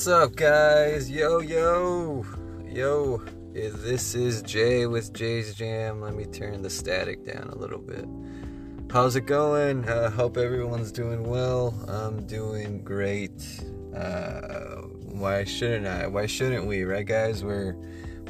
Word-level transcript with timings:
What's 0.00 0.08
up, 0.08 0.34
guys? 0.34 1.10
Yo, 1.10 1.40
yo, 1.40 2.24
yo. 2.64 3.18
This 3.52 4.14
is 4.14 4.40
Jay 4.40 4.86
with 4.86 5.12
Jay's 5.12 5.54
Jam. 5.54 6.00
Let 6.00 6.14
me 6.14 6.24
turn 6.24 6.62
the 6.62 6.70
static 6.70 7.22
down 7.26 7.50
a 7.50 7.54
little 7.54 7.82
bit. 7.82 8.06
How's 8.90 9.16
it 9.16 9.26
going? 9.26 9.86
Uh, 9.86 10.08
hope 10.08 10.38
everyone's 10.38 10.90
doing 10.90 11.24
well. 11.24 11.74
I'm 11.86 12.26
doing 12.26 12.82
great. 12.82 13.62
Uh, 13.94 14.76
why 15.12 15.44
shouldn't 15.44 15.86
I? 15.86 16.06
Why 16.06 16.24
shouldn't 16.24 16.64
we? 16.64 16.84
Right, 16.84 17.04
guys? 17.04 17.44
We're 17.44 17.76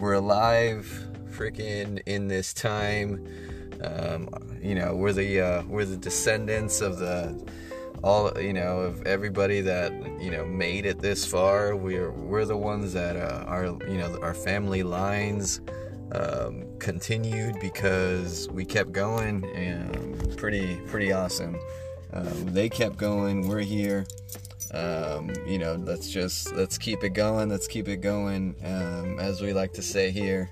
we're 0.01 0.15
alive, 0.15 1.07
freaking 1.31 2.03
in 2.05 2.27
this 2.27 2.53
time. 2.53 3.25
Um, 3.81 4.29
you 4.61 4.75
know, 4.75 4.97
we're 4.97 5.13
the 5.13 5.41
uh, 5.41 5.63
we're 5.69 5.85
the 5.85 5.97
descendants 5.97 6.81
of 6.81 6.99
the 6.99 7.49
all 8.03 8.33
you 8.41 8.53
know 8.53 8.81
of 8.81 9.07
everybody 9.07 9.61
that 9.61 9.93
you 10.21 10.31
know 10.31 10.45
made 10.45 10.87
it 10.87 11.01
this 11.01 11.25
far 11.27 11.77
we're 11.77 12.11
we're 12.13 12.45
the 12.45 12.57
ones 12.57 12.93
that 12.93 13.17
uh, 13.17 13.45
our 13.47 13.67
you 13.67 13.99
know 13.99 14.19
our 14.23 14.35
family 14.35 14.83
lines 14.83 15.61
um, 16.13 16.65
continued 16.79 17.59
because 17.61 18.49
we 18.51 18.65
kept 18.65 18.93
going 18.93 19.45
and 19.55 20.37
pretty 20.37 20.77
pretty 20.87 21.13
awesome. 21.13 21.59
Um, 22.13 22.53
they 22.53 22.69
kept 22.69 22.97
going 22.97 23.47
we're 23.47 23.61
here. 23.61 24.07
Um, 24.73 25.31
you 25.47 25.59
know 25.59 25.75
let's 25.75 26.09
just 26.11 26.55
let's 26.55 26.79
keep 26.79 27.03
it 27.03 27.11
going 27.11 27.49
let's 27.49 27.67
keep 27.67 27.89
it 27.89 27.97
going 27.97 28.55
um, 28.63 29.19
as 29.19 29.41
we 29.41 29.53
like 29.53 29.73
to 29.73 29.83
say 29.83 30.13
here 30.13 30.49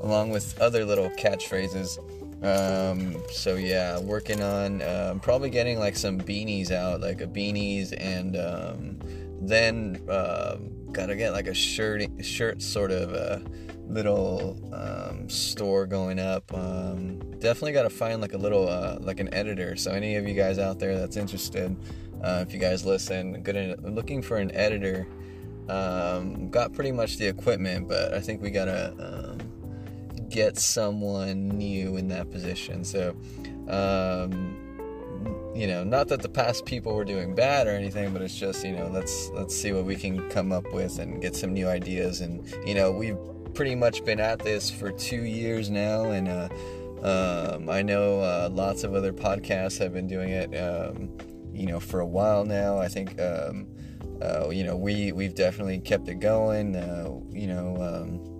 along 0.00 0.30
with 0.30 0.60
other 0.60 0.84
little 0.84 1.10
catchphrases 1.10 1.98
um, 2.42 3.22
so 3.30 3.54
yeah, 3.54 4.00
working 4.00 4.42
on 4.42 4.82
um, 4.82 5.20
probably 5.20 5.48
getting 5.48 5.78
like 5.78 5.96
some 5.96 6.18
beanies 6.18 6.72
out, 6.72 7.00
like 7.00 7.20
a 7.20 7.26
beanies, 7.26 7.94
and 7.96 8.36
um, 8.36 8.98
then 9.40 10.02
uh, 10.08 10.56
gotta 10.90 11.14
get 11.14 11.32
like 11.32 11.46
a 11.46 11.54
shirt, 11.54 12.02
shirt 12.20 12.60
sort 12.60 12.90
of 12.90 13.12
a 13.12 13.42
little 13.86 14.58
um, 14.72 15.28
store 15.28 15.86
going 15.86 16.18
up. 16.18 16.52
Um, 16.52 17.18
definitely 17.38 17.72
gotta 17.72 17.90
find 17.90 18.20
like 18.20 18.32
a 18.32 18.38
little 18.38 18.68
uh, 18.68 18.98
like 19.00 19.20
an 19.20 19.32
editor. 19.32 19.76
So 19.76 19.92
any 19.92 20.16
of 20.16 20.26
you 20.26 20.34
guys 20.34 20.58
out 20.58 20.80
there 20.80 20.98
that's 20.98 21.16
interested, 21.16 21.76
uh, 22.24 22.44
if 22.46 22.52
you 22.52 22.58
guys 22.58 22.84
listen, 22.84 23.40
good 23.42 23.54
in, 23.54 23.94
looking 23.94 24.20
for 24.20 24.38
an 24.38 24.50
editor. 24.52 25.06
Um, 25.68 26.50
got 26.50 26.72
pretty 26.72 26.90
much 26.90 27.18
the 27.18 27.28
equipment, 27.28 27.86
but 27.86 28.12
I 28.12 28.20
think 28.20 28.42
we 28.42 28.50
gotta 28.50 29.38
get 30.32 30.58
someone 30.58 31.48
new 31.48 31.96
in 31.96 32.08
that 32.08 32.30
position. 32.30 32.84
So, 32.84 33.14
um, 33.68 34.56
you 35.54 35.66
know, 35.66 35.84
not 35.84 36.08
that 36.08 36.22
the 36.22 36.28
past 36.28 36.64
people 36.64 36.94
were 36.94 37.04
doing 37.04 37.34
bad 37.34 37.66
or 37.66 37.70
anything, 37.70 38.12
but 38.12 38.22
it's 38.22 38.36
just 38.36 38.64
you 38.64 38.72
know, 38.72 38.88
let's 38.88 39.28
let's 39.34 39.54
see 39.54 39.72
what 39.72 39.84
we 39.84 39.94
can 39.94 40.28
come 40.30 40.50
up 40.50 40.72
with 40.72 40.98
and 40.98 41.20
get 41.20 41.36
some 41.36 41.52
new 41.52 41.68
ideas. 41.68 42.22
And 42.22 42.44
you 42.66 42.74
know, 42.74 42.90
we've 42.90 43.18
pretty 43.54 43.74
much 43.74 44.04
been 44.04 44.18
at 44.18 44.38
this 44.38 44.70
for 44.70 44.90
two 44.90 45.24
years 45.24 45.70
now, 45.70 46.10
and 46.10 46.28
uh, 46.28 46.48
um, 47.02 47.68
I 47.68 47.82
know 47.82 48.20
uh, 48.20 48.48
lots 48.50 48.82
of 48.82 48.94
other 48.94 49.12
podcasts 49.12 49.78
have 49.78 49.92
been 49.92 50.08
doing 50.08 50.30
it. 50.30 50.54
Um, 50.56 51.10
you 51.52 51.66
know, 51.66 51.78
for 51.78 52.00
a 52.00 52.06
while 52.06 52.44
now. 52.44 52.78
I 52.78 52.88
think. 52.88 53.20
Um, 53.20 53.68
uh, 54.22 54.50
you 54.50 54.62
know, 54.62 54.76
we 54.76 55.10
we've 55.10 55.34
definitely 55.34 55.80
kept 55.80 56.08
it 56.08 56.20
going. 56.20 56.76
Uh, 56.76 57.10
you 57.32 57.48
know, 57.48 57.76
um, 57.80 58.31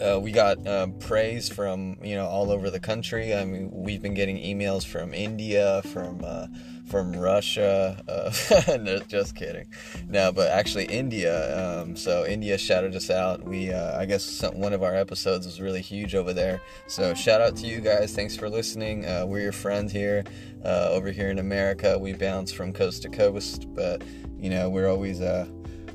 uh, 0.00 0.20
we 0.20 0.30
got 0.30 0.64
uh, 0.66 0.86
praise 1.00 1.48
from 1.48 1.96
you 2.02 2.14
know 2.14 2.26
all 2.26 2.50
over 2.50 2.70
the 2.70 2.80
country. 2.80 3.34
I 3.34 3.44
mean, 3.44 3.70
we've 3.72 4.02
been 4.02 4.14
getting 4.14 4.36
emails 4.36 4.84
from 4.84 5.14
India, 5.14 5.80
from 5.86 6.22
uh, 6.24 6.46
from 6.86 7.12
Russia. 7.16 8.02
Uh, 8.06 8.76
no, 8.80 8.98
just 9.00 9.34
kidding. 9.34 9.66
No, 10.08 10.32
but 10.32 10.50
actually 10.50 10.84
India. 10.84 11.80
Um, 11.80 11.96
so 11.96 12.26
India 12.26 12.58
shouted 12.58 12.94
us 12.94 13.10
out. 13.10 13.42
We, 13.42 13.72
uh, 13.72 13.98
I 13.98 14.04
guess, 14.04 14.22
some, 14.22 14.58
one 14.60 14.72
of 14.72 14.82
our 14.82 14.94
episodes 14.94 15.46
was 15.46 15.60
really 15.60 15.82
huge 15.82 16.14
over 16.14 16.32
there. 16.32 16.60
So 16.88 17.14
shout 17.14 17.40
out 17.40 17.56
to 17.56 17.66
you 17.66 17.80
guys. 17.80 18.14
Thanks 18.14 18.36
for 18.36 18.48
listening. 18.50 19.06
Uh, 19.06 19.24
we're 19.26 19.40
your 19.40 19.52
friends 19.52 19.92
here 19.92 20.24
over 20.64 21.10
here 21.10 21.30
in 21.30 21.38
America. 21.38 21.98
We 21.98 22.12
bounce 22.12 22.52
from 22.52 22.72
coast 22.72 23.02
to 23.02 23.08
coast, 23.08 23.66
but 23.74 24.02
you 24.38 24.50
know 24.50 24.68
we're 24.68 24.88
always 24.88 25.20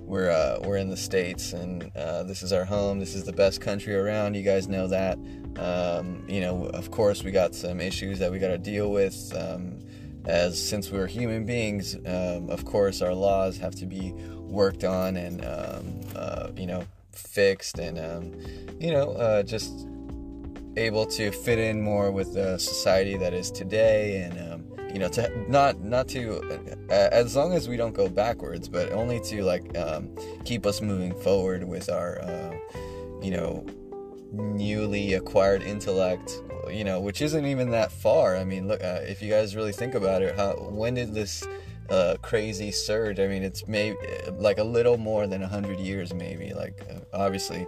we're 0.01 0.29
uh, 0.29 0.59
we're 0.63 0.77
in 0.77 0.89
the 0.89 0.97
states, 0.97 1.53
and 1.53 1.91
uh, 1.95 2.23
this 2.23 2.43
is 2.43 2.51
our 2.51 2.65
home. 2.65 2.99
This 2.99 3.15
is 3.15 3.23
the 3.23 3.33
best 3.33 3.61
country 3.61 3.95
around. 3.95 4.35
You 4.35 4.43
guys 4.43 4.67
know 4.67 4.87
that. 4.87 5.17
Um, 5.57 6.23
you 6.27 6.41
know, 6.41 6.65
of 6.67 6.91
course, 6.91 7.23
we 7.23 7.31
got 7.31 7.55
some 7.55 7.79
issues 7.79 8.19
that 8.19 8.31
we 8.31 8.39
got 8.39 8.49
to 8.49 8.57
deal 8.57 8.91
with. 8.91 9.33
Um, 9.35 9.79
as 10.25 10.61
since 10.61 10.91
we're 10.91 11.07
human 11.07 11.45
beings, 11.45 11.95
um, 12.05 12.49
of 12.49 12.63
course, 12.65 13.01
our 13.01 13.13
laws 13.13 13.57
have 13.57 13.73
to 13.75 13.85
be 13.85 14.13
worked 14.37 14.83
on 14.83 15.17
and 15.17 15.43
um, 15.43 16.01
uh, 16.15 16.49
you 16.55 16.67
know 16.67 16.83
fixed, 17.11 17.79
and 17.79 17.97
um, 17.97 18.33
you 18.79 18.91
know 18.91 19.11
uh, 19.13 19.43
just 19.43 19.87
able 20.77 21.05
to 21.05 21.31
fit 21.31 21.59
in 21.59 21.81
more 21.81 22.11
with 22.11 22.33
the 22.33 22.57
society 22.57 23.17
that 23.17 23.33
is 23.33 23.51
today, 23.51 24.21
and 24.21 24.50
um, 24.50 24.50
you 24.93 24.99
know 24.99 25.07
to 25.09 25.29
not 25.49 25.79
not 25.81 26.07
to 26.09 26.39
uh, 26.89 26.93
as 27.11 27.35
long 27.35 27.53
as 27.53 27.67
we 27.69 27.77
don't 27.77 27.93
go 27.93 28.09
backwards 28.09 28.67
but 28.67 28.91
only 28.91 29.19
to 29.19 29.43
like 29.43 29.77
um, 29.77 30.09
keep 30.45 30.65
us 30.65 30.81
moving 30.81 31.13
forward 31.21 31.63
with 31.63 31.89
our 31.89 32.21
uh, 32.21 32.53
you 33.21 33.31
know 33.31 33.65
newly 34.31 35.13
acquired 35.13 35.61
intellect 35.61 36.41
you 36.69 36.83
know 36.83 36.99
which 36.99 37.21
isn't 37.21 37.45
even 37.45 37.71
that 37.71 37.91
far. 37.91 38.35
I 38.37 38.43
mean 38.43 38.67
look 38.67 38.83
uh, 38.83 38.99
if 39.03 39.21
you 39.21 39.29
guys 39.29 39.55
really 39.55 39.73
think 39.73 39.95
about 39.95 40.21
it 40.21 40.35
how 40.35 40.53
when 40.53 40.93
did 40.93 41.13
this 41.13 41.45
uh, 41.89 42.15
crazy 42.21 42.71
surge? 42.71 43.19
I 43.19 43.27
mean 43.27 43.43
it's 43.43 43.67
maybe 43.67 43.97
like 44.37 44.57
a 44.57 44.63
little 44.63 44.97
more 44.97 45.27
than 45.27 45.41
100 45.41 45.79
years 45.79 46.13
maybe. 46.13 46.53
Like 46.53 46.81
uh, 46.89 46.99
obviously 47.13 47.67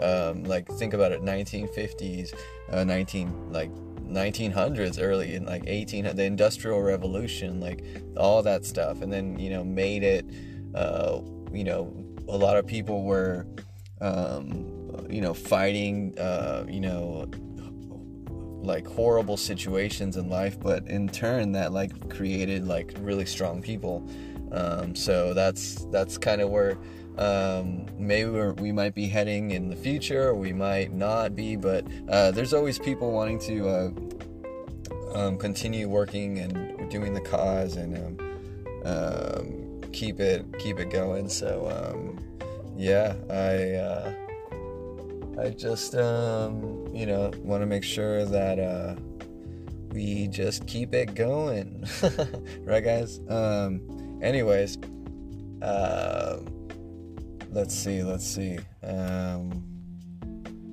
um, 0.00 0.44
like 0.44 0.68
think 0.68 0.94
about 0.94 1.12
it 1.12 1.22
1950s 1.22 2.34
uh, 2.70 2.84
19 2.84 3.52
like 3.52 3.70
1900s 4.08 4.98
early 5.00 5.34
in 5.34 5.44
like 5.44 5.64
18 5.66 6.16
the 6.16 6.24
industrial 6.24 6.80
revolution 6.80 7.60
like 7.60 7.84
all 8.16 8.42
that 8.42 8.64
stuff 8.64 9.02
and 9.02 9.12
then 9.12 9.38
you 9.38 9.50
know 9.50 9.62
made 9.62 10.02
it 10.02 10.24
uh, 10.74 11.20
you 11.52 11.64
know 11.64 11.92
a 12.28 12.36
lot 12.36 12.56
of 12.56 12.66
people 12.66 13.04
were 13.04 13.46
um, 14.00 15.06
you 15.10 15.20
know 15.20 15.34
fighting 15.34 16.18
uh, 16.18 16.64
you 16.68 16.80
know 16.80 17.26
like 18.62 18.86
horrible 18.86 19.36
situations 19.36 20.16
in 20.16 20.28
life 20.28 20.58
but 20.58 20.86
in 20.88 21.08
turn 21.08 21.52
that 21.52 21.72
like 21.72 22.10
created 22.10 22.66
like 22.66 22.92
really 23.00 23.26
strong 23.26 23.62
people. 23.62 24.08
Um, 24.52 24.94
so 24.94 25.34
that's 25.34 25.84
that's 25.86 26.18
kind 26.18 26.40
of 26.40 26.50
where 26.50 26.78
um, 27.18 27.86
maybe 27.98 28.30
we 28.30 28.70
might 28.70 28.94
be 28.94 29.08
heading 29.08 29.50
in 29.50 29.68
the 29.68 29.76
future, 29.76 30.28
or 30.28 30.34
we 30.34 30.52
might 30.52 30.92
not 30.92 31.34
be, 31.34 31.56
but 31.56 31.84
uh, 32.08 32.30
there's 32.30 32.54
always 32.54 32.78
people 32.78 33.10
wanting 33.10 33.40
to 33.40 33.68
uh, 33.68 33.90
um, 35.14 35.36
continue 35.36 35.88
working 35.88 36.38
and 36.38 36.88
doing 36.90 37.12
the 37.14 37.20
cause 37.20 37.76
and 37.76 37.96
um, 37.96 38.24
um 38.84 39.80
keep 39.92 40.20
it 40.20 40.46
keep 40.60 40.78
it 40.78 40.90
going. 40.90 41.28
So 41.28 41.68
um, 41.68 42.18
yeah, 42.76 43.16
I 43.28 43.74
uh, 43.74 44.12
I 45.42 45.50
just 45.50 45.96
um, 45.96 46.86
you 46.94 47.06
know 47.06 47.32
want 47.38 47.62
to 47.62 47.66
make 47.66 47.82
sure 47.82 48.24
that 48.26 48.60
uh, 48.60 48.94
we 49.90 50.28
just 50.28 50.68
keep 50.68 50.94
it 50.94 51.16
going, 51.16 51.84
right, 52.60 52.84
guys? 52.84 53.18
anyways. 54.22 54.78
Uh, 55.60 56.38
let's 57.50 57.74
see, 57.74 58.02
let's 58.02 58.26
see. 58.26 58.58
Um, 58.82 59.64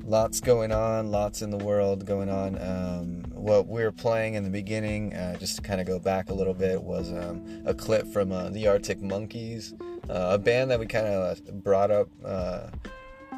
lots 0.03 0.39
going 0.39 0.71
on, 0.71 1.11
lots 1.11 1.41
in 1.41 1.49
the 1.49 1.57
world 1.57 2.05
going 2.05 2.29
on. 2.29 2.57
Um, 2.61 3.23
what 3.31 3.67
we 3.67 3.83
were 3.83 3.91
playing 3.91 4.35
in 4.35 4.43
the 4.43 4.49
beginning, 4.49 5.13
uh, 5.13 5.37
just 5.37 5.55
to 5.57 5.61
kind 5.61 5.81
of 5.81 5.87
go 5.87 5.99
back 5.99 6.29
a 6.29 6.33
little 6.33 6.53
bit, 6.53 6.81
was 6.81 7.11
um, 7.11 7.63
a 7.65 7.73
clip 7.73 8.07
from 8.07 8.31
uh, 8.31 8.49
the 8.49 8.67
Arctic 8.67 9.01
Monkeys, 9.01 9.73
uh, 10.09 10.29
a 10.31 10.37
band 10.37 10.71
that 10.71 10.79
we 10.79 10.85
kind 10.85 11.05
of 11.07 11.63
brought 11.63 11.91
up 11.91 12.07
uh, 12.23 12.67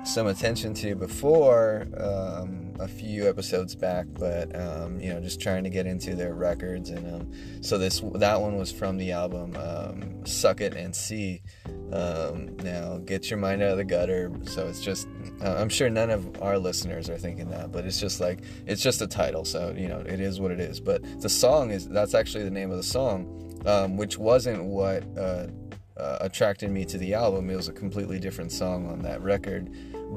some 0.07 0.27
attention 0.27 0.74
to 0.74 0.95
before 0.95 1.86
um, 1.98 2.74
a 2.80 2.88
few 2.88 3.27
episodes 3.27 3.75
back, 3.75 4.06
but 4.13 4.56
um, 4.56 5.00
you 5.00 5.13
know, 5.13 5.19
just 5.19 5.42
trying 5.42 5.63
to 5.63 5.69
get 5.69 5.86
into 5.86 6.15
their 6.15 6.33
records, 6.33 6.89
and 6.89 7.13
um, 7.13 7.31
so 7.62 7.77
this 7.77 8.01
that 8.15 8.39
one 8.39 8.57
was 8.57 8.71
from 8.71 8.98
the 8.98 9.12
album 9.12 9.56
um, 9.57 10.25
"Suck 10.25 10.62
It 10.62 10.75
and 10.75 10.95
See." 10.95 11.42
Um, 11.92 12.56
now, 12.57 12.98
get 13.00 13.30
your 13.30 13.38
mind 13.38 13.62
out 13.62 13.71
of 13.71 13.77
the 13.77 13.86
gutter. 13.86 14.31
So 14.45 14.68
it's 14.68 14.81
just, 14.81 15.07
uh, 15.42 15.56
I'm 15.57 15.69
sure 15.69 15.89
none 15.89 16.10
of 16.10 16.42
our 16.42 16.57
listeners 16.57 17.10
are 17.10 17.18
thinking 17.18 17.50
that, 17.51 17.71
but 17.71 17.86
it's 17.86 18.00
just 18.00 18.19
like 18.19 18.39
it's 18.65 18.81
just 18.81 19.01
a 19.01 19.07
title, 19.07 19.45
so 19.45 19.74
you 19.75 19.88
know, 19.88 20.00
it 20.00 20.19
is 20.19 20.39
what 20.39 20.51
it 20.51 20.60
is. 20.60 20.80
But 20.80 21.21
the 21.21 21.30
song 21.30 21.71
is 21.71 21.88
that's 21.88 22.13
actually 22.13 22.44
the 22.44 22.51
name 22.51 22.71
of 22.71 22.77
the 22.77 22.83
song, 22.83 23.62
um, 23.65 23.98
which 23.98 24.18
wasn't 24.18 24.63
what. 24.63 25.03
Uh, 25.18 25.48
uh, 26.00 26.18
attracted 26.22 26.70
me 26.70 26.86
to 26.86 26.98
the 26.98 27.14
album. 27.14 27.50
It 27.50 27.56
was 27.56 27.68
a 27.68 27.74
completely 27.74 28.20
different 28.20 28.52
song 28.52 28.88
on 28.88 29.02
that 29.04 29.22
record, 29.22 29.70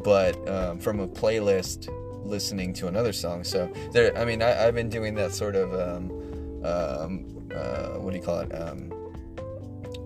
but 0.05 0.37
um, 0.49 0.79
from 0.79 1.01
a 1.01 1.09
playlist 1.09 1.89
listening 2.25 2.73
to 2.75 2.89
another 2.89 3.13
song. 3.13 3.45
So 3.45 3.73
there, 3.93 4.17
I 4.17 4.25
mean, 4.25 4.43
I, 4.43 4.51
have 4.51 4.75
been 4.75 4.91
doing 4.91 5.15
that 5.15 5.33
sort 5.33 5.57
of 5.57 5.73
um, 5.75 6.65
um, 6.65 7.49
uh, 7.55 7.99
what 7.99 8.11
do 8.11 8.17
you 8.17 8.23
call 8.23 8.41
it? 8.41 8.53
Um, 8.55 8.93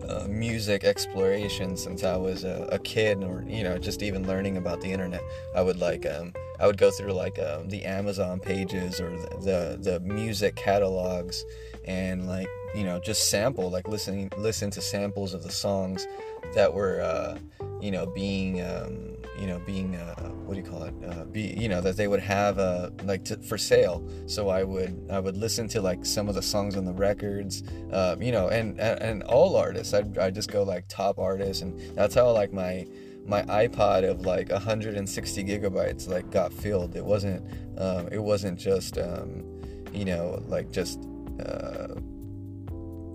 uh, 0.08 0.26
music 0.28 0.84
exploration 0.84 1.76
since 1.76 2.04
I 2.04 2.16
was 2.16 2.44
a, 2.44 2.68
a, 2.70 2.78
kid, 2.78 3.24
or 3.24 3.42
you 3.48 3.64
know, 3.64 3.78
just 3.78 4.02
even 4.02 4.26
learning 4.26 4.58
about 4.58 4.80
the 4.80 4.92
internet. 4.92 5.22
I 5.56 5.62
would 5.62 5.78
like, 5.78 6.04
um, 6.06 6.34
I 6.60 6.66
would 6.66 6.76
go 6.76 6.90
through 6.90 7.12
like 7.12 7.38
um, 7.38 7.68
the 7.68 7.84
Amazon 7.84 8.38
pages 8.38 9.00
or 9.00 9.10
the, 9.10 9.78
the, 9.80 9.90
the 9.90 10.00
music 10.00 10.56
catalogs, 10.56 11.44
and 11.86 12.28
like 12.28 12.48
you 12.74 12.82
know, 12.84 12.98
just 12.98 13.30
sample, 13.30 13.70
like 13.70 13.86
listening, 13.86 14.30
listen 14.36 14.70
to 14.70 14.80
samples 14.80 15.32
of 15.32 15.42
the 15.42 15.52
songs 15.52 16.06
that 16.54 16.72
were, 16.72 17.00
uh, 17.00 17.38
you 17.80 17.90
know, 17.90 18.06
being, 18.06 18.60
um, 18.62 19.16
you 19.38 19.46
know, 19.46 19.60
being, 19.60 19.94
uh, 19.94 20.30
what 20.30 20.54
do 20.54 20.60
you 20.60 20.66
call 20.66 20.82
it? 20.82 20.94
Uh, 21.06 21.24
be, 21.24 21.54
you 21.56 21.68
know, 21.68 21.80
that 21.80 21.96
they 21.96 22.08
would 22.08 22.20
have, 22.20 22.58
uh, 22.58 22.90
like 23.04 23.24
to, 23.24 23.36
for 23.38 23.56
sale. 23.56 24.06
So 24.26 24.48
I 24.48 24.64
would, 24.64 25.06
I 25.10 25.20
would 25.20 25.36
listen 25.36 25.68
to 25.68 25.80
like 25.80 26.04
some 26.04 26.28
of 26.28 26.34
the 26.34 26.42
songs 26.42 26.76
on 26.76 26.84
the 26.84 26.92
records, 26.92 27.62
uh, 27.92 28.16
you 28.18 28.32
know, 28.32 28.48
and, 28.48 28.78
and, 28.80 29.00
and 29.00 29.22
all 29.24 29.56
artists. 29.56 29.94
I'd, 29.94 30.18
i 30.18 30.30
just 30.30 30.50
go 30.50 30.64
like 30.64 30.86
top 30.88 31.18
artists, 31.18 31.62
and 31.62 31.78
that's 31.96 32.14
how 32.14 32.30
like 32.32 32.52
my, 32.52 32.86
my 33.24 33.42
iPod 33.42 34.08
of 34.08 34.26
like 34.26 34.50
160 34.50 35.44
gigabytes 35.44 36.08
like 36.08 36.28
got 36.30 36.52
filled. 36.52 36.96
It 36.96 37.04
wasn't, 37.04 37.44
um, 37.78 38.08
it 38.08 38.18
wasn't 38.18 38.58
just, 38.58 38.98
um, 38.98 39.44
you 39.92 40.04
know, 40.04 40.42
like 40.48 40.72
just. 40.72 41.00
Uh, 41.44 41.94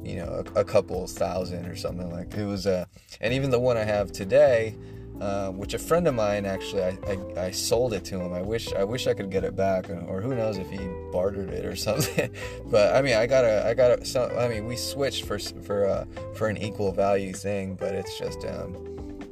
you 0.03 0.15
know 0.15 0.43
a, 0.55 0.59
a, 0.59 0.63
couple 0.63 1.05
thousand 1.07 1.65
or 1.65 1.75
something 1.75 2.09
like 2.09 2.33
it 2.33 2.45
was 2.45 2.65
uh 2.65 2.85
and 3.21 3.33
even 3.33 3.49
the 3.49 3.59
one 3.59 3.77
i 3.77 3.83
have 3.83 4.11
today 4.11 4.75
uh, 5.21 5.49
which 5.49 5.73
a 5.73 5.79
friend 5.79 6.07
of 6.07 6.15
mine 6.15 6.45
actually 6.45 6.81
I, 6.81 6.97
I, 7.07 7.45
I, 7.47 7.51
sold 7.51 7.93
it 7.93 8.05
to 8.05 8.19
him. 8.19 8.31
I 8.31 8.41
wish 8.41 8.71
i 8.73 8.85
wish 8.85 9.05
i 9.05 9.13
could 9.13 9.29
get 9.29 9.43
it 9.43 9.55
back 9.55 9.89
or 9.89 10.21
who 10.21 10.33
knows 10.33 10.57
if 10.57 10.69
he 10.69 10.79
bartered 11.11 11.49
it 11.49 11.65
or 11.65 11.75
something. 11.75 12.33
But 12.65 12.95
i 12.95 13.01
mean 13.01 13.15
i 13.15 13.27
got 13.27 13.43
a 13.43 13.67
i 13.67 13.73
got 13.73 13.99
a 13.99 14.05
some, 14.05 14.31
i 14.37 14.47
mean 14.47 14.65
we 14.65 14.75
switched 14.75 15.25
for 15.25 15.37
for 15.39 15.87
uh 15.87 16.05
for 16.35 16.47
an 16.47 16.57
equal 16.57 16.91
value 16.91 17.33
thing 17.33 17.75
but 17.75 17.93
it's 17.95 18.17
just 18.17 18.45
um 18.45 18.75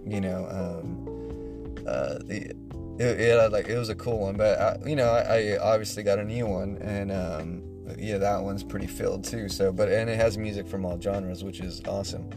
you 0.06 0.19
know 0.19 0.46
um 0.50 1.86
uh 1.88 2.18
the 2.25 2.52
it, 3.00 3.22
it 3.22 3.52
like 3.52 3.69
it 3.69 3.78
was 3.78 3.90
a 3.90 3.96
cool 3.96 4.19
one 4.19 4.36
but 4.36 4.60
I, 4.60 4.78
you 4.86 4.96
know 4.96 5.10
I, 5.10 5.54
I 5.54 5.58
obviously 5.60 6.04
got 6.04 6.19
a 6.19 6.24
new 6.25 6.48
one 6.48 6.78
and 6.81 7.12
um 7.12 7.77
yeah, 7.98 8.18
that 8.18 8.42
one's 8.42 8.63
pretty 8.63 8.88
filled 8.88 9.24
too. 9.24 9.50
So, 9.50 9.72
but 9.72 9.89
and 9.89 10.10
it 10.10 10.16
has 10.18 10.38
music 10.38 10.68
from 10.68 10.86
all 10.86 11.00
genres, 11.00 11.44
which 11.44 11.60
is 11.60 11.81
awesome. 11.88 12.30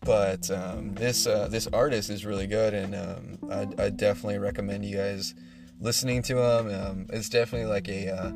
But 0.00 0.50
um, 0.50 0.94
this 0.94 1.26
uh, 1.26 1.48
this 1.48 1.66
artist 1.68 2.10
is 2.10 2.26
really 2.26 2.46
good, 2.46 2.74
and 2.74 2.94
um, 2.94 3.38
I, 3.50 3.84
I 3.84 3.90
definitely 3.90 4.38
recommend 4.38 4.84
you 4.84 4.96
guys 4.96 5.34
listening 5.80 6.22
to 6.22 6.38
him. 6.38 6.74
Um, 6.74 7.06
it's 7.10 7.28
definitely 7.28 7.68
like 7.68 7.88
a 7.88 8.10
uh, 8.10 8.28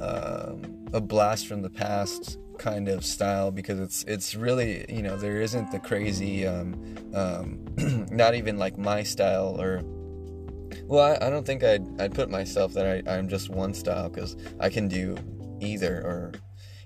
um, 0.00 0.88
a 0.92 1.00
blast 1.00 1.46
from 1.46 1.62
the 1.62 1.70
past 1.70 2.38
kind 2.58 2.88
of 2.88 3.04
style 3.04 3.50
because 3.50 3.80
it's 3.80 4.04
it's 4.04 4.34
really 4.34 4.86
you 4.88 5.02
know 5.02 5.16
there 5.16 5.40
isn't 5.40 5.70
the 5.72 5.78
crazy 5.78 6.46
um, 6.46 6.74
um, 7.14 8.06
not 8.10 8.34
even 8.34 8.58
like 8.58 8.78
my 8.78 9.02
style 9.02 9.60
or 9.60 9.82
well, 10.84 11.18
I, 11.20 11.26
I 11.26 11.30
don't 11.30 11.46
think 11.46 11.64
I'd, 11.64 12.00
I'd 12.00 12.14
put 12.14 12.30
myself 12.30 12.72
that 12.74 12.86
I, 12.86 13.12
I'm 13.12 13.28
just 13.28 13.50
one 13.50 13.74
style 13.74 14.08
because 14.08 14.36
I 14.60 14.68
can 14.68 14.88
do 14.88 15.16
either 15.60 15.98
or 15.98 16.32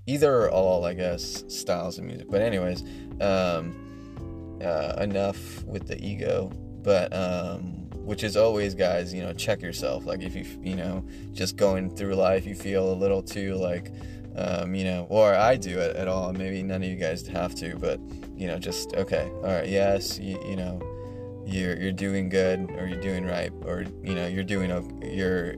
either 0.07 0.45
or 0.45 0.51
all, 0.51 0.85
I 0.85 0.95
guess, 0.95 1.45
styles 1.49 1.99
of 1.99 2.05
music. 2.05 2.29
But 2.31 2.41
anyways, 2.41 2.83
um, 3.21 4.59
uh, 4.65 4.95
enough 5.01 5.63
with 5.65 5.87
the 5.87 6.03
ego. 6.03 6.51
But 6.83 7.13
um, 7.13 7.89
which 8.09 8.25
is 8.25 8.37
always, 8.37 8.75
guys, 8.75 9.13
you 9.13 9.23
know, 9.23 9.35
check 9.35 9.61
yourself. 9.61 10.07
Like 10.07 10.23
if 10.23 10.35
you, 10.35 10.47
you 10.63 10.77
know, 10.77 11.05
just 11.33 11.57
going 11.57 11.95
through 11.95 12.15
life, 12.15 12.47
you 12.47 12.55
feel 12.55 12.91
a 12.91 12.95
little 12.95 13.23
too 13.23 13.57
like, 13.57 13.93
um, 14.37 14.75
you 14.75 14.85
know, 14.85 15.07
or 15.11 15.35
I 15.35 15.57
do 15.57 15.79
it 15.79 15.97
at 15.97 16.09
all. 16.09 16.33
Maybe 16.33 16.63
none 16.63 16.83
of 16.83 16.89
you 16.89 16.97
guys 16.97 17.27
have 17.27 17.55
to, 17.57 17.77
but 17.77 18.01
you 18.35 18.47
know, 18.47 18.59
just 18.59 18.95
okay, 18.95 19.29
all 19.37 19.51
right, 19.51 19.69
yes, 19.69 20.19
you, 20.19 20.43
you 20.49 20.57
know 20.57 20.81
you're 21.49 21.77
you're 21.77 21.93
doing 21.93 22.29
good 22.29 22.71
or 22.73 22.87
you're 22.87 23.01
doing 23.01 23.25
right 23.25 23.53
or 23.65 23.85
you 24.03 24.15
know 24.15 24.27
you're 24.27 24.45
doing 24.45 24.71
a 24.71 24.83
you're 25.07 25.55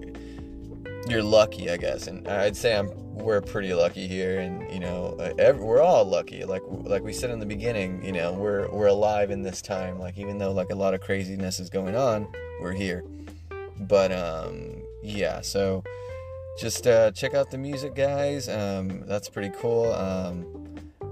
you're 1.08 1.22
lucky 1.22 1.70
I 1.70 1.76
guess. 1.76 2.06
And 2.06 2.26
I'd 2.28 2.56
say 2.56 2.76
I'm 2.76 2.90
we're 3.14 3.40
pretty 3.40 3.74
lucky 3.74 4.06
here 4.06 4.40
and 4.40 4.72
you 4.72 4.80
know 4.80 5.16
every, 5.38 5.62
we're 5.62 5.82
all 5.82 6.04
lucky. 6.04 6.44
Like 6.44 6.62
like 6.68 7.02
we 7.02 7.12
said 7.12 7.30
in 7.30 7.40
the 7.40 7.46
beginning 7.46 8.04
you 8.04 8.12
know 8.12 8.32
we're 8.32 8.70
we're 8.70 8.86
alive 8.86 9.30
in 9.30 9.42
this 9.42 9.60
time. 9.60 9.98
Like 9.98 10.16
even 10.16 10.38
though 10.38 10.52
like 10.52 10.70
a 10.70 10.76
lot 10.76 10.94
of 10.94 11.00
craziness 11.00 11.58
is 11.58 11.70
going 11.70 11.96
on 11.96 12.28
we're 12.60 12.72
here. 12.72 13.04
But 13.80 14.12
um 14.12 14.82
yeah 15.02 15.40
so 15.40 15.82
just 16.58 16.86
uh, 16.86 17.10
check 17.12 17.32
out 17.32 17.50
the 17.50 17.56
music 17.56 17.94
guys. 17.94 18.48
Um, 18.48 19.02
that's 19.06 19.30
pretty 19.30 19.50
cool. 19.58 19.90
Um, 19.92 20.44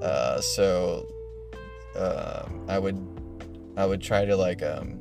uh, 0.02 0.42
so 0.42 1.06
um, 1.96 2.66
I 2.68 2.78
would 2.78 3.17
I 3.78 3.86
would 3.86 4.02
try 4.02 4.24
to 4.24 4.36
like 4.36 4.60
um, 4.64 4.98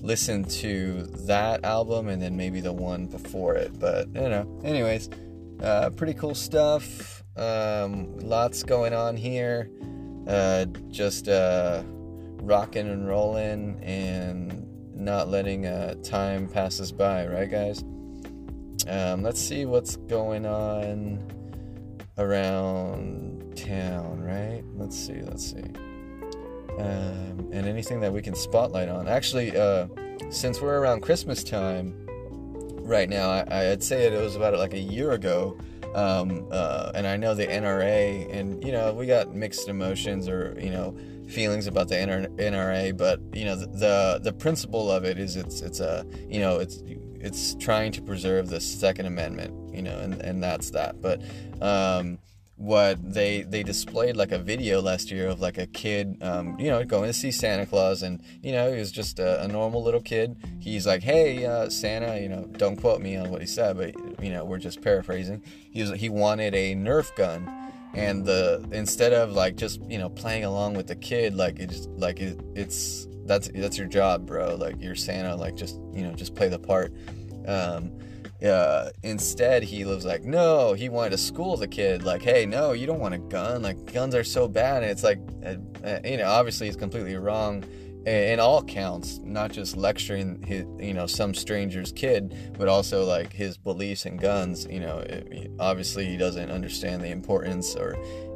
listen 0.00 0.44
to 0.44 1.02
that 1.26 1.64
album 1.66 2.08
and 2.08 2.20
then 2.20 2.34
maybe 2.34 2.62
the 2.62 2.72
one 2.72 3.06
before 3.06 3.54
it. 3.56 3.78
But 3.78 4.08
you 4.08 4.22
know, 4.22 4.60
anyways, 4.64 5.10
uh, 5.62 5.90
pretty 5.90 6.14
cool 6.14 6.34
stuff. 6.34 7.22
Um, 7.36 8.18
lots 8.18 8.62
going 8.62 8.94
on 8.94 9.18
here. 9.18 9.70
Uh, 10.26 10.64
just 10.88 11.28
uh, 11.28 11.82
rocking 12.42 12.88
and 12.88 13.06
rolling 13.06 13.78
and 13.82 14.66
not 14.94 15.28
letting 15.28 15.66
uh, 15.66 15.94
time 16.02 16.48
pass 16.48 16.80
us 16.80 16.92
by, 16.92 17.26
right, 17.26 17.50
guys? 17.50 17.82
Um, 18.88 19.22
let's 19.22 19.40
see 19.40 19.66
what's 19.66 19.96
going 19.96 20.46
on 20.46 21.22
around 22.16 23.56
town, 23.56 24.22
right? 24.22 24.62
Let's 24.74 24.96
see, 24.96 25.20
let's 25.20 25.50
see 25.50 25.89
um, 26.80 27.50
and 27.52 27.66
anything 27.66 28.00
that 28.00 28.12
we 28.12 28.22
can 28.22 28.34
spotlight 28.34 28.88
on. 28.88 29.08
Actually, 29.08 29.56
uh, 29.56 29.86
since 30.30 30.60
we're 30.60 30.78
around 30.78 31.00
Christmas 31.00 31.42
time 31.44 31.94
right 32.78 33.08
now, 33.08 33.30
I, 33.30 33.68
would 33.68 33.82
say 33.82 34.04
it 34.04 34.20
was 34.20 34.36
about 34.36 34.54
like 34.58 34.74
a 34.74 34.78
year 34.78 35.12
ago. 35.12 35.58
Um, 35.94 36.46
uh, 36.52 36.92
and 36.94 37.06
I 37.06 37.16
know 37.16 37.34
the 37.34 37.46
NRA, 37.46 38.32
and 38.32 38.62
you 38.62 38.70
know, 38.70 38.92
we 38.92 39.06
got 39.06 39.34
mixed 39.34 39.68
emotions 39.68 40.28
or 40.28 40.56
you 40.60 40.70
know 40.70 40.96
feelings 41.28 41.66
about 41.66 41.88
the 41.88 41.94
NRA, 41.94 42.96
but 42.96 43.20
you 43.32 43.44
know, 43.44 43.56
the, 43.56 43.66
the 43.66 44.20
the 44.22 44.32
principle 44.32 44.90
of 44.90 45.04
it 45.04 45.18
is 45.18 45.36
it's 45.36 45.62
it's 45.62 45.80
a 45.80 46.06
you 46.28 46.40
know 46.40 46.58
it's 46.58 46.82
it's 47.20 47.54
trying 47.56 47.92
to 47.92 48.02
preserve 48.02 48.48
the 48.48 48.60
Second 48.60 49.06
Amendment, 49.06 49.74
you 49.74 49.82
know, 49.82 49.98
and 49.98 50.14
and 50.22 50.42
that's 50.42 50.70
that. 50.70 51.00
But 51.00 51.22
um, 51.60 52.18
what 52.60 52.98
they 53.14 53.40
they 53.40 53.62
displayed 53.62 54.14
like 54.16 54.32
a 54.32 54.38
video 54.38 54.82
last 54.82 55.10
year 55.10 55.28
of 55.28 55.40
like 55.40 55.56
a 55.56 55.66
kid 55.66 56.18
um, 56.20 56.60
you 56.60 56.68
know 56.68 56.84
going 56.84 57.08
to 57.08 57.12
see 57.14 57.30
santa 57.30 57.64
claus 57.64 58.02
and 58.02 58.22
you 58.42 58.52
know 58.52 58.70
he 58.70 58.78
was 58.78 58.92
just 58.92 59.18
a, 59.18 59.42
a 59.42 59.48
normal 59.48 59.82
little 59.82 60.00
kid. 60.00 60.36
He's 60.60 60.86
like 60.86 61.02
hey 61.02 61.46
uh, 61.46 61.70
santa 61.70 62.20
you 62.20 62.28
know 62.28 62.44
don't 62.58 62.76
quote 62.76 63.00
me 63.00 63.16
on 63.16 63.30
what 63.30 63.40
he 63.40 63.46
said 63.46 63.78
but 63.78 63.94
you 64.22 64.30
know 64.30 64.44
we're 64.44 64.58
just 64.58 64.82
paraphrasing. 64.82 65.42
He 65.70 65.80
was 65.80 65.92
he 65.92 66.10
wanted 66.10 66.54
a 66.54 66.74
nerf 66.74 67.16
gun 67.16 67.50
and 67.94 68.26
the 68.26 68.68
instead 68.72 69.14
of 69.14 69.32
like 69.32 69.56
just 69.56 69.80
you 69.88 69.96
know 69.96 70.10
playing 70.10 70.44
along 70.44 70.74
with 70.74 70.86
the 70.86 70.96
kid 70.96 71.34
like 71.34 71.58
it's 71.58 71.86
like 71.96 72.20
it, 72.20 72.38
it's 72.54 73.08
that's 73.24 73.48
that's 73.54 73.78
your 73.78 73.86
job 73.86 74.26
bro. 74.26 74.54
Like 74.54 74.76
you're 74.82 74.96
santa 74.96 75.34
like 75.34 75.56
just 75.56 75.80
you 75.94 76.02
know 76.02 76.12
just 76.12 76.34
play 76.34 76.48
the 76.48 76.58
part. 76.58 76.92
Um, 77.46 77.92
uh, 78.44 78.90
instead 79.02 79.62
he 79.62 79.84
was 79.84 80.04
like 80.04 80.22
no 80.22 80.72
he 80.72 80.88
wanted 80.88 81.10
to 81.10 81.18
school 81.18 81.56
the 81.56 81.68
kid 81.68 82.02
like 82.02 82.22
hey 82.22 82.46
no 82.46 82.72
you 82.72 82.86
don't 82.86 83.00
want 83.00 83.14
a 83.14 83.18
gun 83.18 83.62
like 83.62 83.92
guns 83.92 84.14
are 84.14 84.24
so 84.24 84.48
bad. 84.48 84.82
And 84.82 84.90
it's 84.90 85.04
like 85.04 85.18
uh, 85.44 85.56
uh 85.84 86.00
you 86.04 86.16
know 86.16 86.26
obviously 86.26 86.66
he's 86.66 86.76
completely 86.76 87.16
wrong 87.16 87.64
in 88.06 88.40
all 88.40 88.62
counts 88.62 89.18
not 89.24 89.52
just 89.52 89.76
lecturing 89.76 90.42
his 90.42 90.64
you 90.78 90.94
know 90.94 91.06
some 91.06 91.34
stranger's 91.34 91.92
kid 91.92 92.34
but 92.56 92.66
also 92.66 93.04
like 93.04 93.30
his 93.30 93.58
beliefs 93.58 94.06
in 94.06 94.16
guns 94.16 94.66
you 94.70 94.80
know 94.80 95.00
it, 95.00 95.50
obviously 95.58 96.06
he 96.06 96.16
doesn't 96.16 96.50
understand 96.50 97.02
the 97.02 97.10
importance 97.10 97.76
or 97.76 97.94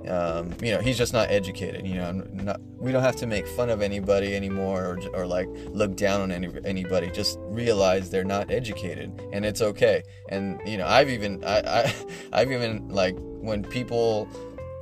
um, 0.09 0.55
you 0.63 0.71
know 0.71 0.81
he's 0.81 0.99
just 0.99 1.13
not 1.13 1.31
educated 1.31 1.87
you 1.87 1.95
know 1.95 2.13
not, 2.33 2.61
we 2.79 2.93
don't 2.93 3.03
have 3.03 3.17
to 3.17 3.27
make 3.27 3.47
fun 3.49 3.71
of 3.71 3.81
anybody 3.81 4.35
anymore 4.35 4.85
or, 4.85 4.99
or 5.15 5.27
like 5.27 5.49
look 5.69 5.97
down 5.97 6.21
on 6.21 6.31
any, 6.31 6.49
anybody. 6.65 7.11
Just 7.11 7.39
realize 7.43 8.11
they're 8.11 8.25
not 8.25 8.51
educated 8.51 9.21
and 9.33 9.45
it's 9.45 9.63
okay. 9.63 10.03
And 10.29 10.61
you 10.67 10.79
know 10.79 10.87
i've 10.87 11.11
even 11.11 11.45
i, 11.45 11.61
I 11.61 11.95
i've 12.33 12.53
even 12.53 12.89
like 12.89 13.17
when 13.19 13.63
people 13.63 14.29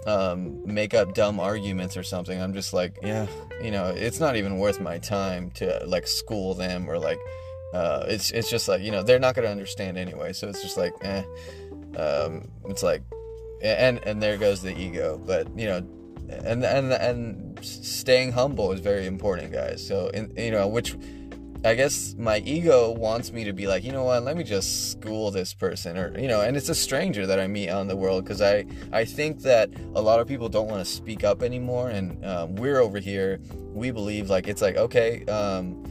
um, 0.06 0.60
make 0.66 0.94
up 0.94 1.14
dumb 1.14 1.38
arguments 1.38 1.96
or 1.96 2.02
something 2.02 2.40
i'm 2.40 2.52
just 2.52 2.72
like 2.72 2.98
yeah 3.04 3.26
you 3.62 3.70
know 3.70 3.86
it's 3.86 4.18
not 4.18 4.34
even 4.34 4.58
worth 4.58 4.80
my 4.80 4.98
time 4.98 5.50
to 5.52 5.80
like 5.86 6.08
school 6.08 6.54
them 6.54 6.90
or 6.90 6.98
like 6.98 7.18
uh, 7.72 8.04
it's 8.06 8.30
it's 8.32 8.50
just 8.50 8.68
like 8.68 8.82
you 8.82 8.90
know 8.90 9.02
they're 9.02 9.18
not 9.18 9.34
gonna 9.34 9.48
understand 9.48 9.96
anyway. 9.96 10.32
So 10.32 10.48
it's 10.48 10.62
just 10.62 10.76
like 10.76 10.92
eh. 11.02 11.22
Um, 11.96 12.48
it's 12.66 12.82
like 12.82 13.02
and 13.62 14.00
and 14.04 14.22
there 14.22 14.36
goes 14.36 14.62
the 14.62 14.76
ego 14.78 15.20
but 15.26 15.46
you 15.58 15.66
know 15.66 15.86
and 16.44 16.64
and 16.64 16.92
and 16.92 17.58
staying 17.62 18.32
humble 18.32 18.72
is 18.72 18.80
very 18.80 19.06
important 19.06 19.52
guys 19.52 19.86
so 19.86 20.08
in, 20.08 20.32
you 20.36 20.50
know 20.50 20.66
which 20.66 20.96
I 21.64 21.76
guess 21.76 22.16
my 22.18 22.38
ego 22.38 22.90
wants 22.90 23.32
me 23.32 23.44
to 23.44 23.52
be 23.52 23.68
like, 23.68 23.84
you 23.84 23.92
know 23.92 24.02
what, 24.02 24.24
let 24.24 24.36
me 24.36 24.42
just 24.42 24.90
school 24.90 25.30
this 25.30 25.54
person 25.54 25.96
or 25.96 26.18
you 26.18 26.26
know, 26.26 26.40
and 26.40 26.56
it's 26.56 26.68
a 26.68 26.74
stranger 26.74 27.24
that 27.24 27.38
I 27.38 27.46
meet 27.46 27.68
in 27.68 27.86
the 27.86 27.94
world 27.96 28.24
because 28.24 28.42
I 28.42 28.64
I 28.92 29.04
think 29.04 29.42
that 29.42 29.70
a 29.94 30.00
lot 30.00 30.18
of 30.18 30.26
people 30.26 30.48
don't 30.48 30.66
want 30.66 30.84
to 30.84 30.90
speak 30.90 31.22
up 31.22 31.40
anymore, 31.40 31.90
and 31.90 32.24
um, 32.24 32.56
we're 32.56 32.80
over 32.80 32.98
here. 32.98 33.38
We 33.72 33.92
believe 33.92 34.28
like 34.28 34.48
it's 34.48 34.60
like 34.60 34.76
okay, 34.76 35.24
um, 35.26 35.84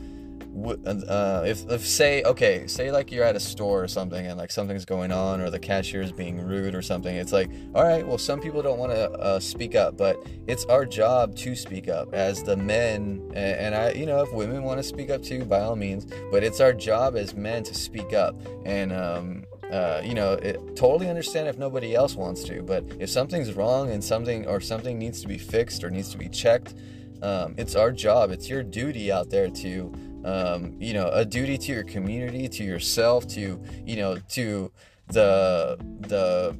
uh, 0.53 1.43
if, 1.45 1.69
if 1.69 1.85
say 1.85 2.23
okay 2.23 2.67
say 2.67 2.91
like 2.91 3.11
you're 3.11 3.23
at 3.23 3.35
a 3.35 3.39
store 3.39 3.83
or 3.83 3.87
something 3.87 4.27
and 4.27 4.37
like 4.37 4.51
something's 4.51 4.83
going 4.83 5.11
on 5.11 5.39
or 5.39 5.49
the 5.49 5.59
cashier 5.59 6.01
is 6.01 6.11
being 6.11 6.41
rude 6.41 6.75
or 6.75 6.81
something 6.81 7.15
it's 7.15 7.31
like 7.31 7.49
all 7.73 7.83
right 7.83 8.05
well 8.05 8.17
some 8.17 8.39
people 8.39 8.61
don't 8.61 8.77
want 8.77 8.91
to 8.91 9.11
uh, 9.11 9.39
speak 9.39 9.75
up 9.75 9.95
but 9.95 10.17
it's 10.47 10.65
our 10.65 10.85
job 10.85 11.35
to 11.35 11.55
speak 11.55 11.87
up 11.87 12.13
as 12.13 12.43
the 12.43 12.57
men 12.57 13.21
and, 13.33 13.59
and 13.59 13.75
i 13.75 13.91
you 13.91 14.05
know 14.05 14.21
if 14.21 14.31
women 14.33 14.63
want 14.63 14.77
to 14.77 14.83
speak 14.83 15.09
up 15.09 15.21
too 15.21 15.45
by 15.45 15.61
all 15.61 15.75
means 15.75 16.05
but 16.31 16.43
it's 16.43 16.59
our 16.59 16.73
job 16.73 17.15
as 17.15 17.33
men 17.33 17.63
to 17.63 17.73
speak 17.73 18.13
up 18.13 18.35
and 18.65 18.91
um, 18.91 19.45
uh, 19.71 20.01
you 20.03 20.13
know, 20.13 20.33
it, 20.33 20.75
totally 20.75 21.09
understand 21.09 21.47
if 21.47 21.57
nobody 21.57 21.95
else 21.95 22.15
wants 22.15 22.43
to, 22.43 22.61
but 22.61 22.83
if 22.99 23.09
something's 23.09 23.53
wrong 23.53 23.89
and 23.89 24.03
something 24.03 24.45
or 24.45 24.59
something 24.59 24.99
needs 24.99 25.21
to 25.21 25.29
be 25.29 25.37
fixed 25.37 25.81
or 25.81 25.89
needs 25.89 26.09
to 26.09 26.17
be 26.17 26.27
checked, 26.27 26.73
um, 27.21 27.55
it's 27.57 27.75
our 27.75 27.91
job. 27.91 28.31
It's 28.31 28.49
your 28.49 28.63
duty 28.63 29.13
out 29.13 29.29
there 29.29 29.49
to 29.49 29.93
um, 30.25 30.75
you 30.79 30.93
know, 30.93 31.09
a 31.09 31.25
duty 31.25 31.57
to 31.57 31.71
your 31.71 31.83
community, 31.83 32.47
to 32.49 32.63
yourself, 32.63 33.27
to 33.29 33.61
you 33.85 33.95
know, 33.95 34.17
to 34.29 34.71
the 35.07 35.77
the 36.01 36.55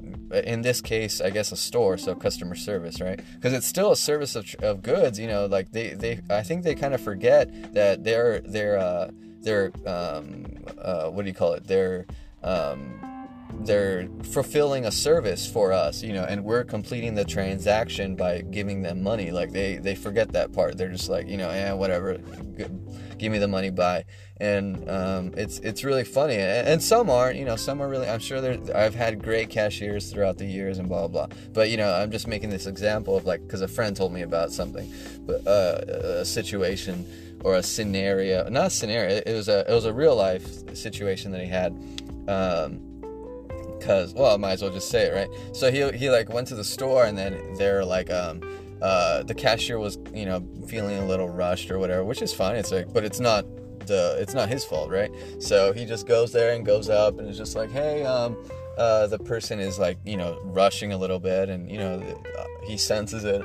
in 0.48 0.62
this 0.62 0.82
case, 0.82 1.22
I 1.22 1.30
guess 1.30 1.51
a 1.51 1.58
store, 1.58 1.98
so 1.98 2.15
customer 2.15 2.56
service, 2.56 3.01
right? 3.01 3.20
Because 3.36 3.53
it's 3.53 3.68
still 3.68 3.91
a 3.91 3.98
service 3.98 4.36
of, 4.36 4.53
of 4.62 4.82
goods. 4.82 5.20
You 5.20 5.27
know, 5.27 5.46
like 5.46 5.72
they 5.72 5.94
they 5.94 6.22
I 6.30 6.44
think 6.44 6.63
they 6.63 6.75
kind 6.75 6.94
of 6.94 7.01
forget 7.01 7.74
that 7.74 8.03
they're 8.03 8.41
they're 8.41 8.77
uh, 8.77 9.10
they're 9.41 9.72
um, 9.86 10.46
uh, 10.77 11.10
what 11.10 11.24
do 11.24 11.30
you 11.30 11.36
call 11.36 11.53
it? 11.53 11.68
They're 11.68 12.06
um, 12.44 13.00
they're 13.60 14.08
fulfilling 14.24 14.86
a 14.86 14.91
service 14.91 15.50
for 15.50 15.72
us 15.72 16.01
you 16.01 16.13
know 16.13 16.24
and 16.24 16.44
we're 16.44 16.63
completing 16.63 17.13
the 17.13 17.25
transaction 17.25 18.15
by 18.15 18.41
giving 18.41 18.82
them 18.82 19.03
money 19.03 19.32
like 19.32 19.51
they 19.51 19.77
they 19.77 19.94
forget 19.94 20.32
that 20.32 20.51
part 20.53 20.77
they're 20.77 20.89
just 20.89 21.10
like 21.10 21.27
you 21.27 21.38
know 21.38 21.50
yeah 21.51 21.74
whatever 21.74 22.18
give 23.22 23.32
me 23.32 23.38
the 23.38 23.48
money 23.48 23.70
by 23.70 24.04
and 24.38 24.90
um, 24.90 25.32
it's 25.38 25.60
it's 25.60 25.84
really 25.84 26.04
funny. 26.04 26.36
And, 26.36 26.82
some 26.82 27.12
aren't 27.12 27.38
you 27.38 27.46
know 27.46 27.56
some 27.56 27.80
are 27.80 27.88
really 27.88 28.10
i'm 28.10 28.20
sure 28.20 28.42
there 28.42 28.58
i've 28.75 28.96
had 28.96 29.22
great 29.22 29.51
cashiers 29.51 30.12
throughout 30.12 30.40
the 30.40 30.46
years 30.46 30.80
and 30.80 30.90
blah 30.90 31.08
blah 31.08 31.28
but 31.54 31.70
you 31.70 31.78
know 31.78 31.94
i'm 31.94 32.10
just 32.10 32.28
making 32.28 32.50
this 32.50 32.66
example 32.66 33.16
of 33.16 33.25
like 33.25 33.40
because 33.44 33.62
a 33.62 33.68
friend 33.68 33.96
told 33.96 34.12
me 34.12 34.24
about 34.24 34.51
something 34.51 34.92
but 35.28 35.46
uh, 35.46 35.80
a 36.22 36.25
situation 36.25 37.06
or 37.44 37.56
a 37.58 37.63
scenario 37.63 38.50
not 38.50 38.68
a 38.68 38.70
scenario 38.72 39.22
it 39.24 39.34
was 39.34 39.48
a 39.48 39.60
it 39.72 39.74
was 39.74 39.86
a 39.86 39.94
real 39.94 40.16
life 40.16 40.75
situation 40.75 41.32
that 41.32 41.42
he 41.42 41.48
had 41.48 41.72
um, 42.28 42.82
because 43.78 44.13
well 44.16 44.34
I 44.34 44.38
might 44.38 44.54
as 44.54 44.62
well 44.63 44.72
just 44.72 44.90
say 44.90 45.04
it 45.04 45.13
right? 45.13 45.30
So 45.54 45.72
he, 45.72 45.98
he 45.98 46.10
like 46.10 46.30
went 46.34 46.48
to 46.48 46.56
the 46.56 46.63
store 46.63 47.06
and 47.06 47.16
then 47.18 47.56
they're 47.58 47.86
like 47.86 48.10
um 48.10 48.42
uh, 48.82 49.24
the 49.24 49.34
cashier 49.34 49.80
was 49.80 49.98
you 50.14 50.26
know 50.26 50.46
feeling 50.68 50.98
a 50.98 51.06
little 51.06 51.30
rushed 51.30 51.72
or 51.72 51.80
whatever, 51.80 52.04
which 52.04 52.22
is 52.22 52.34
fine. 52.34 52.56
It's 52.56 52.72
like, 52.72 52.92
but 52.94 53.04
it's 53.04 53.20
not 53.20 53.46
the 53.88 54.18
it's 54.20 54.34
not 54.34 54.50
his 54.50 54.66
fault, 54.66 54.90
right? 54.90 55.12
So 55.40 55.74
he 55.74 55.86
just 55.86 56.08
goes 56.08 56.32
there 56.32 56.54
and 56.54 56.66
goes 56.66 56.90
up 56.90 57.20
and 57.20 57.30
is 57.30 57.38
just 57.38 57.56
like, 57.56 57.72
hey, 57.72 58.04
um, 58.06 58.38
uh, 58.78 59.08
the 59.08 59.20
person 59.20 59.60
is 59.60 59.78
like 59.78 59.98
you 60.06 60.18
know 60.18 60.40
rushing 60.44 60.94
a 60.94 60.98
little 60.98 61.20
bit, 61.20 61.50
and 61.50 61.70
you 61.70 61.78
know 61.78 62.02
uh, 62.38 62.46
he 62.64 62.78
senses 62.78 63.24
it, 63.24 63.44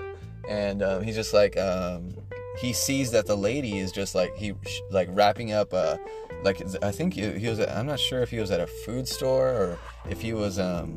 and 0.48 0.82
um, 0.82 1.02
he's 1.02 1.16
just 1.16 1.34
like 1.34 1.56
um, 1.58 2.14
he 2.58 2.72
sees 2.72 3.10
that 3.10 3.26
the 3.26 3.36
lady 3.36 3.78
is 3.78 3.92
just 3.92 4.14
like 4.14 4.34
he 4.36 4.54
like 4.90 5.08
wrapping 5.12 5.52
up 5.52 5.72
a 5.72 5.98
like 6.42 6.62
I 6.82 6.90
think 6.90 7.14
he, 7.14 7.48
was 7.48 7.60
I'm 7.60 7.86
not 7.86 7.98
sure 7.98 8.22
if 8.22 8.30
he 8.30 8.38
was 8.38 8.50
at 8.50 8.60
a 8.60 8.66
food 8.66 9.08
store 9.08 9.48
or 9.48 9.78
if 10.08 10.20
he 10.20 10.32
was 10.32 10.58
um 10.58 10.96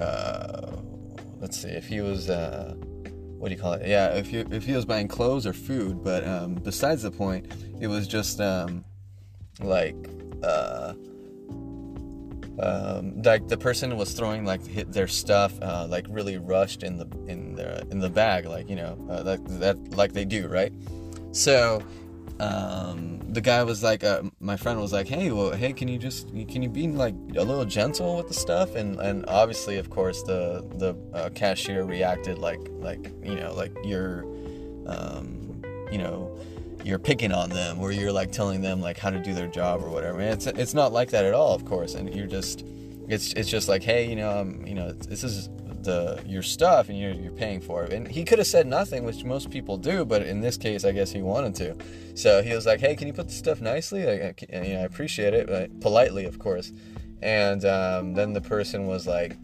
uh 0.00 0.76
let's 1.40 1.60
see 1.60 1.68
if 1.68 1.88
he 1.88 2.00
was 2.00 2.30
uh 2.30 2.74
what 3.38 3.48
do 3.48 3.54
you 3.54 3.60
call 3.60 3.74
it? 3.74 3.86
Yeah, 3.86 4.08
if 4.14 4.32
you 4.32 4.46
if 4.50 4.64
he 4.64 4.72
was 4.72 4.84
buying 4.84 5.08
clothes 5.08 5.46
or 5.46 5.52
food, 5.52 6.02
but 6.02 6.26
um, 6.26 6.54
besides 6.54 7.02
the 7.02 7.10
point, 7.10 7.46
it 7.80 7.86
was 7.86 8.06
just 8.08 8.40
um, 8.40 8.84
like 9.60 9.96
uh, 10.42 10.94
um, 12.60 13.22
like 13.22 13.46
the 13.48 13.56
person 13.56 13.96
was 13.96 14.12
throwing 14.12 14.44
like 14.44 14.62
their 14.90 15.06
stuff 15.06 15.54
uh, 15.62 15.86
like 15.88 16.06
really 16.08 16.38
rushed 16.38 16.82
in 16.82 16.96
the 16.96 17.06
in 17.26 17.54
the 17.54 17.86
in 17.90 18.00
the 18.00 18.10
bag, 18.10 18.46
like 18.46 18.68
you 18.68 18.76
know 18.76 18.98
uh, 19.08 19.22
that 19.22 19.44
that 19.60 19.92
like 19.92 20.12
they 20.12 20.24
do, 20.24 20.48
right? 20.48 20.72
So 21.30 21.82
um, 22.40 23.17
the 23.30 23.40
guy 23.40 23.62
was 23.62 23.82
like, 23.82 24.04
uh, 24.04 24.22
my 24.40 24.56
friend 24.56 24.80
was 24.80 24.92
like, 24.92 25.06
hey, 25.06 25.30
well, 25.30 25.52
hey, 25.52 25.72
can 25.72 25.86
you 25.86 25.98
just, 25.98 26.28
can 26.28 26.62
you 26.62 26.68
be 26.68 26.88
like 26.88 27.14
a 27.36 27.44
little 27.44 27.64
gentle 27.64 28.16
with 28.16 28.28
the 28.28 28.34
stuff? 28.34 28.74
And 28.74 28.98
and 29.00 29.24
obviously, 29.26 29.76
of 29.76 29.90
course, 29.90 30.22
the 30.22 30.64
the 30.76 30.96
uh, 31.16 31.28
cashier 31.30 31.84
reacted 31.84 32.38
like 32.38 32.60
like 32.78 33.12
you 33.22 33.34
know 33.34 33.52
like 33.54 33.72
you're, 33.84 34.24
um, 34.86 35.62
you 35.92 35.98
know, 35.98 36.36
you're 36.84 36.98
picking 36.98 37.32
on 37.32 37.50
them 37.50 37.78
or 37.80 37.92
you're 37.92 38.12
like 38.12 38.32
telling 38.32 38.62
them 38.62 38.80
like 38.80 38.98
how 38.98 39.10
to 39.10 39.18
do 39.18 39.34
their 39.34 39.46
job 39.48 39.82
or 39.82 39.90
whatever. 39.90 40.20
And 40.20 40.30
it's 40.30 40.46
it's 40.46 40.74
not 40.74 40.92
like 40.92 41.10
that 41.10 41.24
at 41.24 41.34
all, 41.34 41.54
of 41.54 41.66
course. 41.66 41.94
And 41.94 42.14
you're 42.14 42.26
just, 42.26 42.64
it's 43.08 43.34
it's 43.34 43.50
just 43.50 43.68
like, 43.68 43.82
hey, 43.82 44.08
you 44.08 44.16
know, 44.16 44.38
um, 44.38 44.66
you 44.66 44.74
know, 44.74 44.92
this 44.92 45.22
is 45.22 45.50
the 45.88 46.22
your 46.26 46.42
stuff 46.42 46.88
and 46.88 46.98
you're, 46.98 47.12
you're 47.12 47.32
paying 47.32 47.60
for 47.60 47.84
it. 47.84 47.92
And 47.92 48.06
he 48.06 48.24
could 48.24 48.38
have 48.38 48.46
said 48.46 48.66
nothing, 48.66 49.04
which 49.04 49.24
most 49.24 49.50
people 49.50 49.76
do, 49.76 50.04
but 50.04 50.22
in 50.22 50.40
this 50.40 50.56
case, 50.56 50.84
I 50.84 50.92
guess 50.92 51.10
he 51.10 51.22
wanted 51.22 51.54
to. 51.56 51.76
So 52.14 52.42
he 52.42 52.54
was 52.54 52.66
like, 52.66 52.80
"Hey, 52.80 52.94
can 52.94 53.06
you 53.06 53.14
put 53.14 53.28
the 53.28 53.34
stuff 53.34 53.60
nicely? 53.60 54.02
I, 54.08 54.12
I, 54.12 54.62
you 54.62 54.74
know, 54.74 54.80
I 54.80 54.84
appreciate 54.84 55.34
it, 55.34 55.46
but 55.46 55.80
politely, 55.80 56.26
of 56.26 56.38
course." 56.38 56.72
And 57.22 57.64
um, 57.64 58.14
then 58.14 58.32
the 58.32 58.40
person 58.40 58.86
was 58.86 59.06
like, 59.06 59.36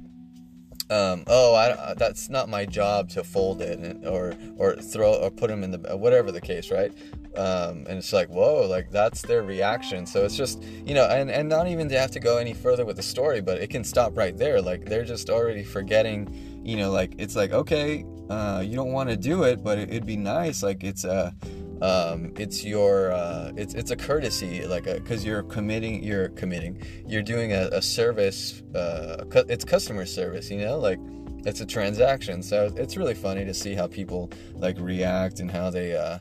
um, 0.90 1.24
"Oh, 1.26 1.54
I, 1.54 1.94
that's 1.94 2.28
not 2.28 2.48
my 2.48 2.64
job 2.64 3.08
to 3.10 3.24
fold 3.24 3.60
it 3.62 4.04
or 4.06 4.34
or 4.56 4.76
throw 4.76 5.14
or 5.14 5.30
put 5.30 5.48
them 5.48 5.64
in 5.64 5.70
the 5.70 5.96
whatever 5.96 6.32
the 6.32 6.40
case, 6.40 6.70
right?" 6.70 6.92
Um, 7.36 7.84
and 7.88 7.98
it's 7.98 8.12
like 8.12 8.28
whoa 8.28 8.64
like 8.68 8.92
that's 8.92 9.20
their 9.20 9.42
reaction 9.42 10.06
so 10.06 10.24
it's 10.24 10.36
just 10.36 10.62
you 10.86 10.94
know 10.94 11.04
and, 11.06 11.28
and 11.32 11.48
not 11.48 11.66
even 11.66 11.88
to 11.88 11.98
have 11.98 12.12
to 12.12 12.20
go 12.20 12.38
any 12.38 12.54
further 12.54 12.84
with 12.84 12.94
the 12.94 13.02
story 13.02 13.40
but 13.40 13.60
it 13.60 13.70
can 13.70 13.82
stop 13.82 14.16
right 14.16 14.38
there 14.38 14.62
like 14.62 14.84
they're 14.84 15.04
just 15.04 15.30
already 15.30 15.64
forgetting 15.64 16.62
you 16.64 16.76
know 16.76 16.92
like 16.92 17.12
it's 17.18 17.34
like 17.34 17.50
okay 17.50 18.04
uh, 18.30 18.62
you 18.64 18.76
don't 18.76 18.92
want 18.92 19.10
to 19.10 19.16
do 19.16 19.42
it 19.42 19.64
but 19.64 19.78
it, 19.78 19.90
would 19.90 20.06
be 20.06 20.16
nice 20.16 20.62
like 20.62 20.84
it's 20.84 21.02
a 21.02 21.34
um, 21.82 22.32
it's 22.36 22.64
your 22.64 23.12
uh, 23.12 23.52
it's 23.56 23.74
it's 23.74 23.90
a 23.90 23.96
courtesy 23.96 24.66
like 24.66 24.84
because 24.84 25.24
you're 25.24 25.42
committing 25.42 26.02
you're 26.02 26.28
committing 26.30 26.80
you're 27.06 27.22
doing 27.22 27.52
a, 27.52 27.68
a 27.72 27.82
service 27.82 28.62
uh, 28.74 29.24
it's 29.48 29.64
customer 29.64 30.06
service 30.06 30.50
you 30.50 30.58
know 30.58 30.78
like 30.78 30.98
it's 31.46 31.60
a 31.60 31.66
transaction 31.66 32.42
so 32.42 32.72
it's 32.76 32.96
really 32.96 33.14
funny 33.14 33.44
to 33.44 33.52
see 33.52 33.74
how 33.74 33.86
people 33.86 34.30
like 34.54 34.78
react 34.78 35.40
and 35.40 35.50
how 35.50 35.68
they 35.68 35.94
uh, 35.94 36.18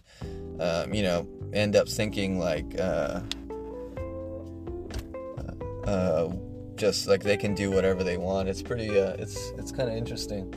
um, 0.59 0.93
you 0.93 1.03
know, 1.03 1.27
end 1.53 1.75
up 1.75 1.87
thinking 1.87 2.39
like, 2.39 2.79
uh, 2.79 3.21
uh, 5.37 5.85
uh, 5.85 6.33
just 6.75 7.07
like 7.07 7.23
they 7.23 7.37
can 7.37 7.53
do 7.53 7.71
whatever 7.71 8.03
they 8.03 8.17
want. 8.17 8.49
It's 8.49 8.61
pretty, 8.61 8.89
uh, 8.99 9.15
it's 9.19 9.51
it's 9.57 9.71
kind 9.71 9.89
of 9.89 9.95
interesting. 9.95 10.53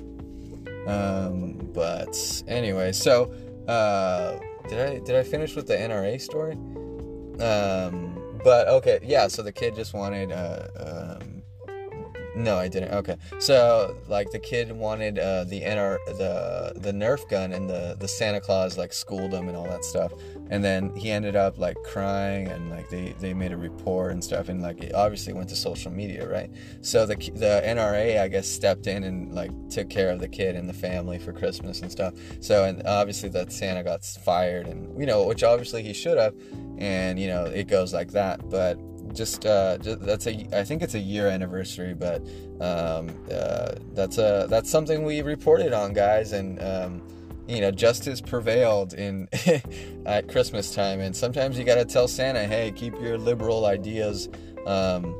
Um, 0.86 1.70
but 1.72 2.42
anyway, 2.46 2.92
so 2.92 3.32
uh, 3.66 4.38
did 4.68 4.80
I 4.80 4.98
did 4.98 5.16
I 5.16 5.22
finish 5.22 5.54
with 5.54 5.66
the 5.66 5.74
NRA 5.76 6.20
story? 6.20 6.54
Um, 7.42 8.40
but 8.44 8.68
okay, 8.68 9.00
yeah. 9.02 9.28
So 9.28 9.42
the 9.42 9.52
kid 9.52 9.74
just 9.74 9.94
wanted 9.94 10.32
uh, 10.32 11.18
um, 11.20 11.42
no, 12.36 12.58
I 12.58 12.68
didn't. 12.68 12.92
Okay, 12.92 13.16
so 13.38 13.96
like 14.08 14.30
the 14.30 14.38
kid 14.38 14.70
wanted 14.70 15.18
uh, 15.18 15.44
the 15.44 15.62
NR 15.62 15.98
the 16.06 16.72
the 16.76 16.92
Nerf 16.92 17.28
gun, 17.30 17.52
and 17.52 17.68
the 17.68 17.96
the 17.98 18.06
Santa 18.06 18.40
Claus 18.40 18.76
like 18.76 18.92
schooled 18.92 19.32
him 19.32 19.48
and 19.48 19.56
all 19.56 19.64
that 19.64 19.84
stuff, 19.84 20.12
and 20.50 20.64
then 20.64 20.94
he 20.94 21.10
ended 21.10 21.36
up 21.36 21.58
like 21.58 21.76
crying, 21.84 22.48
and 22.48 22.70
like 22.70 22.88
they 22.88 23.14
they 23.20 23.34
made 23.34 23.52
a 23.52 23.56
report 23.56 24.12
and 24.12 24.22
stuff, 24.22 24.48
and 24.48 24.62
like 24.62 24.82
it 24.82 24.94
obviously 24.94 25.32
went 25.32 25.48
to 25.50 25.56
social 25.56 25.90
media, 25.90 26.28
right? 26.28 26.50
So 26.80 27.06
the 27.06 27.16
the 27.16 27.62
NRA 27.64 28.20
I 28.20 28.28
guess 28.28 28.48
stepped 28.48 28.86
in 28.86 29.04
and 29.04 29.34
like 29.34 29.50
took 29.70 29.88
care 29.90 30.10
of 30.10 30.20
the 30.20 30.28
kid 30.28 30.56
and 30.56 30.68
the 30.68 30.74
family 30.74 31.18
for 31.18 31.32
Christmas 31.32 31.80
and 31.82 31.90
stuff. 31.90 32.14
So 32.40 32.64
and 32.64 32.82
obviously 32.86 33.28
that 33.30 33.52
Santa 33.52 33.82
got 33.82 34.04
fired, 34.04 34.66
and 34.66 34.98
you 34.98 35.06
know 35.06 35.26
which 35.26 35.42
obviously 35.42 35.82
he 35.82 35.92
should 35.92 36.18
have, 36.18 36.34
and 36.78 37.18
you 37.18 37.28
know 37.28 37.44
it 37.44 37.68
goes 37.68 37.92
like 37.92 38.12
that, 38.12 38.48
but 38.50 38.78
just, 39.16 39.46
uh, 39.46 39.78
just 39.78 40.00
that's 40.00 40.26
a 40.26 40.46
I 40.52 40.62
think 40.62 40.82
it's 40.82 40.94
a 40.94 40.98
year 40.98 41.28
anniversary, 41.28 41.94
but 41.94 42.20
um, 42.60 43.10
uh, 43.32 43.72
that's 43.94 44.18
a 44.18 44.46
that's 44.48 44.70
something 44.70 45.04
we 45.04 45.22
reported 45.22 45.72
on, 45.72 45.92
guys, 45.92 46.32
and 46.32 46.62
um, 46.62 47.02
you 47.48 47.60
know 47.60 47.70
justice 47.70 48.20
prevailed 48.20 48.94
in 48.94 49.28
at 50.06 50.28
Christmas 50.28 50.74
time, 50.74 51.00
and 51.00 51.14
sometimes 51.14 51.58
you 51.58 51.64
got 51.64 51.76
to 51.76 51.84
tell 51.84 52.08
Santa, 52.08 52.44
hey, 52.44 52.72
keep 52.72 52.94
your 53.00 53.18
liberal 53.18 53.66
ideas, 53.66 54.28
um, 54.66 55.14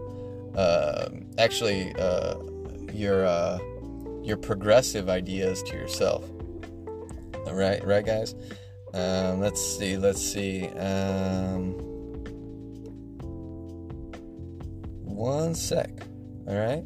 uh, 0.54 1.08
actually 1.38 1.94
uh, 1.98 2.36
your 2.92 3.26
uh, 3.26 3.58
your 4.22 4.36
progressive 4.36 5.08
ideas 5.08 5.62
to 5.64 5.74
yourself. 5.74 6.28
All 7.46 7.54
right, 7.54 7.84
right, 7.84 8.04
guys. 8.04 8.34
Um, 8.92 9.40
let's 9.40 9.60
see. 9.60 9.96
Let's 9.96 10.22
see. 10.22 10.68
Um, 10.68 11.74
one 15.02 15.54
sec. 15.54 15.90
All 16.46 16.54
right? 16.54 16.84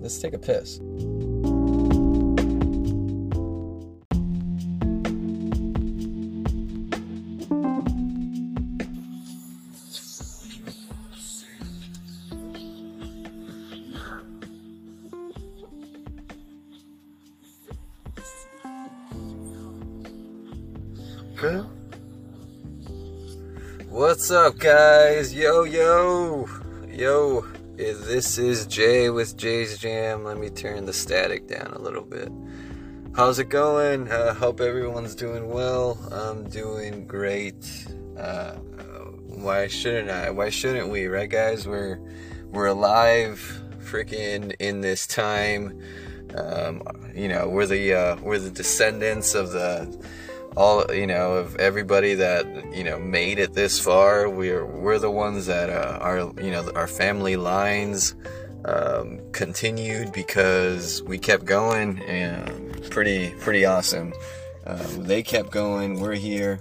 Let's 0.00 0.18
take 0.18 0.34
a 0.34 0.38
piss. 0.38 0.78
Up, 24.48 24.58
guys? 24.58 25.34
Yo, 25.34 25.64
yo, 25.64 26.48
yo. 26.88 27.44
This 27.76 28.38
is 28.38 28.66
Jay 28.66 29.10
with 29.10 29.36
Jay's 29.36 29.76
Jam. 29.76 30.24
Let 30.24 30.38
me 30.38 30.48
turn 30.48 30.86
the 30.86 30.92
static 30.94 31.46
down 31.46 31.74
a 31.74 31.78
little 31.78 32.02
bit. 32.02 32.32
How's 33.14 33.38
it 33.38 33.50
going? 33.50 34.10
Uh, 34.10 34.32
hope 34.32 34.62
everyone's 34.62 35.14
doing 35.14 35.50
well. 35.50 35.98
I'm 36.10 36.48
doing 36.48 37.06
great. 37.06 37.86
Uh, 38.16 38.52
why 39.26 39.66
shouldn't 39.66 40.08
I? 40.08 40.30
Why 40.30 40.48
shouldn't 40.48 40.88
we? 40.88 41.08
Right, 41.08 41.28
guys? 41.28 41.68
We're 41.68 42.00
we're 42.50 42.68
alive, 42.68 43.62
freaking 43.80 44.56
in 44.60 44.80
this 44.80 45.06
time. 45.06 45.78
Um, 46.34 46.80
you 47.14 47.28
know, 47.28 47.50
we're 47.50 47.66
the 47.66 47.92
uh, 47.92 48.16
we're 48.22 48.38
the 48.38 48.50
descendants 48.50 49.34
of 49.34 49.52
the 49.52 49.94
all 50.56 50.84
you 50.92 51.06
know 51.06 51.34
of 51.34 51.56
everybody 51.56 52.14
that 52.14 52.46
you 52.74 52.82
know 52.82 52.98
made 52.98 53.38
it 53.38 53.54
this 53.54 53.78
far 53.78 54.28
we're 54.28 54.64
we're 54.64 54.98
the 54.98 55.10
ones 55.10 55.46
that 55.46 55.70
uh, 55.70 55.98
are 56.00 56.18
you 56.42 56.50
know 56.50 56.70
our 56.74 56.86
family 56.86 57.36
lines 57.36 58.14
um, 58.64 59.20
continued 59.32 60.12
because 60.12 61.02
we 61.04 61.18
kept 61.18 61.44
going 61.44 62.00
and 62.02 62.90
pretty 62.90 63.30
pretty 63.40 63.64
awesome. 63.64 64.12
Um, 64.66 65.04
they 65.04 65.22
kept 65.22 65.50
going. 65.50 66.00
We're 66.00 66.14
here. 66.14 66.60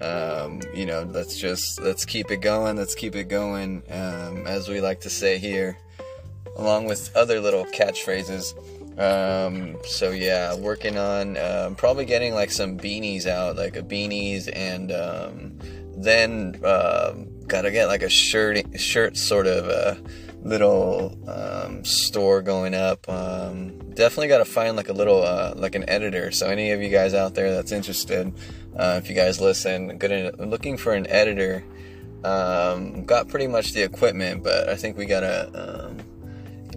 Um, 0.00 0.60
you 0.74 0.84
know 0.84 1.08
let's 1.10 1.38
just 1.38 1.80
let's 1.80 2.04
keep 2.04 2.30
it 2.30 2.38
going. 2.38 2.76
Let's 2.76 2.94
keep 2.94 3.14
it 3.14 3.24
going 3.24 3.82
um, 3.90 4.46
as 4.46 4.68
we 4.68 4.80
like 4.80 5.00
to 5.02 5.10
say 5.10 5.38
here 5.38 5.78
along 6.56 6.84
with 6.84 7.14
other 7.16 7.40
little 7.40 7.64
catchphrases 7.66 8.54
um, 8.98 9.76
so 9.84 10.10
yeah, 10.10 10.54
working 10.54 10.98
on 10.98 11.36
um, 11.38 11.74
probably 11.74 12.04
getting 12.04 12.34
like 12.34 12.50
some 12.50 12.78
beanies 12.78 13.26
out, 13.26 13.56
like 13.56 13.76
a 13.76 13.82
beanies, 13.82 14.50
and 14.52 14.92
um, 14.92 15.58
then 15.96 16.60
um, 16.64 17.28
gotta 17.46 17.70
get 17.70 17.86
like 17.86 18.02
a 18.02 18.08
shirt, 18.08 18.78
shirt 18.78 19.16
sort 19.16 19.46
of 19.46 19.66
a 19.68 19.98
little 20.42 21.16
um, 21.28 21.84
store 21.84 22.42
going 22.42 22.74
up. 22.74 23.08
Um, 23.08 23.78
definitely 23.94 24.28
gotta 24.28 24.44
find 24.44 24.76
like 24.76 24.88
a 24.88 24.92
little 24.92 25.22
uh, 25.22 25.54
like 25.56 25.74
an 25.74 25.88
editor. 25.88 26.30
So 26.30 26.48
any 26.48 26.72
of 26.72 26.82
you 26.82 26.90
guys 26.90 27.14
out 27.14 27.34
there 27.34 27.52
that's 27.52 27.72
interested, 27.72 28.32
uh, 28.76 29.00
if 29.02 29.08
you 29.08 29.14
guys 29.14 29.40
listen, 29.40 29.96
good 29.98 30.38
looking 30.38 30.76
for 30.76 30.92
an 30.92 31.06
editor. 31.06 31.64
Um, 32.24 33.04
got 33.04 33.26
pretty 33.28 33.48
much 33.48 33.72
the 33.72 33.82
equipment, 33.82 34.44
but 34.44 34.68
I 34.68 34.76
think 34.76 34.96
we 34.96 35.06
gotta 35.06 35.88
um, 35.88 35.98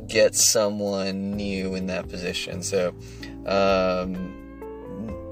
get 0.07 0.35
someone 0.35 1.31
new 1.35 1.75
in 1.75 1.87
that 1.87 2.09
position. 2.09 2.63
So, 2.63 2.93
um, 3.45 4.33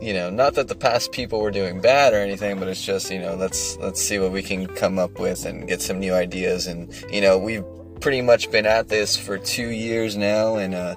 you 0.02 0.14
know, 0.14 0.30
not 0.30 0.56
that 0.56 0.68
the 0.68 0.76
past 0.76 1.12
people 1.12 1.40
were 1.40 1.52
doing 1.52 1.80
bad 1.80 2.14
or 2.14 2.18
anything, 2.18 2.60
but 2.60 2.68
it's 2.68 2.84
just 2.84 3.10
you 3.10 3.20
know, 3.20 3.36
let's 3.36 3.78
let's 3.78 4.02
see 4.02 4.20
what 4.20 4.32
we 4.32 4.44
can 4.44 4.68
come 4.68 5.00
up 5.00 5.20
with 5.20 5.46
and 5.46 5.68
get 5.68 5.82
some 5.82 6.00
new 6.00 6.14
ideas. 6.14 6.68
And 6.68 6.94
you 7.12 7.22
know, 7.22 7.38
we've 7.38 7.64
pretty 8.02 8.22
much 8.22 8.52
been 8.52 8.66
at 8.66 8.90
this 8.90 9.16
for 9.16 9.38
two 9.38 9.70
years 9.70 10.18
now, 10.18 10.58
and 10.58 10.76
uh, 10.76 10.96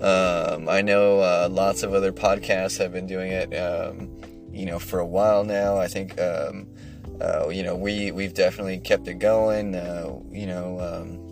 um, 0.00 0.68
I 0.68 0.80
know 0.80 1.20
uh, 1.20 1.48
lots 1.50 1.82
of 1.82 1.92
other 1.92 2.12
podcasts 2.12 2.78
have 2.78 2.92
been 2.92 3.06
doing 3.06 3.32
it. 3.32 3.54
Um, 3.54 4.10
you 4.52 4.64
know, 4.64 4.78
for 4.78 5.00
a 5.00 5.06
while 5.06 5.44
now. 5.44 5.76
I 5.76 5.88
think. 5.88 6.18
Um, 6.20 6.66
uh, 7.20 7.48
you 7.48 7.62
know, 7.62 7.74
we 7.74 8.12
we've 8.12 8.34
definitely 8.34 8.78
kept 8.78 9.08
it 9.08 9.14
going. 9.14 9.74
Uh, 9.74 10.18
you 10.30 10.46
know, 10.46 10.78
um, 10.80 11.25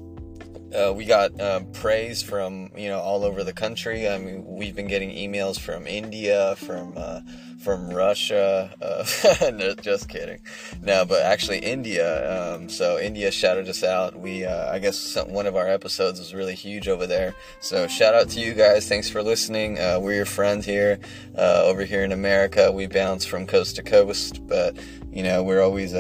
uh, 0.74 0.92
we 0.92 1.04
got 1.04 1.38
uh, 1.40 1.60
praise 1.72 2.22
from 2.22 2.70
you 2.76 2.88
know 2.88 2.98
all 2.98 3.24
over 3.24 3.44
the 3.44 3.52
country. 3.52 4.08
I 4.08 4.18
mean, 4.18 4.44
we've 4.46 4.74
been 4.74 4.88
getting 4.88 5.10
emails 5.10 5.58
from 5.58 5.87
India, 5.87 6.56
from 6.56 6.94
uh, 6.96 7.20
from 7.58 7.90
Russia. 7.90 8.74
Uh, 8.82 9.50
no, 9.52 9.74
just 9.74 10.08
kidding. 10.08 10.40
No, 10.82 11.04
but 11.04 11.22
actually 11.22 11.58
India. 11.58 12.54
Um, 12.54 12.68
so 12.68 12.98
India 12.98 13.30
shouted 13.30 13.68
us 13.68 13.82
out. 13.84 14.18
We, 14.18 14.44
uh, 14.44 14.72
I 14.72 14.78
guess, 14.78 14.98
some, 14.98 15.32
one 15.32 15.46
of 15.46 15.56
our 15.56 15.68
episodes 15.68 16.18
was 16.18 16.34
really 16.34 16.54
huge 16.54 16.88
over 16.88 17.06
there. 17.06 17.34
So 17.60 17.87
shout 17.87 18.14
out 18.14 18.28
to 18.30 18.40
you 18.40 18.54
guys. 18.54 18.88
Thanks 18.88 19.08
for 19.08 19.22
listening. 19.22 19.78
Uh, 19.78 19.98
we're 20.00 20.14
your 20.14 20.26
friends 20.26 20.66
here 20.66 20.98
over 21.37 21.84
here 21.84 22.04
in 22.04 22.12
America. 22.12 22.70
We 22.72 22.87
bounce 22.87 23.24
from 23.24 23.46
coast 23.46 23.76
to 23.76 23.82
coast, 23.82 24.46
but 24.46 24.76
you 25.12 25.22
know 25.22 25.42
we're 25.42 25.62
always 25.62 25.94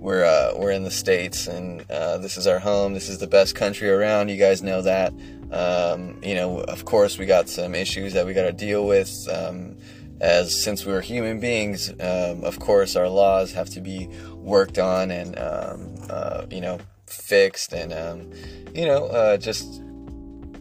we're 0.00 0.24
uh, 0.24 0.54
we're 0.56 0.70
in 0.70 0.82
the 0.82 0.90
states, 0.90 1.46
and 1.46 1.88
uh, 1.90 2.18
this 2.18 2.36
is 2.36 2.46
our 2.46 2.58
home. 2.58 2.94
This 2.94 3.08
is 3.08 3.18
the 3.18 3.26
best 3.26 3.54
country 3.54 3.90
around. 3.90 4.30
You 4.30 4.38
guys 4.38 4.62
know 4.62 4.82
that. 4.82 5.12
Um, 5.52 6.18
you 6.22 6.34
know, 6.34 6.60
of 6.60 6.84
course, 6.84 7.18
we 7.18 7.26
got 7.26 7.48
some 7.48 7.74
issues 7.74 8.14
that 8.14 8.24
we 8.24 8.32
got 8.32 8.44
to 8.44 8.52
deal 8.52 8.86
with. 8.86 9.28
Um, 9.30 9.76
as 10.20 10.62
since 10.62 10.84
we're 10.84 11.00
human 11.00 11.40
beings, 11.40 11.90
um, 12.00 12.44
of 12.44 12.58
course, 12.58 12.94
our 12.94 13.08
laws 13.08 13.52
have 13.52 13.70
to 13.70 13.80
be 13.80 14.06
worked 14.34 14.78
on 14.78 15.10
and 15.10 15.38
um, 15.38 15.94
uh, 16.08 16.46
you 16.50 16.60
know 16.60 16.78
fixed, 17.06 17.72
and 17.72 17.92
um, 17.92 18.30
you 18.74 18.86
know 18.86 19.06
uh, 19.06 19.36
just 19.36 19.82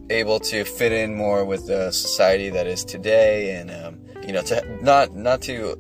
able 0.09 0.39
to 0.39 0.65
fit 0.65 0.91
in 0.91 1.15
more 1.15 1.45
with 1.45 1.67
the 1.67 1.91
society 1.91 2.49
that 2.49 2.67
is 2.67 2.83
today, 2.83 3.55
and 3.55 3.71
um, 3.71 3.99
you 4.29 4.35
know 4.35 4.43
to 4.43 4.83
not 4.83 5.15
not 5.15 5.41
to 5.41 5.71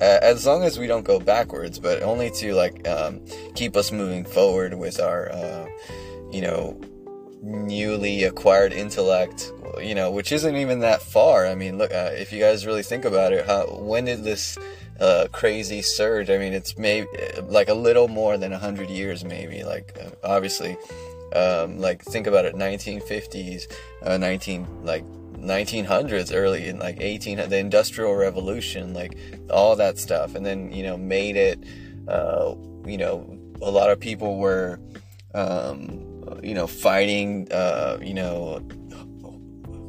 uh, 0.00 0.18
as 0.22 0.46
long 0.46 0.62
as 0.62 0.78
we 0.78 0.86
don't 0.86 1.02
go 1.02 1.18
backwards 1.18 1.80
but 1.80 2.04
only 2.04 2.30
to 2.30 2.54
like 2.54 2.86
um, 2.86 3.20
keep 3.56 3.76
us 3.76 3.90
moving 3.90 4.24
forward 4.24 4.74
with 4.74 5.00
our 5.00 5.28
uh, 5.32 5.66
you 6.30 6.40
know 6.40 6.80
newly 7.42 8.22
acquired 8.22 8.72
intellect 8.72 9.50
you 9.82 9.92
know 9.92 10.12
which 10.12 10.30
isn't 10.30 10.54
even 10.54 10.78
that 10.78 11.02
far. 11.02 11.48
I 11.48 11.56
mean 11.56 11.78
look 11.78 11.92
uh, 11.92 12.12
if 12.12 12.32
you 12.32 12.38
guys 12.38 12.64
really 12.64 12.84
think 12.84 13.04
about 13.04 13.32
it 13.32 13.44
how 13.44 13.66
when 13.66 14.04
did 14.04 14.22
this 14.22 14.56
uh, 15.00 15.26
crazy 15.32 15.82
surge? 15.82 16.30
I 16.30 16.38
mean 16.38 16.52
it's 16.52 16.78
maybe 16.78 17.08
like 17.48 17.68
a 17.68 17.74
little 17.74 18.06
more 18.06 18.38
than 18.38 18.52
100 18.52 18.88
years 18.88 19.24
maybe. 19.24 19.64
Like 19.64 19.98
uh, 20.00 20.10
obviously 20.22 20.76
um, 21.34 21.80
like 21.80 22.02
think 22.02 22.28
about 22.28 22.44
it 22.44 22.54
1950s 22.54 23.66
uh, 24.02 24.16
19 24.16 24.84
like 24.84 25.04
1900s 25.38 26.34
early 26.34 26.68
in 26.68 26.78
like 26.78 26.96
18 27.00 27.48
the 27.48 27.58
industrial 27.58 28.14
revolution 28.14 28.94
like 28.94 29.18
all 29.50 29.76
that 29.76 29.98
stuff 29.98 30.34
and 30.34 30.44
then 30.44 30.72
you 30.72 30.82
know 30.82 30.96
made 30.96 31.36
it 31.36 31.62
uh, 32.08 32.54
you 32.84 32.96
know 32.96 33.38
a 33.62 33.70
lot 33.70 33.90
of 33.90 33.98
people 33.98 34.38
were 34.38 34.80
um, 35.34 36.24
you 36.42 36.54
know 36.54 36.66
fighting 36.66 37.50
uh, 37.52 37.98
you 38.02 38.14
know 38.14 38.60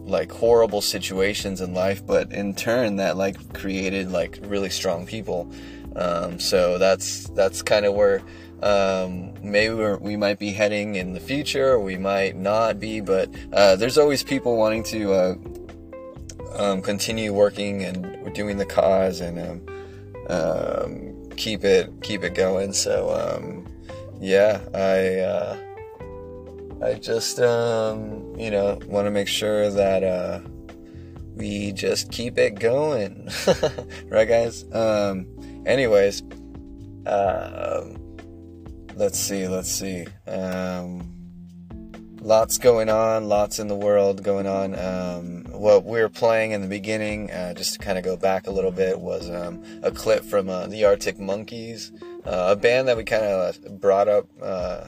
like 0.07 0.31
horrible 0.31 0.81
situations 0.81 1.59
in 1.59 1.73
life 1.73 2.05
but 2.05 2.31
in 2.31 2.55
turn 2.55 2.95
that 2.95 3.17
like 3.17 3.53
created 3.53 4.11
like 4.11 4.39
really 4.43 4.69
strong 4.69 5.05
people. 5.05 5.51
Um, 5.95 6.39
so 6.39 6.77
that's 6.77 7.27
that's 7.29 7.61
kind 7.61 7.85
of 7.85 7.93
where 7.93 8.21
um, 8.61 9.33
maybe 9.51 9.73
we 9.73 10.15
might 10.15 10.39
be 10.39 10.51
heading 10.51 10.95
in 10.95 11.13
the 11.13 11.19
future, 11.19 11.79
we 11.79 11.97
might 11.97 12.35
not 12.35 12.79
be, 12.79 13.01
but 13.01 13.29
uh, 13.53 13.75
there's 13.75 13.97
always 13.97 14.23
people 14.23 14.57
wanting 14.57 14.83
to 14.83 15.13
uh, 15.13 15.35
um, 16.57 16.81
continue 16.81 17.33
working 17.33 17.83
and 17.83 18.33
doing 18.33 18.57
the 18.57 18.65
cause 18.65 19.21
and 19.21 19.39
um, 19.39 19.61
um, 20.29 21.29
keep 21.35 21.63
it 21.63 21.91
keep 22.01 22.23
it 22.23 22.35
going. 22.35 22.73
So 22.73 23.09
um, 23.11 23.67
yeah, 24.19 24.61
I 24.73 25.19
uh, 25.19 25.57
I 26.83 26.93
just 26.95 27.39
um, 27.39 28.35
you 28.37 28.51
know 28.51 28.79
want 28.87 29.05
to 29.05 29.11
make 29.11 29.27
sure 29.27 29.69
that 29.69 30.03
uh, 30.03 30.41
we 31.35 31.71
just 31.71 32.11
keep 32.11 32.37
it 32.37 32.59
going, 32.59 33.29
right, 34.09 34.27
guys? 34.27 34.65
anyways. 35.65 36.23
Um, 37.05 38.06
let's 38.97 39.19
see, 39.19 39.47
let's 39.47 39.71
see. 39.71 40.07
Um, 40.25 41.13
lots 42.19 42.57
going 42.57 42.89
on, 42.89 43.29
lots 43.29 43.59
in 43.59 43.67
the 43.67 43.75
world 43.75 44.23
going 44.23 44.47
on. 44.47 44.77
Um, 44.77 45.45
what 45.51 45.85
we 45.85 46.01
were 46.01 46.09
playing 46.09 46.51
in 46.51 46.61
the 46.61 46.67
beginning, 46.67 47.31
uh, 47.31 47.53
just 47.53 47.73
to 47.73 47.79
kind 47.79 47.97
of 47.97 48.03
go 48.03 48.17
back 48.17 48.47
a 48.47 48.51
little 48.51 48.71
bit, 48.71 48.99
was 48.99 49.29
um, 49.29 49.63
a 49.83 49.91
clip 49.91 50.23
from 50.23 50.49
uh, 50.49 50.67
the 50.67 50.83
Arctic 50.83 51.19
Monkeys, 51.19 51.91
uh, 52.25 52.47
a 52.49 52.55
band 52.55 52.87
that 52.87 52.97
we 52.97 53.03
kind 53.03 53.23
of 53.23 53.79
brought 53.79 54.07
up 54.07 54.25
uh, 54.41 54.87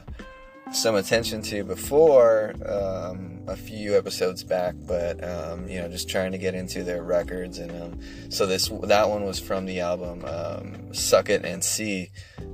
some 0.72 0.94
attention 0.94 1.42
to 1.42 1.64
before 1.64 2.54
um, 2.66 3.40
a 3.48 3.56
few 3.56 3.96
episodes 3.96 4.44
back, 4.44 4.74
but 4.86 5.22
um, 5.24 5.68
you 5.68 5.80
know, 5.80 5.88
just 5.88 6.08
trying 6.08 6.32
to 6.32 6.38
get 6.38 6.54
into 6.54 6.84
their 6.84 7.02
records, 7.02 7.58
and 7.58 7.70
um, 7.82 8.00
so 8.30 8.46
this 8.46 8.68
that 8.84 9.08
one 9.08 9.24
was 9.24 9.40
from 9.40 9.66
the 9.66 9.80
album 9.80 10.24
um, 10.24 10.94
"Suck 10.94 11.28
It 11.28 11.44
and 11.44 11.62
See." 11.62 12.10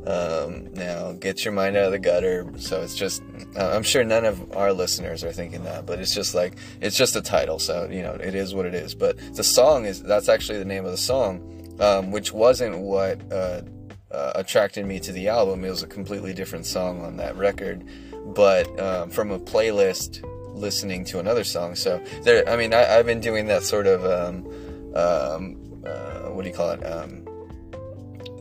Um, 0.06 0.72
now, 0.72 1.12
get 1.12 1.44
your 1.44 1.52
mind 1.52 1.76
out 1.76 1.86
of 1.86 1.92
the 1.92 1.98
gutter. 1.98 2.46
So 2.58 2.80
it's 2.80 2.94
just, 2.94 3.22
uh, 3.56 3.72
I'm 3.74 3.82
sure 3.82 4.04
none 4.04 4.24
of 4.24 4.56
our 4.56 4.72
listeners 4.72 5.24
are 5.24 5.32
thinking 5.32 5.64
that, 5.64 5.84
but 5.84 5.98
it's 5.98 6.14
just 6.14 6.34
like 6.34 6.54
it's 6.80 6.96
just 6.96 7.16
a 7.16 7.22
title, 7.22 7.58
so 7.58 7.88
you 7.90 8.02
know, 8.02 8.14
it 8.14 8.34
is 8.34 8.54
what 8.54 8.66
it 8.66 8.74
is. 8.74 8.94
But 8.94 9.18
the 9.34 9.44
song 9.44 9.84
is 9.84 10.02
that's 10.02 10.28
actually 10.28 10.58
the 10.58 10.64
name 10.64 10.84
of 10.84 10.90
the 10.90 10.96
song, 10.96 11.76
um, 11.80 12.10
which 12.10 12.32
wasn't 12.32 12.78
what. 12.78 13.20
Uh, 13.32 13.62
uh, 14.10 14.32
attracted 14.36 14.86
me 14.86 15.00
to 15.00 15.12
the 15.12 15.28
album. 15.28 15.64
It 15.64 15.70
was 15.70 15.82
a 15.82 15.86
completely 15.86 16.32
different 16.32 16.64
song 16.64 17.02
on 17.04 17.16
that 17.16 17.36
record, 17.36 17.84
but 18.34 18.80
um, 18.80 19.10
from 19.10 19.30
a 19.30 19.38
playlist 19.38 20.24
listening 20.54 21.04
to 21.04 21.18
another 21.18 21.44
song. 21.44 21.74
So 21.74 22.02
there, 22.22 22.48
I 22.48 22.56
mean, 22.56 22.72
I, 22.72 22.82
have 22.82 23.06
been 23.06 23.20
doing 23.20 23.46
that 23.46 23.62
sort 23.62 23.86
of 23.86 24.04
um, 24.04 24.46
um, 24.94 25.56
uh, 25.86 26.30
what 26.30 26.42
do 26.42 26.48
you 26.48 26.54
call 26.54 26.70
it? 26.70 26.82
Um, 26.84 27.22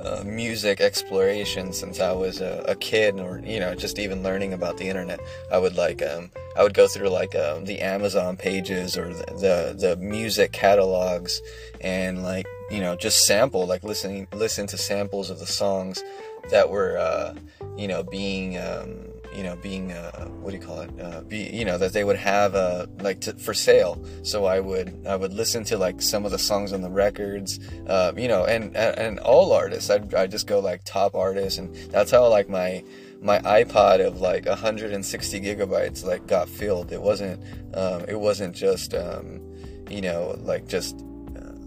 uh, 0.01 0.23
music 0.23 0.81
exploration 0.81 1.73
since 1.73 1.99
I 1.99 2.11
was 2.11 2.39
a, 2.39 2.63
a, 2.67 2.75
kid, 2.75 3.19
or 3.19 3.41
you 3.43 3.59
know, 3.59 3.73
just 3.73 3.97
even 3.97 4.21
learning 4.21 4.53
about 4.53 4.77
the 4.77 4.87
internet. 4.87 5.19
I 5.51 5.57
would 5.57 5.75
like, 5.75 6.03
um, 6.03 6.29
I 6.55 6.61
would 6.61 6.75
go 6.75 6.87
through 6.87 7.09
like 7.09 7.33
um, 7.35 7.65
the 7.65 7.79
Amazon 7.81 8.37
pages 8.37 8.97
or 8.97 9.11
the, 9.11 9.25
the, 9.25 9.75
the 9.75 9.95
music 9.97 10.51
catalogs, 10.51 11.41
and 11.81 12.21
like 12.21 12.45
you 12.69 12.79
know, 12.81 12.95
just 12.95 13.25
sample, 13.25 13.65
like 13.65 13.83
listening, 13.83 14.27
listen 14.33 14.67
to 14.67 14.77
samples 14.77 15.29
of 15.29 15.39
the 15.39 15.45
songs 15.45 16.03
that 16.49 16.69
were, 16.69 16.97
uh, 16.97 17.33
you 17.77 17.87
know, 17.87 18.03
being 18.03 18.57
um, 18.57 19.07
you 19.35 19.43
know 19.43 19.55
being 19.57 19.91
uh, 19.91 20.25
what 20.41 20.51
do 20.51 20.57
you 20.57 20.63
call 20.63 20.81
it? 20.81 20.91
Uh, 20.99 21.21
be 21.21 21.49
you 21.53 21.65
know 21.65 21.77
that 21.77 21.93
they 21.93 22.03
would 22.03 22.15
have 22.15 22.55
uh, 22.55 22.87
like 22.99 23.21
to, 23.21 23.33
for 23.33 23.53
sale. 23.53 24.03
So 24.23 24.45
i 24.45 24.59
would 24.59 25.05
i 25.07 25.15
would 25.15 25.33
listen 25.33 25.63
to 25.65 25.77
like 25.77 26.01
some 26.01 26.25
of 26.25 26.31
the 26.31 26.39
songs 26.39 26.71
on 26.73 26.81
the 26.81 26.89
records 26.89 27.59
uh, 27.87 28.13
you 28.15 28.27
know 28.27 28.45
and, 28.45 28.75
and, 28.75 29.19
all 29.19 29.51
artists. 29.51 29.89
I'd, 29.89 30.13
I'd 30.13 30.31
just 30.31 30.47
go 30.47 30.59
like 30.59 30.83
top 30.85 31.15
artists 31.15 31.59
and 31.59 31.75
that's 31.91 32.11
how 32.11 32.27
like 32.27 32.49
my 32.49 32.83
my 33.21 33.39
ipod 33.39 34.05
of 34.05 34.21
like 34.21 34.45
160 34.45 35.41
gigabytes 35.41 36.05
like 36.05 36.27
got 36.27 36.47
filled. 36.47 36.91
It 36.91 37.01
wasn't 37.01 37.43
um, 37.73 38.05
it 38.07 38.19
wasn't 38.19 38.55
just 38.55 38.93
um, 38.93 39.41
you 39.89 40.01
know 40.01 40.35
like 40.39 40.67
just 40.67 40.95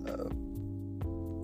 uh, 0.09 0.29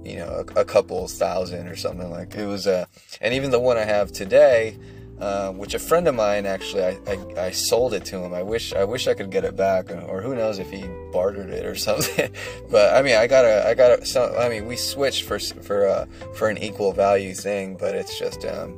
you 0.05 0.17
know 0.17 0.45
a, 0.57 0.61
a, 0.61 0.65
couple 0.65 1.07
thousand 1.09 1.69
or 1.69 1.77
something 1.77 2.11
like 2.11 2.35
it 2.35 2.47
was 2.47 2.67
uh 2.67 2.85
and 3.21 3.33
even 3.33 3.51
the 3.51 3.59
one 3.59 3.79
i 3.79 3.85
have 3.85 4.13
today 4.13 4.77
uh, 5.21 5.53
which 5.53 5.75
a 5.75 5.79
friend 5.79 6.09
of 6.09 6.15
mine 6.15 6.45
actually 6.45 6.83
I, 6.83 6.99
I, 7.07 7.47
I, 7.47 7.51
sold 7.53 7.95
it 7.95 8.05
to 8.07 8.19
him. 8.19 8.35
I 8.35 8.43
wish 8.43 8.73
I 8.73 8.85
wish 8.85 9.07
I 9.07 9.15
could 9.15 9.31
get 9.31 9.45
it 9.45 9.55
back, 9.57 9.91
or 9.91 10.21
who 10.21 10.35
knows 10.35 10.59
if 10.59 10.71
he 10.71 10.85
bartered 11.13 11.51
it 11.51 11.65
or 11.65 11.75
something. 11.89 12.33
but 12.71 12.95
I 12.95 13.03
mean, 13.03 13.15
I 13.15 13.27
got 13.27 13.45
a 13.45 13.67
I 13.67 13.75
got 13.75 14.01
a. 14.01 14.07
So, 14.07 14.37
I 14.37 14.49
mean, 14.49 14.67
we 14.67 14.77
switched 14.77 15.23
for 15.23 15.39
for 15.39 15.87
uh, 15.87 16.07
for 16.35 16.49
an 16.49 16.59
equal 16.59 16.93
value 16.93 17.33
thing, 17.33 17.77
but 17.77 17.95
it's 17.95 18.19
just 18.19 18.45
um, 18.45 18.77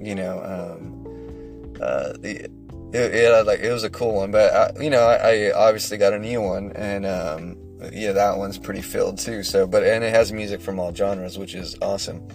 you 0.00 0.14
know 0.14 0.42
um, 0.42 1.76
uh, 1.80 2.14
it, 2.22 2.50
it, 2.92 3.46
like 3.46 3.60
it 3.60 3.72
was 3.72 3.84
a 3.84 3.90
cool 3.90 4.14
one, 4.14 4.30
but 4.30 4.54
I, 4.54 4.82
you 4.82 4.88
know 4.88 5.06
I, 5.06 5.48
I 5.48 5.52
obviously 5.52 5.98
got 5.98 6.14
a 6.14 6.18
new 6.18 6.40
one 6.40 6.72
and 6.72 7.04
um, 7.04 7.58
yeah 7.92 8.12
that 8.12 8.38
one's 8.38 8.58
pretty 8.58 8.82
filled 8.82 9.18
too. 9.18 9.42
So 9.42 9.66
but 9.66 9.82
and 9.82 10.02
it 10.02 10.14
has 10.14 10.32
music 10.32 10.62
from 10.62 10.80
all 10.80 10.94
genres, 10.94 11.36
which 11.36 11.54
is 11.54 11.76
awesome 11.82 12.26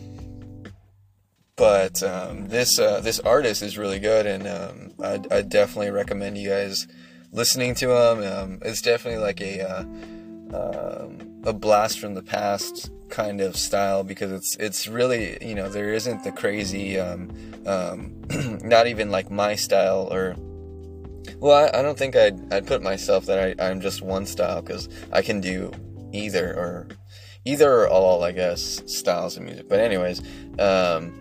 but 1.62 2.02
um, 2.02 2.48
this 2.48 2.80
uh, 2.80 3.02
this 3.02 3.20
artist 3.20 3.62
is 3.62 3.78
really 3.78 4.00
good, 4.00 4.26
and 4.26 4.48
um, 4.48 4.94
I, 5.00 5.22
I 5.30 5.42
definitely 5.44 5.92
recommend 5.92 6.36
you 6.36 6.50
guys 6.50 6.88
listening 7.32 7.76
to 7.76 7.92
him. 7.92 8.24
Um, 8.24 8.60
it's 8.64 8.82
definitely 8.82 9.22
like 9.22 9.42
a 9.42 9.62
uh, 9.62 9.82
um, 10.58 11.42
a 11.44 11.54
blast 11.54 12.00
from 12.00 12.16
the 12.16 12.24
past 12.24 12.90
kind 13.10 13.42
of 13.42 13.56
style 13.56 14.04
because 14.04 14.32
it's 14.32 14.56
it's 14.56 14.88
really 14.88 15.38
you 15.40 15.54
know 15.54 15.70
there 15.70 15.94
isn't 15.94 16.24
the 16.24 16.32
crazy 16.32 17.00
um, 17.00 17.30
um, 17.68 18.16
not 18.64 18.88
even 18.88 19.12
like 19.12 19.30
my 19.30 19.54
style 19.54 20.12
or 20.12 20.36
well 21.38 21.70
I, 21.72 21.78
I, 21.78 21.84
don't 21.84 21.98
think 21.98 22.16
I'd, 22.16 22.52
I'd 22.52 22.66
put 22.66 22.82
myself 22.82 23.28
that 23.28 23.60
I, 23.60 23.70
I'm 23.70 23.82
just 23.82 24.02
one 24.02 24.26
style 24.26 24.64
because 24.64 24.90
I 25.14 25.22
can 25.22 25.42
do 25.42 25.72
either 26.12 26.56
or 26.58 26.88
either 27.46 27.72
or 27.72 27.88
all 27.88 28.24
I 28.24 28.32
guess 28.32 28.82
styles 28.88 29.38
of 29.38 29.44
music 29.44 29.70
but 29.70 29.80
anyways 29.80 30.22
um, 30.58 31.21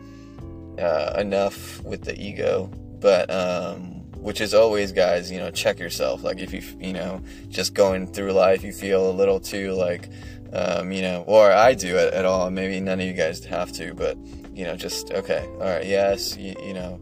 uh, 0.81 1.14
enough 1.19 1.83
with 1.83 2.05
the 2.05 2.19
ego, 2.21 2.71
but 3.01 3.31
um, 3.31 4.01
which 4.16 4.40
is 4.40 4.55
always, 4.55 4.93
guys, 4.93 5.31
you 5.31 5.38
know, 5.38 5.51
check 5.51 5.79
yourself. 5.79 6.23
Like 6.23 6.40
if 6.40 6.53
you, 6.53 6.62
you 6.79 6.93
know, 6.93 7.23
just 7.49 7.75
going 7.75 8.07
through 8.07 8.33
life, 8.33 8.62
you 8.62 8.73
feel 8.73 9.11
a 9.11 9.12
little 9.12 9.40
too 9.40 9.73
like, 9.73 10.09
um, 10.53 10.93
you 10.93 11.03
know, 11.03 11.25
or 11.27 11.53
I 11.53 11.75
do 11.75 11.97
it 11.97 12.12
at 12.12 12.25
all. 12.25 12.51
Maybe 12.51 12.81
none 12.81 13.01
of 13.01 13.07
you 13.07 13.12
guys 13.12 13.45
have 13.45 13.73
to, 13.73 13.95
but 13.95 14.16
you 14.53 14.64
know, 14.64 14.77
just 14.77 15.11
okay, 15.12 15.47
all 15.55 15.61
right, 15.61 15.87
yes, 15.87 16.37
you, 16.37 16.55
you 16.64 16.75
know, 16.75 17.01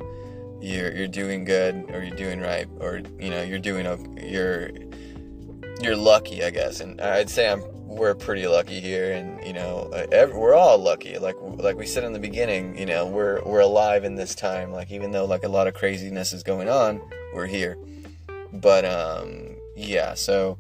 you're 0.61 0.95
you're 0.95 1.09
doing 1.09 1.45
good, 1.45 1.91
or 1.93 2.03
you're 2.03 2.17
doing 2.17 2.41
right, 2.41 2.69
or 2.81 3.01
you 3.19 3.31
know, 3.31 3.43
you're 3.43 3.59
doing 3.59 3.87
you're 4.23 4.71
you're 5.81 5.97
lucky, 5.97 6.43
I 6.43 6.51
guess. 6.51 6.81
And 6.81 7.01
I'd 7.01 7.31
say 7.31 7.51
I'm 7.51 7.63
we're 7.89 8.15
pretty 8.15 8.47
lucky 8.47 8.81
here, 8.81 9.13
and 9.13 9.45
you 9.47 9.53
know, 9.53 9.91
every, 10.13 10.37
we're 10.37 10.55
all 10.55 10.79
lucky. 10.79 11.19
Like 11.19 11.37
like 11.41 11.77
we 11.77 11.87
said 11.87 12.05
in 12.05 12.13
the 12.13 12.19
beginning, 12.19 12.79
you 12.79 12.87
know, 12.87 13.07
we're 13.07 13.43
we're 13.45 13.61
alive 13.61 14.05
in 14.05 14.15
this 14.15 14.35
time. 14.35 14.73
Like 14.73 14.91
even 14.91 15.11
though 15.11 15.25
like 15.25 15.43
a 15.43 15.49
lot 15.49 15.67
of 15.67 15.75
craziness 15.75 16.33
is 16.33 16.43
going 16.43 16.69
on, 16.69 17.01
we're 17.35 17.47
here. 17.47 17.77
But 18.53 18.85
um, 18.85 19.57
yeah, 19.77 20.15
so 20.15 20.59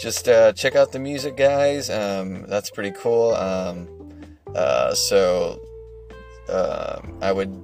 just 0.00 0.28
uh, 0.28 0.52
check 0.52 0.76
out 0.76 0.92
the 0.92 0.98
music, 0.98 1.36
guys. 1.36 1.88
Um, 1.88 2.46
that's 2.48 2.70
pretty 2.70 2.92
cool. 2.92 3.34
Um, 3.34 3.88
uh, 4.54 4.94
so 4.94 5.60
um, 6.48 7.18
I 7.22 7.32
would 7.32 7.54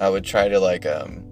I 0.00 0.08
would 0.08 0.24
try 0.24 0.48
to 0.48 0.60
like 0.60 0.84
um, 0.84 1.22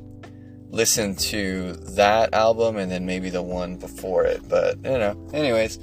listen 0.74 1.14
to 1.16 1.72
that 1.96 2.34
album 2.34 2.76
and 2.76 2.90
then 2.90 3.06
maybe 3.06 3.30
the 3.30 3.42
one 3.42 3.76
before 3.76 4.24
it. 4.24 4.48
But 4.48 4.76
you 4.84 4.98
know, 4.98 5.28
anyways. 5.32 5.78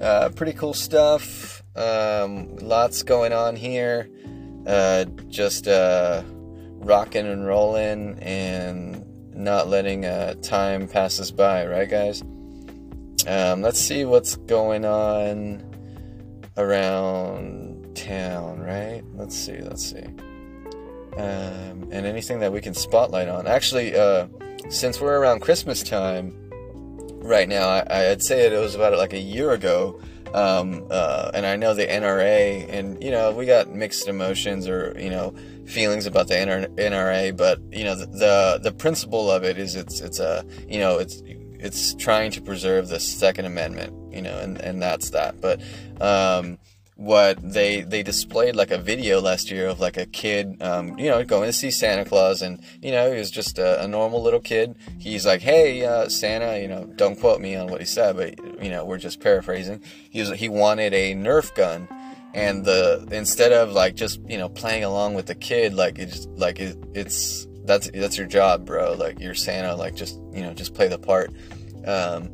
Uh, 0.00 0.28
pretty 0.30 0.52
cool 0.52 0.74
stuff. 0.74 1.62
Um, 1.76 2.56
lots 2.56 3.02
going 3.02 3.32
on 3.32 3.56
here. 3.56 4.08
Uh, 4.66 5.04
just 5.28 5.68
uh, 5.68 6.22
rocking 6.26 7.26
and 7.26 7.46
rolling 7.46 8.18
and 8.20 9.04
not 9.34 9.68
letting 9.68 10.04
uh, 10.04 10.34
time 10.42 10.88
pass 10.88 11.20
us 11.20 11.30
by, 11.30 11.66
right, 11.66 11.88
guys? 11.88 12.22
Um, 13.26 13.62
let's 13.62 13.80
see 13.80 14.04
what's 14.04 14.36
going 14.36 14.84
on 14.84 15.62
around 16.56 17.96
town, 17.96 18.60
right? 18.60 19.02
Let's 19.14 19.36
see, 19.36 19.60
let's 19.60 19.84
see. 19.84 20.04
Um, 21.16 21.88
and 21.92 22.06
anything 22.06 22.40
that 22.40 22.52
we 22.52 22.60
can 22.60 22.74
spotlight 22.74 23.28
on. 23.28 23.46
Actually, 23.46 23.96
uh, 23.96 24.26
since 24.68 25.00
we're 25.00 25.18
around 25.18 25.40
Christmas 25.40 25.82
time, 25.82 26.34
right 27.24 27.48
now. 27.48 27.68
I, 27.68 28.08
would 28.08 28.22
say 28.22 28.46
it 28.46 28.58
was 28.58 28.74
about 28.74 28.96
like 28.98 29.12
a 29.12 29.18
year 29.18 29.50
ago. 29.52 30.00
Um, 30.32 30.86
uh, 30.90 31.30
and 31.32 31.46
I 31.46 31.56
know 31.56 31.74
the 31.74 31.86
NRA, 31.86 32.68
and 32.68 33.02
you 33.02 33.10
know, 33.10 33.30
we 33.32 33.46
got 33.46 33.70
mixed 33.70 34.08
emotions 34.08 34.68
or 34.68 34.94
you 34.98 35.10
know 35.10 35.34
feelings 35.64 36.06
about 36.06 36.28
the 36.28 36.34
NRA, 36.34 37.36
but 37.36 37.60
you 37.72 37.84
know, 37.84 37.94
the, 37.94 38.06
the 38.06 38.60
the 38.62 38.72
principle 38.72 39.30
of 39.30 39.44
it 39.44 39.58
is 39.58 39.76
it's 39.76 40.00
it's 40.00 40.18
a 40.18 40.44
you 40.68 40.80
know 40.80 40.98
it's 40.98 41.22
it's 41.24 41.94
trying 41.94 42.32
to 42.32 42.42
preserve 42.42 42.88
the 42.88 42.98
Second 42.98 43.44
Amendment, 43.44 43.94
you 44.12 44.22
know, 44.22 44.38
and 44.38 44.58
and 44.58 44.82
that's 44.82 45.10
that. 45.10 45.40
But 45.40 45.60
um, 46.00 46.58
what 47.04 47.38
they 47.42 47.82
they 47.82 48.02
displayed 48.02 48.56
like 48.56 48.70
a 48.70 48.78
video 48.78 49.20
last 49.20 49.50
year 49.50 49.68
of 49.68 49.78
like 49.78 49.96
a 49.96 50.06
kid 50.06 50.56
um, 50.62 50.98
you 50.98 51.10
know 51.10 51.22
going 51.24 51.48
to 51.48 51.52
see 51.52 51.70
santa 51.70 52.04
claus 52.04 52.40
and 52.40 52.60
you 52.80 52.90
know 52.90 53.12
he 53.12 53.18
was 53.18 53.30
just 53.30 53.58
a, 53.58 53.82
a 53.82 53.88
normal 53.88 54.22
little 54.22 54.40
kid. 54.40 54.74
He's 54.98 55.26
like 55.26 55.42
hey 55.42 55.84
uh, 55.84 56.08
santa 56.08 56.58
you 56.58 56.68
know 56.68 56.84
don't 56.96 57.18
quote 57.18 57.40
me 57.40 57.56
on 57.56 57.66
what 57.68 57.80
he 57.80 57.86
said 57.86 58.16
but 58.16 58.62
you 58.62 58.70
know 58.70 58.84
we're 58.84 58.98
just 58.98 59.20
paraphrasing. 59.20 59.82
He 60.10 60.20
was 60.20 60.30
he 60.30 60.48
wanted 60.48 60.94
a 60.94 61.14
nerf 61.14 61.54
gun 61.54 61.88
and 62.34 62.64
the 62.64 63.06
instead 63.12 63.52
of 63.52 63.72
like 63.72 63.94
just 63.94 64.20
you 64.28 64.38
know 64.38 64.48
playing 64.48 64.84
along 64.84 65.14
with 65.14 65.26
the 65.26 65.34
kid 65.34 65.74
like 65.74 65.98
it's 65.98 66.26
like 66.36 66.58
it, 66.58 66.76
it's 66.94 67.46
that's 67.64 67.90
that's 67.92 68.16
your 68.16 68.26
job 68.26 68.64
bro. 68.64 68.94
Like 68.94 69.20
you're 69.20 69.34
santa 69.34 69.74
like 69.74 69.94
just 69.94 70.18
you 70.32 70.42
know 70.42 70.54
just 70.54 70.74
play 70.74 70.88
the 70.88 70.98
part. 70.98 71.32
Um, 71.86 72.30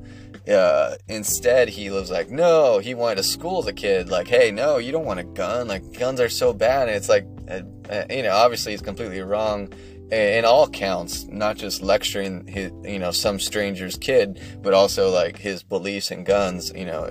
uh, 0.49 0.97
instead, 1.09 1.69
he 1.69 1.91
was 1.91 2.11
like, 2.11 2.31
no, 2.31 2.79
he 2.79 2.95
wanted 2.95 3.17
to 3.17 3.23
school 3.23 3.63
the 3.63 3.73
kid. 3.73 4.09
Like, 4.09 4.29
hey, 4.29 4.51
no, 4.51 4.79
you 4.79 4.93
don't 4.93 5.05
want 5.05 5.21
a 5.21 5.25
gun. 5.25 5.69
Like, 5.69 5.99
guns 5.99 6.21
are 6.21 6.29
so 6.29 6.53
bad. 6.53 6.89
And 6.89 6.97
it's 6.97 7.09
like, 7.09 7.27
uh, 7.49 7.63
uh, 7.91 8.05
you 8.11 8.23
know, 8.23 8.33
obviously 8.33 8.73
he's 8.73 8.83
completely 8.83 9.21
wrong 9.21 9.73
in 10.11 10.45
all 10.45 10.69
counts, 10.69 11.27
not 11.27 11.57
just 11.57 11.83
lecturing 11.83 12.47
his, 12.47 12.73
you 12.83 12.99
know, 12.99 13.13
some 13.13 13.39
stranger's 13.39 13.97
kid, 13.97 14.41
but 14.63 14.75
also 14.75 15.11
like 15.11 15.37
his 15.37 15.63
beliefs 15.63 16.11
and 16.11 16.27
guns. 16.27 16.73
You 16.75 16.87
know, 16.87 17.11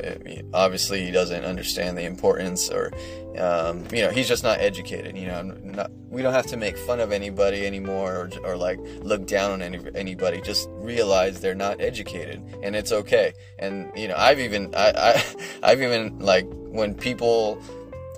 obviously 0.54 1.06
he 1.06 1.12
doesn't 1.12 1.46
understand 1.46 1.98
the 1.98 2.04
importance, 2.04 2.70
or 2.70 2.92
um, 3.38 3.86
you 3.94 4.02
know, 4.02 4.10
he's 4.10 4.28
just 4.28 4.44
not 4.44 4.60
educated. 4.60 5.18
You 5.18 5.28
know, 5.28 5.42
not, 5.42 5.92
we 6.10 6.22
don't 6.22 6.34
have 6.34 6.48
to 6.48 6.58
make 6.58 6.78
fun 6.78 7.00
of 7.00 7.12
anybody 7.12 7.66
anymore, 7.66 8.30
or, 8.44 8.52
or 8.52 8.58
like 8.58 8.80
look 9.00 9.26
down 9.26 9.52
on 9.52 9.62
any, 9.62 9.80
anybody. 9.96 10.42
Just 10.42 10.68
realize 10.72 11.40
they're 11.40 11.56
not 11.56 11.80
educated, 11.80 12.44
and 12.62 12.76
it's 12.76 12.92
okay. 12.92 13.34
And 13.60 13.92
you 13.96 14.10
know, 14.10 14.16
I've 14.18 14.40
even 14.40 14.76
I, 14.76 14.92
I 14.96 15.36
I've 15.64 15.82
even 15.82 16.20
like 16.20 16.46
when 16.50 16.94
people 16.94 17.62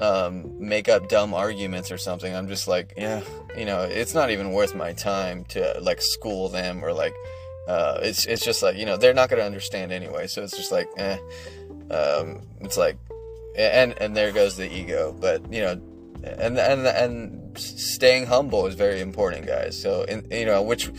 um, 0.01 0.55
make 0.59 0.89
up 0.89 1.07
dumb 1.07 1.33
arguments 1.33 1.91
or 1.91 1.97
something. 1.97 2.35
I'm 2.35 2.47
just 2.47 2.67
like, 2.67 2.93
yeah, 2.97 3.21
you 3.55 3.65
know, 3.65 3.83
it's 3.83 4.13
not 4.13 4.31
even 4.31 4.51
worth 4.51 4.75
my 4.75 4.93
time 4.93 5.45
to 5.49 5.79
like 5.81 6.01
school 6.01 6.49
them 6.49 6.83
or 6.83 6.91
like, 6.91 7.13
uh, 7.67 7.99
it's 8.01 8.25
it's 8.25 8.43
just 8.43 8.63
like 8.63 8.75
you 8.75 8.85
know 8.85 8.97
they're 8.97 9.13
not 9.13 9.29
gonna 9.29 9.43
understand 9.43 9.91
anyway. 9.91 10.27
So 10.27 10.43
it's 10.43 10.57
just 10.57 10.71
like, 10.71 10.89
eh, 10.97 11.17
um, 11.91 12.41
it's 12.61 12.77
like, 12.77 12.97
and 13.55 13.93
and 14.01 14.17
there 14.17 14.31
goes 14.31 14.57
the 14.57 14.71
ego. 14.71 15.15
But 15.17 15.53
you 15.53 15.61
know, 15.61 15.79
and 16.23 16.57
and 16.57 16.87
and 16.87 17.57
staying 17.57 18.25
humble 18.25 18.65
is 18.65 18.73
very 18.73 19.01
important, 19.01 19.45
guys. 19.45 19.79
So 19.79 20.03
in, 20.03 20.25
you 20.31 20.45
know, 20.45 20.63
which 20.63 20.91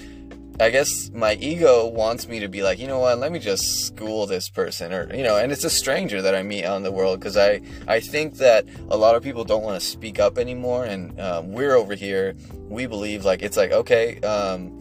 I 0.63 0.71
guess 0.71 1.11
my 1.11 1.35
ego 1.35 1.89
wants 1.89 2.29
me 2.29 2.39
to 2.39 2.47
be 2.47 2.63
like, 2.63 2.79
you 2.79 2.87
know 2.87 3.01
what, 3.01 3.19
let 3.19 3.33
me 3.33 3.41
just 3.41 3.85
school 3.85 4.27
this 4.27 4.49
person 4.49 4.93
or, 4.93 5.13
you 5.13 5.25
know, 5.25 5.37
and 5.37 5.51
it's 5.51 5.65
a 5.65 5.71
stranger 5.71 6.23
that 6.23 6.37
I 6.37 6.45
meet 6.45 6.65
out 6.65 6.77
in 6.77 6.85
the 6.85 6.93
world 6.93 7.19
because 7.19 7.37
I, 7.37 7.61
I 7.89 7.99
think 7.99 8.37
that 8.37 8.65
a 8.89 8.97
lot 8.97 9.17
of 9.17 9.25
people 9.25 9.43
don't 9.45 9.65
want 9.65 9.81
to 9.81 9.85
speak 9.85 10.21
up 10.21 10.39
anymore. 10.39 10.85
And 10.85 11.21
um, 11.21 11.51
we're 11.51 11.75
over 11.75 11.97
here, 11.97 12.37
we 12.69 12.87
believe 12.87 13.25
like, 13.25 13.43
it's 13.43 13.57
like, 13.57 13.73
okay, 13.73 14.21
um, 14.21 14.79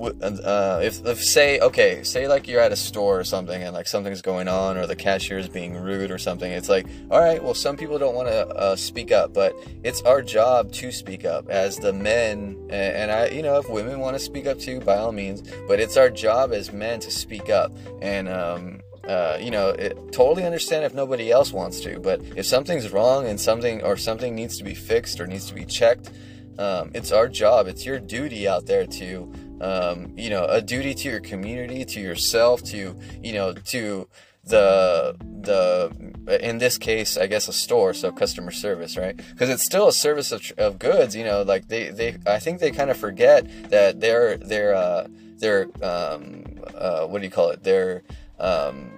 uh, 0.00 0.80
if, 0.82 1.04
if 1.04 1.22
say 1.22 1.58
okay 1.60 2.02
say 2.02 2.26
like 2.26 2.48
you're 2.48 2.60
at 2.60 2.72
a 2.72 2.76
store 2.76 3.20
or 3.20 3.24
something 3.24 3.62
and 3.62 3.74
like 3.74 3.86
something's 3.86 4.22
going 4.22 4.48
on 4.48 4.76
or 4.76 4.86
the 4.86 4.96
cashier 4.96 5.38
is 5.38 5.48
being 5.48 5.76
rude 5.76 6.10
or 6.10 6.18
something 6.18 6.50
it's 6.50 6.68
like 6.68 6.86
all 7.10 7.20
right 7.20 7.42
well 7.42 7.54
some 7.54 7.76
people 7.76 7.98
don't 7.98 8.14
want 8.14 8.28
to 8.28 8.46
uh, 8.48 8.74
speak 8.76 9.12
up 9.12 9.32
but 9.34 9.54
it's 9.82 10.00
our 10.02 10.22
job 10.22 10.72
to 10.72 10.90
speak 10.90 11.24
up 11.24 11.48
as 11.48 11.76
the 11.76 11.92
men 11.92 12.56
and, 12.70 12.72
and 12.72 13.10
i 13.12 13.26
you 13.28 13.42
know 13.42 13.58
if 13.58 13.68
women 13.68 14.00
want 14.00 14.14
to 14.14 14.20
speak 14.20 14.46
up 14.46 14.58
too 14.58 14.80
by 14.80 14.96
all 14.96 15.12
means 15.12 15.42
but 15.68 15.78
it's 15.78 15.96
our 15.96 16.08
job 16.10 16.52
as 16.52 16.72
men 16.72 16.98
to 16.98 17.10
speak 17.10 17.50
up 17.50 17.72
and 18.00 18.28
um, 18.28 18.80
uh, 19.06 19.36
you 19.40 19.50
know, 19.50 19.70
it, 19.70 19.96
totally 20.12 20.44
understand 20.44 20.84
if 20.84 20.94
nobody 20.94 21.32
else 21.32 21.52
wants 21.52 21.80
to, 21.80 21.98
but 21.98 22.20
if 22.36 22.46
something's 22.46 22.92
wrong 22.92 23.26
and 23.26 23.40
something 23.40 23.82
or 23.82 23.96
something 23.96 24.32
needs 24.32 24.56
to 24.58 24.62
be 24.62 24.74
fixed 24.74 25.20
or 25.20 25.26
needs 25.26 25.46
to 25.46 25.54
be 25.54 25.64
checked, 25.64 26.10
um, 26.58 26.90
it's 26.94 27.10
our 27.10 27.28
job. 27.28 27.66
It's 27.66 27.84
your 27.84 27.98
duty 27.98 28.46
out 28.46 28.66
there 28.66 28.86
to 28.86 29.32
um, 29.62 30.12
you 30.16 30.30
know, 30.30 30.44
a 30.44 30.60
duty 30.60 30.94
to 30.94 31.08
your 31.08 31.20
community, 31.20 31.84
to 31.84 32.00
yourself, 32.00 32.62
to, 32.64 32.96
you 33.22 33.32
know, 33.32 33.52
to 33.52 34.08
the 34.44 35.16
the 35.42 36.40
in 36.44 36.58
this 36.58 36.76
case 36.76 37.16
i 37.16 37.28
guess 37.28 37.46
a 37.46 37.52
store 37.52 37.94
so 37.94 38.10
customer 38.10 38.50
service 38.50 38.96
right? 38.96 39.16
Because 39.16 39.48
it's 39.48 39.62
still 39.62 39.86
a 39.86 39.92
service 39.92 40.32
of, 40.32 40.42
of 40.58 40.80
goods 40.80 41.14
you 41.14 41.22
know 41.22 41.42
like 41.42 41.68
they 41.68 41.90
they 41.90 42.16
i 42.26 42.40
think 42.40 42.58
they 42.58 42.72
kind 42.72 42.90
of 42.90 42.96
forget 42.96 43.46
that 43.70 44.00
they're 44.00 44.36
they're 44.38 44.74
uh 44.74 45.06
they're 45.42 45.68
um 45.82 46.44
uh 46.74 47.04
what 47.06 47.18
do 47.18 47.24
you 47.24 47.30
call 47.30 47.50
it? 47.50 47.62
They're 47.62 48.02
um 48.38 48.90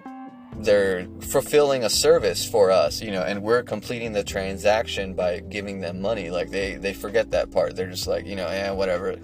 they're 0.59 1.07
fulfilling 1.21 1.85
a 1.85 1.91
service 1.91 2.49
for 2.49 2.71
us 2.71 3.01
you 3.01 3.11
know 3.11 3.23
and 3.23 3.43
we're 3.43 3.63
completing 3.63 4.13
the 4.13 4.25
transaction 4.25 5.15
by 5.15 5.41
giving 5.41 5.81
them 5.81 6.01
money. 6.01 6.31
Like 6.31 6.51
they 6.51 6.75
they 6.77 6.95
forget 6.95 7.31
that 7.31 7.51
part. 7.51 7.77
They're 7.77 7.91
just 7.91 8.07
like 8.07 8.27
you 8.27 8.37
know 8.37 8.49
yeah 8.49 8.71
whatever. 8.73 9.17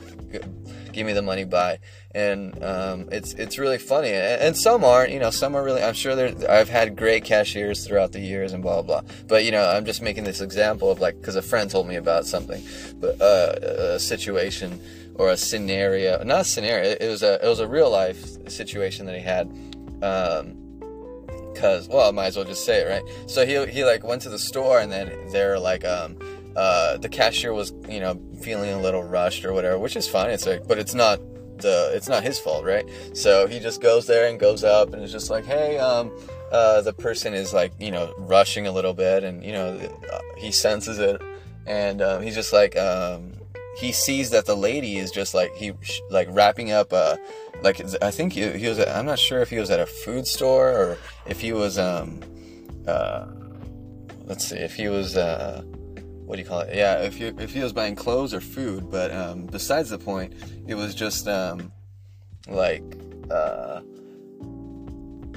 Give 0.93 1.07
me 1.07 1.13
the 1.13 1.23
money 1.23 1.45
by 1.45 1.79
and 2.15 2.63
um, 2.65 3.09
it's 3.13 3.35
it's 3.35 3.59
really 3.59 3.79
funny. 3.79 4.11
And, 4.11 4.57
some 4.57 4.85
aren't 4.85 5.13
you 5.13 5.21
know 5.21 5.31
some 5.31 5.55
are 5.55 5.63
really 5.63 5.83
i'm 5.83 5.95
sure 5.95 6.15
there 6.15 6.35
i've 6.51 6.69
had 6.69 6.97
great 6.97 7.25
cashiers 7.25 7.87
throughout 7.87 8.13
the 8.13 8.21
years 8.21 8.53
and 8.53 8.63
blah 8.63 8.83
blah 8.83 9.01
blah. 9.01 9.13
But 9.29 9.45
you 9.45 9.53
know 9.53 9.65
i'm 9.65 9.85
just 9.85 10.03
making 10.03 10.25
this 10.25 10.41
example 10.41 10.91
of 10.91 11.01
like 11.01 11.19
because 11.19 11.37
a 11.37 11.43
friend 11.43 11.71
told 11.71 11.87
me 11.87 11.97
about 11.97 12.27
something 12.27 12.63
but 12.97 13.21
uh, 13.23 13.95
a 13.95 13.99
situation 13.99 14.81
or 15.15 15.31
a 15.31 15.37
scenario 15.37 16.23
not 16.25 16.41
a 16.41 16.45
scenario 16.45 16.97
it 17.01 17.09
was 17.09 17.23
a 17.23 17.43
it 17.45 17.49
was 17.49 17.61
a 17.61 17.69
real 17.69 17.91
life 17.91 18.21
situation 18.51 19.07
that 19.07 19.17
he 19.17 19.23
had. 19.23 19.47
Um, 20.03 20.60
because 21.53 21.89
well 21.89 22.09
i 22.09 22.11
might 22.11 22.27
as 22.27 22.37
well 22.37 22.45
just 22.45 22.65
say 22.65 22.81
it 22.81 22.89
right 22.89 23.03
so 23.27 23.45
he, 23.45 23.67
he 23.73 23.85
like 23.85 24.05
went 24.05 24.23
to 24.23 24.29
the 24.29 24.39
store 24.39 24.81
and 24.81 24.91
then 24.91 25.13
they're 25.31 25.59
like 25.59 25.85
um 25.85 26.17
uh, 26.57 26.97
the 26.97 27.09
cashier 27.09 27.53
was, 27.53 27.73
you 27.89 28.01
know, 28.01 28.21
feeling 28.43 28.71
a 28.71 28.81
little 28.81 29.03
rushed 29.03 29.45
or 29.45 29.53
whatever, 29.53 29.79
which 29.79 29.97
is 29.97 30.09
fine. 30.09 30.31
It's 30.31 30.47
like, 30.47 30.67
but 30.67 30.79
it's 30.79 30.95
not 30.95 31.21
the, 31.59 31.91
it's 31.95 32.09
not 32.09 32.23
his 32.23 32.39
fault, 32.39 32.65
right? 32.65 32.89
So 33.15 33.47
he 33.47 33.61
just 33.61 33.81
goes 33.81 34.07
there 34.07 34.29
and 34.29 34.39
goes 34.39 34.65
up 34.65 34.93
and 34.93 35.03
is 35.03 35.13
just 35.13 35.31
like, 35.31 35.45
hey, 35.45 35.79
um, 35.79 36.11
uh, 36.51 36.81
the 36.83 36.93
person 36.93 37.35
is 37.35 37.55
like, 37.55 37.73
you 37.79 37.91
know, 37.91 38.13
rushing 38.19 38.67
a 38.67 38.73
little 38.73 38.95
bit, 38.95 39.23
and 39.23 39.45
you 39.45 39.53
know, 39.53 39.79
he 40.37 40.51
senses 40.51 40.99
it, 40.99 41.23
and 41.67 42.03
um, 42.03 42.23
he's 42.23 42.35
just 42.35 42.53
like, 42.53 42.77
um, 42.77 43.33
he 43.77 43.93
sees 43.93 44.31
that 44.31 44.47
the 44.47 44.57
lady 44.57 44.99
is 44.99 45.13
just 45.13 45.33
like 45.33 45.55
he 45.55 45.73
like 46.11 46.27
wrapping 46.31 46.73
up 46.73 46.93
uh 46.93 47.17
like 47.63 47.81
I 48.03 48.11
think 48.11 48.33
he, 48.33 48.69
was 48.69 48.79
at, 48.79 48.89
I'm 48.89 49.07
not 49.07 49.19
sure 49.19 49.41
if 49.41 49.51
he 49.51 49.59
was 49.59 49.71
at 49.71 49.81
a 49.81 49.87
food 49.87 50.27
store 50.27 50.71
or 50.71 50.99
if 51.27 51.41
he 51.41 51.53
was 51.53 51.79
um 51.79 52.21
uh 52.87 53.27
let's 54.25 54.49
see 54.49 54.57
if 54.57 54.75
he 54.75 54.89
was 54.89 55.17
uh 55.17 55.63
what 56.31 56.37
do 56.37 56.43
you 56.43 56.49
call 56.49 56.61
it? 56.61 56.77
Yeah, 56.77 57.01
if 57.01 57.21
if 57.21 57.53
he 57.53 57.59
was 57.59 57.73
buying 57.73 57.97
clothes 57.97 58.33
or 58.33 58.41
food, 58.41 58.89
but 58.89 59.13
um, 59.13 59.47
besides 59.47 59.91
the 59.91 59.99
point, 59.99 60.33
it 60.69 60.77
was 60.77 60.95
just 60.95 61.27
um, 61.27 61.73
like 62.47 62.85
uh, 63.33 63.81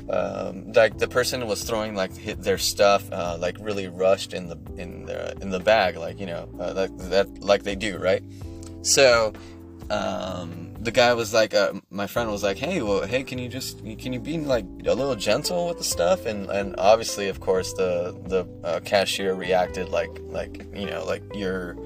um, 0.07 0.71
like 0.73 0.99
the 0.99 1.07
person 1.07 1.47
was 1.47 1.63
throwing 1.63 1.95
like 1.95 2.13
their 2.37 2.59
stuff 2.59 3.11
uh, 3.11 3.37
like 3.39 3.57
really 3.59 3.87
rushed 3.87 4.35
in 4.35 4.49
the 4.49 4.57
in 4.77 5.07
the 5.07 5.35
in 5.41 5.49
the 5.49 5.59
bag, 5.59 5.97
like 5.97 6.19
you 6.19 6.27
know 6.27 6.47
uh, 6.59 6.73
that 6.73 6.95
that 7.09 7.41
like 7.41 7.63
they 7.63 7.75
do, 7.75 7.97
right? 7.97 8.23
So 8.83 9.33
um, 9.89 10.62
the 10.83 10.91
guy 10.91 11.13
was 11.13 11.33
like, 11.33 11.53
uh, 11.53 11.73
my 11.89 12.07
friend 12.07 12.29
was 12.29 12.43
like, 12.43 12.57
hey, 12.57 12.81
well, 12.81 13.05
hey, 13.05 13.23
can 13.23 13.39
you 13.39 13.47
just, 13.47 13.79
can 13.79 14.13
you 14.13 14.19
be 14.19 14.37
like 14.37 14.65
a 14.85 14.93
little 14.93 15.15
gentle 15.15 15.67
with 15.67 15.77
the 15.77 15.83
stuff? 15.83 16.25
And 16.25 16.49
and 16.49 16.75
obviously, 16.77 17.29
of 17.29 17.39
course, 17.39 17.73
the 17.73 18.15
the 18.27 18.45
uh, 18.67 18.79
cashier 18.81 19.33
reacted 19.33 19.89
like 19.89 20.11
like 20.29 20.65
you 20.73 20.85
know 20.85 21.05
like 21.05 21.23
you're, 21.33 21.77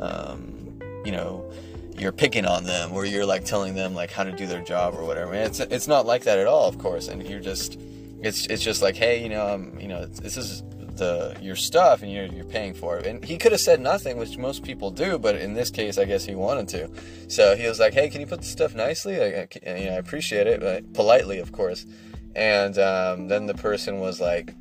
um, 0.00 0.80
you 1.04 1.12
know, 1.12 1.50
you're 1.98 2.12
picking 2.12 2.46
on 2.46 2.64
them 2.64 2.92
or 2.92 3.04
you're 3.04 3.26
like 3.26 3.44
telling 3.44 3.74
them 3.74 3.94
like 3.94 4.10
how 4.10 4.24
to 4.24 4.32
do 4.32 4.46
their 4.46 4.62
job 4.62 4.94
or 4.94 5.04
whatever. 5.04 5.34
It's 5.34 5.60
it's 5.60 5.88
not 5.88 6.06
like 6.06 6.24
that 6.24 6.38
at 6.38 6.46
all, 6.46 6.68
of 6.68 6.78
course. 6.78 7.08
And 7.08 7.26
you're 7.26 7.40
just, 7.40 7.78
it's 8.22 8.46
it's 8.46 8.62
just 8.62 8.82
like, 8.82 8.96
hey, 8.96 9.22
you 9.22 9.28
know, 9.28 9.46
um, 9.54 9.78
you 9.80 9.88
know, 9.88 10.06
this 10.06 10.36
is 10.36 10.62
the 10.96 11.36
your 11.40 11.56
stuff 11.56 12.02
and 12.02 12.12
you're, 12.12 12.26
you're 12.26 12.44
paying 12.44 12.74
for 12.74 12.98
it. 12.98 13.06
And 13.06 13.24
he 13.24 13.38
could 13.38 13.52
have 13.52 13.60
said 13.60 13.80
nothing, 13.80 14.18
which 14.18 14.36
most 14.38 14.62
people 14.62 14.90
do, 14.90 15.18
but 15.18 15.36
in 15.36 15.54
this 15.54 15.70
case, 15.70 15.98
I 15.98 16.04
guess 16.04 16.24
he 16.24 16.34
wanted 16.34 16.68
to. 16.68 16.90
So 17.28 17.56
he 17.56 17.66
was 17.66 17.78
like, 17.78 17.94
"Hey, 17.94 18.08
can 18.08 18.20
you 18.20 18.26
put 18.26 18.40
the 18.40 18.46
stuff 18.46 18.74
nicely? 18.74 19.20
I, 19.20 19.48
I, 19.66 19.76
you 19.76 19.86
know, 19.86 19.92
I 19.92 19.98
appreciate 19.98 20.46
it, 20.46 20.60
but 20.60 20.92
politely, 20.92 21.38
of 21.38 21.52
course." 21.52 21.86
And 22.34 22.78
um, 22.78 23.28
then 23.28 23.46
the 23.46 23.54
person 23.54 23.98
was 23.98 24.20
like, 24.20 24.54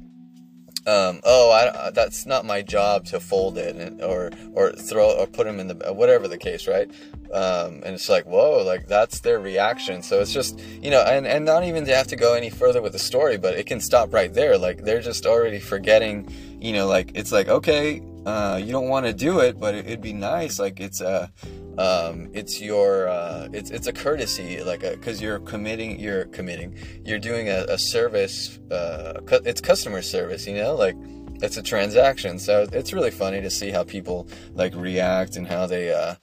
um, 0.87 1.21
"Oh, 1.23 1.51
I, 1.51 1.91
that's 1.91 2.25
not 2.25 2.45
my 2.45 2.61
job 2.61 3.05
to 3.05 3.19
fold 3.19 3.57
it 3.57 4.01
or 4.01 4.31
or 4.53 4.71
throw 4.71 5.11
or 5.11 5.27
put 5.27 5.45
them 5.45 5.59
in 5.59 5.67
the 5.67 5.93
whatever 5.93 6.27
the 6.27 6.37
case, 6.37 6.67
right?" 6.67 6.89
Um, 7.33 7.81
and 7.83 7.95
it's 7.95 8.07
like, 8.07 8.25
whoa, 8.25 8.63
like 8.63 8.87
that's 8.87 9.19
their 9.19 9.39
reaction. 9.39 10.01
So 10.03 10.21
it's 10.21 10.31
just, 10.31 10.57
you 10.81 10.89
know, 10.89 11.01
and, 11.01 11.27
and 11.27 11.43
not 11.43 11.63
even 11.63 11.83
to 11.85 11.93
have 11.95 12.07
to 12.07 12.15
go 12.15 12.33
any 12.33 12.49
further 12.49 12.81
with 12.81 12.93
the 12.93 12.99
story, 12.99 13.37
but 13.37 13.55
it 13.55 13.65
can 13.65 13.81
stop 13.81 14.13
right 14.13 14.33
there. 14.33 14.57
Like 14.57 14.83
they're 14.83 15.01
just 15.01 15.25
already 15.25 15.59
forgetting, 15.59 16.31
you 16.61 16.71
know, 16.71 16.87
like 16.87 17.11
it's 17.13 17.33
like, 17.33 17.49
okay, 17.49 18.01
uh, 18.25 18.59
you 18.63 18.71
don't 18.71 18.89
want 18.89 19.05
to 19.05 19.13
do 19.13 19.39
it, 19.39 19.59
but 19.59 19.75
it, 19.75 19.85
would 19.85 20.01
be 20.01 20.13
nice. 20.13 20.59
Like 20.59 20.79
it's 20.79 21.01
a, 21.01 21.31
um, 21.77 22.29
it's 22.33 22.61
your, 22.61 23.07
uh, 23.07 23.49
it's, 23.53 23.69
it's 23.69 23.87
a 23.87 23.93
courtesy, 23.93 24.63
like, 24.63 24.81
cause 25.01 25.21
you're 25.21 25.39
committing, 25.39 25.99
you're 25.99 26.25
committing, 26.25 26.77
you're 27.03 27.19
doing 27.19 27.49
a, 27.49 27.65
a 27.69 27.77
service, 27.77 28.59
uh, 28.71 29.19
cu- 29.25 29.41
it's 29.45 29.61
customer 29.61 30.01
service, 30.01 30.47
you 30.47 30.55
know, 30.55 30.75
like, 30.75 30.95
it's 31.41 31.57
a 31.57 31.61
transaction 31.61 32.39
so 32.39 32.65
it's 32.71 32.93
really 32.93 33.11
funny 33.11 33.41
to 33.41 33.49
see 33.49 33.69
how 33.69 33.83
people 33.83 34.25
like 34.53 34.73
react 34.73 35.35
and 35.35 35.45
how 35.45 35.67
they 35.67 35.93
uh, 35.93 36.15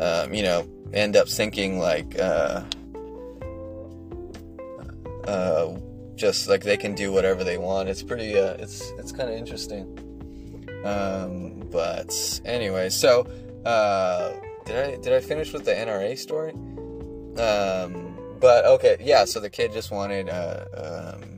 um, 0.00 0.32
you 0.32 0.42
know, 0.42 0.68
end 0.92 1.16
up 1.16 1.28
thinking 1.28 1.78
like, 1.78 2.18
uh, 2.18 2.62
uh, 5.24 5.76
just 6.14 6.48
like 6.48 6.62
they 6.62 6.76
can 6.76 6.94
do 6.94 7.12
whatever 7.12 7.44
they 7.44 7.58
want. 7.58 7.88
It's 7.88 8.02
pretty, 8.02 8.38
uh, 8.38 8.54
it's 8.54 8.90
it's 8.98 9.12
kind 9.12 9.28
of 9.30 9.36
interesting. 9.36 10.07
Um, 10.84 11.68
but 11.70 12.40
anyway, 12.44 12.88
so 12.88 13.26
uh, 13.64 14.32
did 14.64 14.76
I 14.76 14.96
did 14.96 15.12
I 15.12 15.20
finish 15.20 15.52
with 15.52 15.64
the 15.64 15.72
NRA 15.72 16.16
story? 16.18 16.52
Um, 17.38 18.16
but 18.40 18.64
okay, 18.64 18.96
yeah. 19.00 19.24
So 19.24 19.40
the 19.40 19.50
kid 19.50 19.72
just 19.72 19.90
wanted 19.90 20.28
uh, 20.28 21.14
um, 21.16 21.37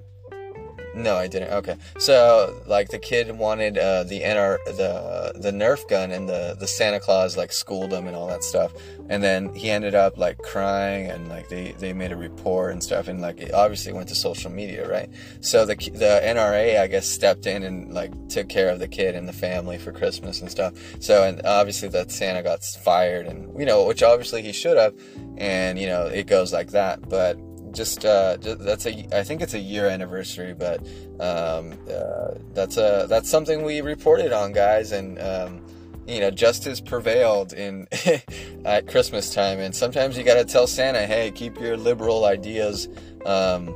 No, 0.94 1.16
I 1.16 1.29
didn't. 1.29 1.53
Okay, 1.53 1.76
so 1.98 2.62
like 2.66 2.88
the 2.88 2.98
kid 2.98 3.31
wanted 3.38 3.79
uh, 3.79 4.05
the 4.05 4.20
NR 4.20 4.59
the 4.64 5.33
the 5.38 5.50
Nerf 5.50 5.88
gun, 5.88 6.11
and 6.11 6.29
the 6.29 6.57
the 6.59 6.66
Santa 6.66 6.98
Claus 6.98 7.37
like 7.37 7.53
schooled 7.53 7.92
him 7.92 8.07
and 8.07 8.16
all 8.16 8.26
that 8.26 8.42
stuff, 8.42 8.72
and 9.09 9.22
then 9.22 9.55
he 9.55 9.70
ended 9.70 9.94
up 9.94 10.18
like 10.18 10.38
crying, 10.38 11.11
and 11.11 11.29
like 11.29 11.48
they 11.48 11.72
they 11.72 11.92
made 11.92 12.12
a 12.12 12.16
report 12.16 12.72
and 12.72 12.83
stuff, 12.83 13.09
and 13.09 13.20
like 13.20 13.40
it 13.40 13.55
obviously 13.55 13.92
went 13.92 14.09
to 14.09 14.14
social 14.14 14.50
media, 14.50 14.88
right? 14.88 15.09
So 15.40 15.64
the 15.64 15.76
the 15.76 16.20
NRA 16.24 16.81
I 16.81 16.87
guess 16.88 17.07
stepped 17.07 17.46
in 17.46 17.62
and 17.62 17.92
like 17.94 18.12
took 18.29 18.48
care 18.48 18.68
of 18.70 18.79
the 18.79 18.88
kid 18.88 19.14
and 19.14 19.29
the 19.29 19.33
family 19.33 19.79
for 19.79 19.92
Christmas 19.92 20.40
and 20.40 20.50
stuff. 20.50 20.74
So 20.98 21.24
and 21.24 21.40
obviously 21.44 21.88
that 21.90 22.11
Santa 22.11 22.42
got 22.42 22.64
fired, 22.64 23.26
and 23.26 23.59
you 23.59 23.66
know 23.66 23.87
which 23.87 24.03
obviously 24.03 24.42
he 24.42 24.53
should 24.53 24.76
have, 24.76 24.94
and 25.37 25.79
you 25.79 25.87
know 25.87 26.07
it 26.07 26.26
goes 26.26 26.53
like 26.53 26.70
that, 26.70 27.09
but 27.09 27.38
just, 27.72 28.04
uh, 28.04 28.37
just 28.38 28.61
that's 28.61 28.87
a 28.87 29.18
I 29.18 29.22
think 29.22 29.42
it's 29.42 29.54
a 29.54 29.59
year 29.59 29.88
anniversary, 29.88 30.54
but 30.54 30.80
um, 31.20 31.72
uh, 31.90 32.35
that's 32.52 32.76
a 32.76 33.06
that's 33.09 33.28
something 33.30 33.62
we 33.62 33.80
reported 33.80 34.33
on, 34.33 34.52
guys, 34.52 34.92
and 34.92 35.18
um, 35.20 35.64
you 36.06 36.20
know 36.20 36.30
justice 36.30 36.80
prevailed 36.80 37.52
in 37.52 37.87
at 38.64 38.87
Christmas 38.88 39.33
time, 39.33 39.59
and 39.59 39.74
sometimes 39.74 40.16
you 40.16 40.24
got 40.24 40.35
to 40.35 40.44
tell 40.44 40.66
Santa, 40.66 41.06
hey, 41.06 41.30
keep 41.30 41.61
your 41.61 41.76
liberal 41.76 42.24
ideas, 42.24 42.88
um, 43.26 43.74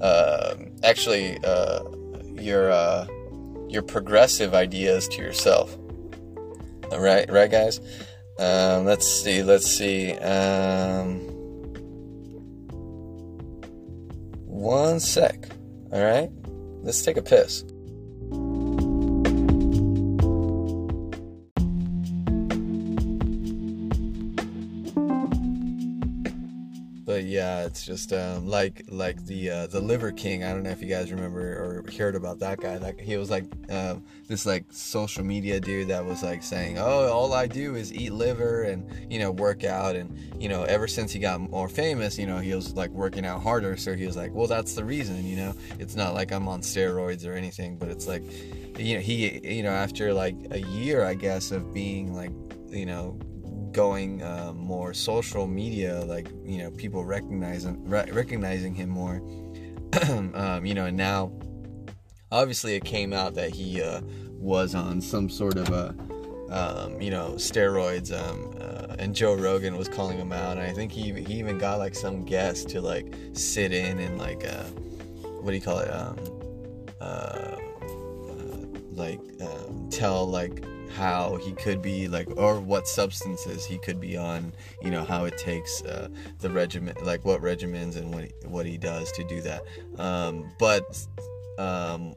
uh, 0.00 0.54
actually 0.82 1.38
your 2.40 2.70
uh, 2.70 3.06
your 3.68 3.82
progressive 3.82 4.54
ideas 4.54 5.08
to 5.08 5.22
yourself. 5.22 5.76
All 6.92 7.00
right, 7.00 7.28
right, 7.30 7.50
guys. 7.50 7.80
Um, 8.38 8.84
let's 8.84 9.06
see. 9.08 9.42
Let's 9.42 9.66
see. 9.66 10.12
One 14.56 15.00
sec. 15.00 15.48
All 15.92 16.02
right? 16.02 16.30
Let's 16.82 17.02
take 17.02 17.16
a 17.16 17.22
piss. 17.22 17.62
It's 27.66 27.84
just 27.84 28.12
um, 28.12 28.46
like 28.46 28.84
like 28.88 29.24
the 29.26 29.50
uh, 29.50 29.66
the 29.66 29.80
Liver 29.80 30.12
King. 30.12 30.44
I 30.44 30.52
don't 30.52 30.62
know 30.62 30.70
if 30.70 30.80
you 30.80 30.88
guys 30.88 31.12
remember 31.12 31.40
or 31.40 31.84
heard 31.92 32.14
about 32.14 32.38
that 32.38 32.60
guy. 32.60 32.78
Like 32.78 33.00
he 33.00 33.16
was 33.16 33.28
like 33.28 33.44
um, 33.70 34.04
this 34.28 34.46
like 34.46 34.64
social 34.70 35.24
media 35.24 35.60
dude 35.60 35.88
that 35.88 36.04
was 36.04 36.22
like 36.22 36.42
saying, 36.42 36.78
"Oh, 36.78 37.10
all 37.12 37.34
I 37.34 37.46
do 37.46 37.74
is 37.74 37.92
eat 37.92 38.12
liver 38.12 38.62
and 38.62 38.88
you 39.12 39.18
know 39.18 39.30
work 39.30 39.64
out." 39.64 39.96
And 39.96 40.16
you 40.40 40.48
know, 40.48 40.62
ever 40.64 40.86
since 40.86 41.12
he 41.12 41.18
got 41.18 41.40
more 41.40 41.68
famous, 41.68 42.18
you 42.18 42.26
know, 42.26 42.38
he 42.38 42.54
was 42.54 42.74
like 42.74 42.90
working 42.90 43.26
out 43.26 43.42
harder. 43.42 43.76
So 43.76 43.94
he 43.94 44.06
was 44.06 44.16
like, 44.16 44.32
"Well, 44.32 44.46
that's 44.46 44.74
the 44.74 44.84
reason." 44.84 45.26
You 45.26 45.36
know, 45.36 45.54
it's 45.78 45.96
not 45.96 46.14
like 46.14 46.32
I'm 46.32 46.48
on 46.48 46.60
steroids 46.60 47.26
or 47.26 47.34
anything, 47.34 47.76
but 47.76 47.88
it's 47.88 48.06
like, 48.06 48.22
you 48.78 48.94
know, 48.94 49.00
he 49.00 49.40
you 49.44 49.62
know 49.62 49.70
after 49.70 50.14
like 50.14 50.36
a 50.52 50.60
year, 50.60 51.04
I 51.04 51.14
guess, 51.14 51.50
of 51.50 51.74
being 51.74 52.14
like 52.14 52.30
you 52.68 52.86
know 52.86 53.18
going 53.76 54.22
uh, 54.22 54.54
more 54.54 54.94
social 54.94 55.46
media, 55.46 56.00
like 56.06 56.28
you 56.44 56.56
know 56.56 56.70
people 56.70 57.04
recognizing 57.04 57.86
re- 57.88 58.10
recognizing 58.10 58.74
him 58.74 58.88
more. 58.88 59.16
um, 60.34 60.64
you 60.64 60.72
know, 60.72 60.86
and 60.86 60.96
now 60.96 61.30
obviously 62.32 62.74
it 62.74 62.84
came 62.84 63.12
out 63.12 63.34
that 63.34 63.50
he 63.50 63.82
uh, 63.82 64.00
was 64.32 64.74
on 64.74 65.02
some 65.02 65.28
sort 65.28 65.58
of 65.58 65.68
a 65.68 65.94
um, 66.50 66.98
you 67.02 67.10
know 67.10 67.32
steroids, 67.32 68.10
um, 68.18 68.50
uh, 68.58 68.96
and 68.98 69.14
Joe 69.14 69.34
Rogan 69.34 69.76
was 69.76 69.88
calling 69.88 70.16
him 70.16 70.32
out. 70.32 70.56
And 70.56 70.62
I 70.62 70.72
think 70.72 70.90
he 70.90 71.12
he 71.12 71.34
even 71.34 71.58
got 71.58 71.78
like 71.78 71.94
some 71.94 72.24
guest 72.24 72.70
to 72.70 72.80
like 72.80 73.14
sit 73.34 73.72
in 73.72 73.98
and 73.98 74.16
like 74.16 74.42
uh, 74.46 74.64
what 75.42 75.50
do 75.50 75.54
you 75.54 75.62
call 75.62 75.80
it? 75.80 75.90
Um, 75.90 76.16
uh, 76.98 77.04
uh, 77.04 78.66
like 78.92 79.20
um, 79.42 79.90
tell 79.90 80.26
like 80.26 80.64
how 80.96 81.36
he 81.36 81.52
could 81.52 81.82
be 81.82 82.08
like 82.08 82.28
or 82.36 82.58
what 82.58 82.88
substances 82.88 83.64
he 83.64 83.78
could 83.78 84.00
be 84.00 84.16
on 84.16 84.52
you 84.82 84.90
know 84.90 85.04
how 85.04 85.24
it 85.24 85.36
takes 85.36 85.82
uh, 85.82 86.08
the 86.40 86.50
regimen 86.50 86.96
like 87.02 87.24
what 87.24 87.40
regimens 87.42 87.96
and 87.96 88.12
what 88.12 88.24
he, 88.24 88.32
what 88.46 88.66
he 88.66 88.78
does 88.78 89.12
to 89.12 89.24
do 89.24 89.40
that. 89.42 89.62
Um, 89.98 90.50
but 90.58 90.84
um, 91.58 92.14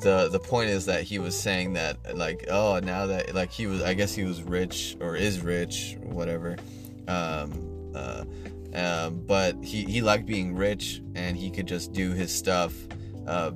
the 0.00 0.28
the 0.28 0.38
point 0.38 0.70
is 0.70 0.86
that 0.86 1.02
he 1.02 1.18
was 1.18 1.38
saying 1.38 1.74
that 1.74 2.16
like 2.16 2.46
oh 2.50 2.80
now 2.80 3.06
that 3.06 3.34
like 3.34 3.50
he 3.50 3.66
was 3.66 3.82
I 3.82 3.94
guess 3.94 4.14
he 4.14 4.24
was 4.24 4.42
rich 4.42 4.96
or 5.00 5.14
is 5.16 5.40
rich 5.40 5.96
whatever. 6.02 6.56
Um, 7.08 7.92
uh, 7.94 8.24
um, 8.74 9.22
but 9.26 9.62
he 9.62 9.84
he 9.84 10.00
liked 10.00 10.26
being 10.26 10.54
rich 10.56 11.02
and 11.14 11.36
he 11.36 11.50
could 11.50 11.66
just 11.66 11.92
do 11.92 12.12
his 12.12 12.34
stuff 12.34 12.74
uh, 13.26 13.52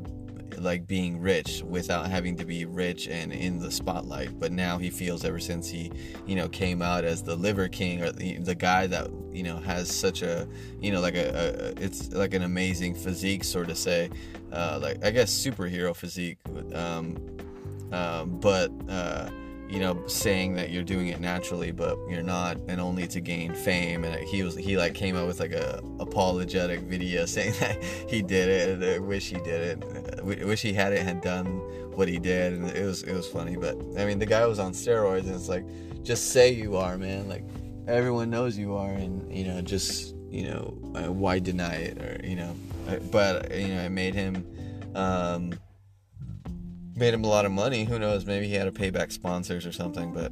like 0.60 0.86
being 0.86 1.20
rich 1.20 1.62
without 1.62 2.10
having 2.10 2.36
to 2.36 2.44
be 2.44 2.64
rich 2.64 3.08
and 3.08 3.32
in 3.32 3.58
the 3.58 3.70
spotlight. 3.70 4.38
But 4.38 4.52
now 4.52 4.78
he 4.78 4.90
feels 4.90 5.24
ever 5.24 5.40
since 5.40 5.68
he, 5.68 5.90
you 6.26 6.36
know, 6.36 6.48
came 6.48 6.82
out 6.82 7.04
as 7.04 7.22
the 7.22 7.34
liver 7.34 7.68
king 7.68 8.02
or 8.02 8.12
the, 8.12 8.38
the 8.38 8.54
guy 8.54 8.86
that 8.86 9.10
you 9.32 9.42
know 9.42 9.58
has 9.58 9.90
such 9.90 10.22
a, 10.22 10.46
you 10.80 10.92
know, 10.92 11.00
like 11.00 11.14
a, 11.14 11.74
a 11.78 11.82
it's 11.82 12.12
like 12.12 12.34
an 12.34 12.42
amazing 12.42 12.94
physique, 12.94 13.44
sort 13.44 13.70
of 13.70 13.78
say, 13.78 14.10
uh, 14.52 14.78
like 14.80 15.04
I 15.04 15.10
guess 15.10 15.32
superhero 15.32 15.94
physique. 15.94 16.38
Um, 16.74 17.16
um, 17.92 18.38
but 18.38 18.70
uh, 18.88 19.30
you 19.70 19.78
know, 19.78 20.02
saying 20.06 20.54
that 20.54 20.70
you're 20.70 20.82
doing 20.82 21.08
it 21.08 21.20
naturally, 21.20 21.70
but 21.70 21.96
you're 22.08 22.22
not, 22.22 22.56
and 22.66 22.80
only 22.80 23.06
to 23.06 23.20
gain 23.20 23.54
fame. 23.54 24.04
And 24.04 24.16
he 24.26 24.42
was 24.42 24.56
he 24.56 24.76
like 24.76 24.94
came 24.94 25.16
out 25.16 25.28
with 25.28 25.38
like 25.38 25.52
a 25.52 25.80
apologetic 26.00 26.80
video 26.80 27.24
saying 27.26 27.54
that 27.60 27.82
he 28.08 28.20
did 28.20 28.48
it, 28.48 28.68
and 28.70 28.84
I 28.84 28.98
wish 28.98 29.28
he 29.28 29.36
did 29.36 29.78
it, 29.82 30.18
I 30.18 30.44
wish 30.44 30.62
he 30.62 30.72
had 30.72 30.92
it 30.92 31.02
had 31.02 31.20
done 31.20 31.46
what 31.94 32.08
he 32.08 32.18
did, 32.18 32.54
and 32.54 32.68
it 32.70 32.84
was 32.84 33.04
it 33.04 33.14
was 33.14 33.28
funny. 33.28 33.56
But 33.56 33.76
I 33.96 34.04
mean, 34.04 34.18
the 34.18 34.26
guy 34.26 34.44
was 34.44 34.58
on 34.58 34.72
steroids, 34.72 35.26
and 35.26 35.34
it's 35.34 35.48
like, 35.48 35.64
just 36.02 36.32
say 36.32 36.50
you 36.50 36.76
are, 36.76 36.98
man. 36.98 37.28
Like 37.28 37.44
everyone 37.86 38.28
knows 38.28 38.58
you 38.58 38.74
are, 38.74 38.90
and 38.90 39.32
you 39.32 39.44
know, 39.44 39.62
just 39.62 40.16
you 40.28 40.48
know, 40.48 40.76
uh, 40.96 41.12
why 41.12 41.38
deny 41.38 41.74
it, 41.74 42.02
or 42.02 42.20
you 42.26 42.36
know, 42.36 42.56
uh, 42.88 42.96
but 43.12 43.54
you 43.54 43.68
know, 43.68 43.82
it 43.82 43.90
made 43.90 44.14
him. 44.14 44.44
Um, 44.96 45.52
made 47.00 47.14
him 47.14 47.24
a 47.24 47.28
lot 47.28 47.46
of 47.46 47.52
money. 47.52 47.84
Who 47.84 47.98
knows? 47.98 48.26
Maybe 48.26 48.46
he 48.46 48.54
had 48.54 48.64
to 48.64 48.72
pay 48.72 48.90
back 48.90 49.10
sponsors 49.10 49.66
or 49.66 49.72
something. 49.72 50.12
But 50.12 50.30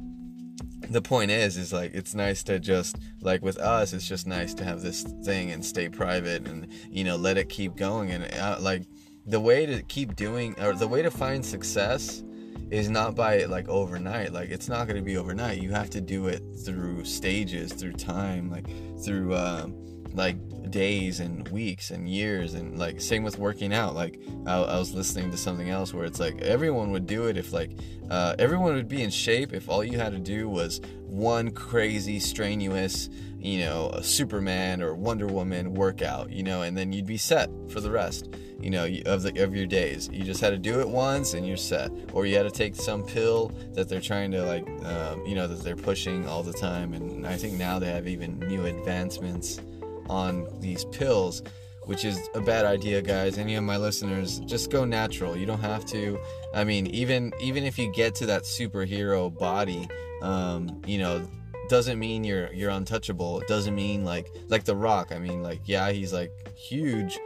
the 0.89 1.01
point 1.01 1.31
is, 1.31 1.57
is 1.57 1.73
like 1.73 1.93
it's 1.93 2.15
nice 2.15 2.43
to 2.43 2.59
just 2.59 2.97
like 3.21 3.41
with 3.41 3.57
us, 3.57 3.91
it's 3.91 4.07
just 4.07 4.27
nice 4.27 4.53
to 4.53 4.63
have 4.63 4.81
this 4.81 5.03
thing 5.23 5.51
and 5.51 5.65
stay 5.65 5.89
private 5.89 6.47
and 6.47 6.67
you 6.89 7.03
know 7.03 7.15
let 7.15 7.37
it 7.37 7.49
keep 7.49 7.75
going. 7.75 8.11
And 8.11 8.31
uh, 8.35 8.57
like 8.59 8.83
the 9.25 9.39
way 9.39 9.65
to 9.65 9.81
keep 9.83 10.15
doing 10.15 10.57
or 10.59 10.73
the 10.73 10.87
way 10.87 11.01
to 11.01 11.11
find 11.11 11.45
success 11.45 12.23
is 12.71 12.87
not 12.87 13.15
by 13.15 13.45
like 13.45 13.67
overnight 13.67 14.31
like 14.31 14.49
it's 14.49 14.69
not 14.69 14.85
going 14.85 14.95
to 14.95 15.01
be 15.01 15.17
overnight 15.17 15.59
you 15.59 15.71
have 15.71 15.89
to 15.89 15.99
do 15.99 16.27
it 16.27 16.43
through 16.63 17.03
stages 17.03 17.73
through 17.73 17.91
time 17.91 18.51
like 18.51 18.67
through 19.03 19.35
um, 19.35 19.75
like 20.13 20.37
days 20.71 21.19
and 21.19 21.47
weeks 21.49 21.91
and 21.91 22.07
years 22.07 22.53
and 22.53 22.77
like 22.77 23.01
same 23.01 23.23
with 23.23 23.37
working 23.39 23.73
out 23.73 23.95
like 23.95 24.19
I, 24.45 24.55
I, 24.55 24.77
was 24.77 24.93
listening 24.93 25.31
to 25.31 25.37
something 25.37 25.69
else 25.69 25.93
where 25.93 26.05
it's 26.05 26.19
like 26.19 26.41
everyone 26.41 26.91
would 26.91 27.07
do 27.07 27.27
it 27.27 27.37
if 27.37 27.53
like 27.53 27.71
uh, 28.09 28.35
everyone 28.37 28.73
would 28.73 28.87
be 28.87 29.01
in 29.01 29.09
shape 29.09 29.53
if 29.53 29.69
all 29.69 29.83
you 29.83 29.97
had 29.97 30.11
to 30.11 30.19
do 30.19 30.47
was 30.47 30.81
one 31.05 31.51
crazy 31.51 32.19
strenuous 32.19 33.09
you 33.39 33.59
know 33.59 33.89
a 33.93 34.03
superman 34.03 34.81
or 34.81 34.93
wonder 34.93 35.25
woman 35.25 35.73
workout 35.73 36.29
you 36.29 36.43
know 36.43 36.61
and 36.61 36.77
then 36.77 36.91
you'd 36.91 37.07
be 37.07 37.17
set 37.17 37.49
for 37.69 37.79
the 37.79 37.89
rest 37.89 38.29
you 38.61 38.69
know 38.69 38.87
of 39.05 39.23
the 39.23 39.41
of 39.41 39.55
your 39.55 39.65
days. 39.65 40.09
You 40.11 40.23
just 40.23 40.41
had 40.41 40.49
to 40.49 40.57
do 40.57 40.79
it 40.79 40.89
once 40.89 41.33
and 41.33 41.47
you're 41.47 41.57
set. 41.57 41.91
Or 42.13 42.25
you 42.25 42.35
had 42.35 42.43
to 42.43 42.51
take 42.51 42.75
some 42.75 43.03
pill 43.03 43.51
that 43.73 43.87
they're 43.87 44.01
trying 44.01 44.31
to 44.31 44.43
like 44.43 44.67
um, 44.85 45.25
you 45.25 45.35
know 45.35 45.47
that 45.47 45.63
they're 45.63 45.75
pushing 45.75 46.27
all 46.27 46.43
the 46.43 46.53
time. 46.53 46.93
And 46.93 47.25
i 47.25 47.35
think 47.35 47.53
now 47.53 47.79
they 47.79 47.91
have 47.91 48.07
even 48.07 48.39
new 48.39 48.65
advancements 48.65 49.61
on 50.09 50.47
these 50.59 50.85
pills, 50.85 51.43
which 51.83 52.05
is 52.05 52.19
a 52.33 52.41
bad 52.41 52.65
idea, 52.65 53.01
guys. 53.01 53.37
Any 53.37 53.55
of 53.55 53.63
my 53.63 53.77
listeners, 53.77 54.39
just 54.41 54.71
go 54.71 54.85
natural. 54.85 55.37
You 55.37 55.45
don't 55.45 55.61
have 55.61 55.85
to. 55.87 56.19
I 56.53 56.63
mean, 56.63 56.87
even 56.87 57.31
even 57.39 57.63
if 57.63 57.77
you 57.77 57.91
get 57.91 58.15
to 58.15 58.25
that 58.27 58.43
superhero 58.43 59.35
body, 59.37 59.87
um, 60.21 60.81
you 60.85 60.97
know, 60.97 61.27
doesn't 61.69 61.99
mean 61.99 62.23
you're 62.23 62.51
you're 62.53 62.71
untouchable. 62.71 63.39
It 63.39 63.47
doesn't 63.47 63.75
mean 63.75 64.03
like 64.03 64.27
like 64.49 64.65
The 64.65 64.75
Rock. 64.75 65.11
I 65.11 65.19
mean, 65.19 65.41
like 65.43 65.61
yeah, 65.65 65.91
he's 65.91 66.11
like 66.11 66.31
huge, 66.57 67.17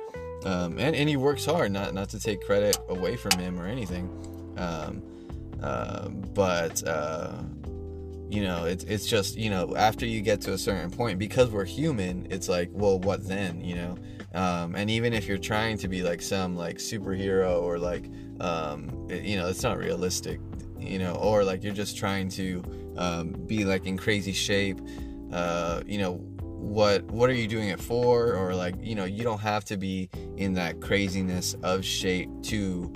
um, 0.46 0.78
and 0.78 0.96
and 0.96 1.10
he 1.10 1.18
works 1.18 1.46
hard. 1.46 1.72
Not 1.72 1.94
not 1.94 2.10
to 2.10 2.20
take 2.20 2.42
credit 2.42 2.78
away 2.90 3.16
from 3.16 3.40
him 3.40 3.60
or 3.60 3.66
anything, 3.66 4.10
um, 4.58 5.02
uh, 5.62 6.10
but. 6.10 6.86
Uh, 6.88 7.34
you 8.34 8.44
know 8.44 8.66
it's 8.66 8.84
it's 8.86 9.08
just 9.08 9.38
you 9.38 9.50
know 9.50 9.76
after 9.76 10.06
you 10.06 10.20
get 10.22 10.42
to 10.42 10.54
a 10.54 10.58
certain 10.58 10.90
point 10.90 11.20
because 11.20 11.52
we're 11.52 11.66
human 11.66 12.26
it's 12.32 12.50
like 12.50 12.70
well 12.72 13.00
what 13.00 13.28
then 13.28 13.64
you 13.64 13.76
know? 13.76 13.96
Um, 14.34 14.74
and 14.74 14.90
even 14.90 15.14
if 15.14 15.28
you're 15.28 15.38
trying 15.38 15.78
to 15.78 15.88
be 15.88 16.02
like 16.02 16.20
some 16.20 16.56
like 16.56 16.78
superhero 16.78 17.62
or 17.62 17.78
like 17.78 18.10
um, 18.40 19.08
it, 19.08 19.24
you 19.24 19.38
know 19.38 19.48
it's 19.48 19.62
not 19.62 19.78
realistic 19.78 20.40
you 20.80 20.98
know 20.98 21.14
or 21.16 21.44
like 21.44 21.64
you're 21.64 21.74
just 21.74 21.96
trying 21.96 22.30
to 22.30 22.64
um, 22.98 23.34
be 23.46 23.64
like 23.64 23.86
in 23.86 23.96
crazy 23.96 24.34
shape 24.34 24.80
uh, 25.32 25.84
you 25.86 26.00
know 26.00 26.14
what 26.64 27.04
what 27.12 27.30
are 27.30 27.34
you 27.34 27.48
doing 27.48 27.70
it 27.70 27.80
for? 27.80 28.34
Or 28.34 28.56
like 28.56 28.76
you 28.82 28.96
know 28.96 29.04
you 29.04 29.24
don't 29.24 29.42
have 29.42 29.66
to 29.66 29.78
be 29.78 30.10
in 30.38 30.54
that 30.54 30.80
craziness 30.80 31.56
of 31.62 31.84
shape 31.84 32.30
to 32.44 32.92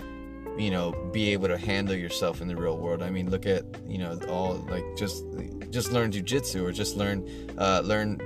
you 0.57 0.71
know 0.71 0.91
be 1.11 1.31
able 1.33 1.47
to 1.47 1.57
handle 1.57 1.95
yourself 1.95 2.41
in 2.41 2.47
the 2.47 2.55
real 2.55 2.77
world. 2.77 3.01
I 3.01 3.09
mean 3.09 3.29
look 3.29 3.45
at 3.45 3.63
you 3.87 3.97
know 3.97 4.19
all 4.29 4.55
like 4.69 4.85
just 4.97 5.23
just 5.69 5.91
learn 5.91 6.11
jujitsu 6.11 6.63
or 6.63 6.71
just 6.71 6.95
learn 6.95 7.27
uh 7.57 7.81
learn 7.83 8.19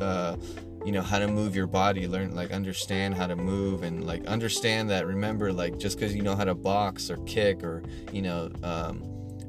uh 0.00 0.36
you 0.84 0.92
know 0.92 1.02
how 1.02 1.18
to 1.18 1.28
move 1.28 1.54
your 1.54 1.66
body. 1.66 2.06
Learn 2.06 2.34
like 2.34 2.50
understand 2.50 3.14
how 3.14 3.26
to 3.26 3.36
move 3.36 3.82
and 3.82 4.04
like 4.04 4.26
understand 4.26 4.90
that. 4.90 5.06
Remember 5.06 5.52
like 5.52 5.78
just 5.78 5.98
because 5.98 6.14
you 6.14 6.22
know 6.22 6.36
how 6.36 6.44
to 6.44 6.54
box 6.54 7.10
or 7.10 7.16
kick 7.24 7.62
or 7.62 7.82
you 8.12 8.22
know 8.22 8.50
um 8.62 9.02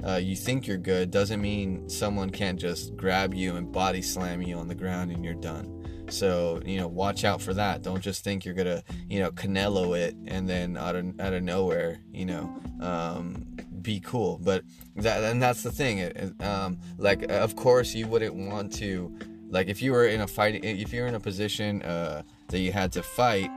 uh, 0.04 0.16
you 0.16 0.36
think 0.36 0.66
you're 0.66 0.78
good 0.78 1.12
doesn't 1.12 1.42
mean 1.42 1.90
someone 1.90 2.30
can't 2.30 2.60
just 2.60 2.96
grab 2.96 3.34
you 3.34 3.58
and 3.58 3.72
body 3.72 4.02
slam 4.02 4.42
you 4.42 4.58
on 4.58 4.68
the 4.68 4.76
ground 4.76 5.12
and 5.12 5.26
you're 5.26 5.34
done. 5.34 5.79
So 6.10 6.62
you 6.66 6.78
know, 6.78 6.88
watch 6.88 7.24
out 7.24 7.42
for 7.42 7.54
that. 7.54 7.82
Don't 7.82 8.02
just 8.02 8.24
think 8.24 8.46
you're 8.46 8.54
gonna 8.54 8.84
you 9.10 9.20
know 9.20 9.32
Canelo 9.32 9.98
it 9.98 10.16
and 10.28 10.48
then 10.48 10.78
out 10.78 10.96
of 10.96 11.20
out 11.20 11.34
of 11.34 11.44
nowhere 11.44 12.00
you 12.12 12.26
know 12.26 12.62
um, 12.82 13.46
be 13.82 14.00
cool. 14.00 14.40
But 14.42 14.64
that 14.98 15.24
and 15.24 15.42
that's 15.42 15.64
the 15.64 15.72
thing. 15.72 16.00
It, 16.00 16.42
um, 16.42 16.80
like 16.98 17.30
of 17.32 17.56
course 17.56 17.94
you 17.94 18.08
wouldn't 18.08 18.36
want 18.36 18.74
to 18.76 19.18
like 19.50 19.68
if 19.68 19.82
you 19.82 19.92
were 19.92 20.08
in 20.08 20.22
a 20.22 20.28
fight 20.28 20.64
if 20.64 20.94
you're 20.94 21.08
in 21.08 21.16
a 21.16 21.20
position 21.20 21.82
uh, 21.84 22.24
that 22.48 22.60
you 22.60 22.72
had 22.72 22.92
to 22.94 23.04
fight 23.04 23.50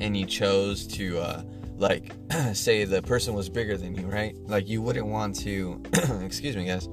and 0.00 0.16
you 0.16 0.26
chose 0.26 0.86
to. 0.86 1.18
Uh, 1.18 1.42
like 1.78 2.12
say 2.54 2.84
the 2.84 3.00
person 3.02 3.34
was 3.34 3.48
bigger 3.48 3.76
than 3.76 3.94
you 3.94 4.04
right 4.06 4.34
like 4.46 4.68
you 4.68 4.82
wouldn't 4.82 5.06
want 5.06 5.32
to 5.32 5.80
excuse 6.22 6.56
me 6.56 6.64
guys 6.64 6.88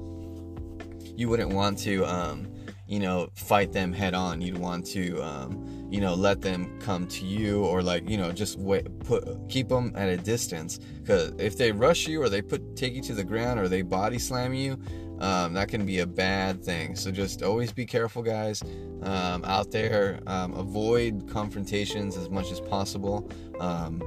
you 1.16 1.28
wouldn't 1.28 1.52
want 1.52 1.76
to 1.76 2.04
um 2.04 2.46
you 2.86 3.00
know 3.00 3.28
fight 3.34 3.72
them 3.72 3.92
head 3.92 4.14
on. 4.14 4.40
You'd 4.40 4.58
want 4.58 4.86
to 4.86 5.20
um 5.22 5.88
you 5.90 6.00
know 6.00 6.14
let 6.14 6.40
them 6.40 6.78
come 6.80 7.06
to 7.08 7.24
you 7.24 7.64
or 7.64 7.82
like 7.82 8.08
you 8.08 8.16
know 8.16 8.32
just 8.32 8.58
wait 8.58 8.86
put 9.00 9.24
keep 9.48 9.68
them 9.68 9.92
at 9.96 10.08
a 10.08 10.16
distance. 10.16 10.78
Because 10.78 11.32
if 11.38 11.56
they 11.56 11.72
rush 11.72 12.06
you 12.06 12.22
or 12.22 12.28
they 12.28 12.42
put 12.42 12.76
take 12.76 12.94
you 12.94 13.02
to 13.02 13.14
the 13.14 13.24
ground 13.24 13.60
or 13.60 13.68
they 13.68 13.82
body 13.82 14.18
slam 14.18 14.54
you 14.54 14.78
um, 15.20 15.54
that 15.54 15.68
can 15.68 15.86
be 15.86 16.00
a 16.00 16.06
bad 16.06 16.62
thing. 16.62 16.94
So 16.94 17.10
just 17.10 17.42
always 17.42 17.72
be 17.72 17.86
careful 17.86 18.22
guys. 18.22 18.62
Um, 19.02 19.44
out 19.44 19.70
there 19.70 20.20
um, 20.26 20.52
avoid 20.54 21.28
confrontations 21.28 22.16
as 22.16 22.28
much 22.28 22.50
as 22.50 22.60
possible. 22.60 23.30
Um, 23.60 24.02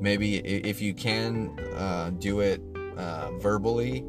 maybe 0.00 0.36
if 0.38 0.80
you 0.80 0.94
can 0.94 1.58
uh, 1.76 2.10
do 2.18 2.40
it 2.40 2.60
uh, 2.96 3.30
verbally 3.38 4.04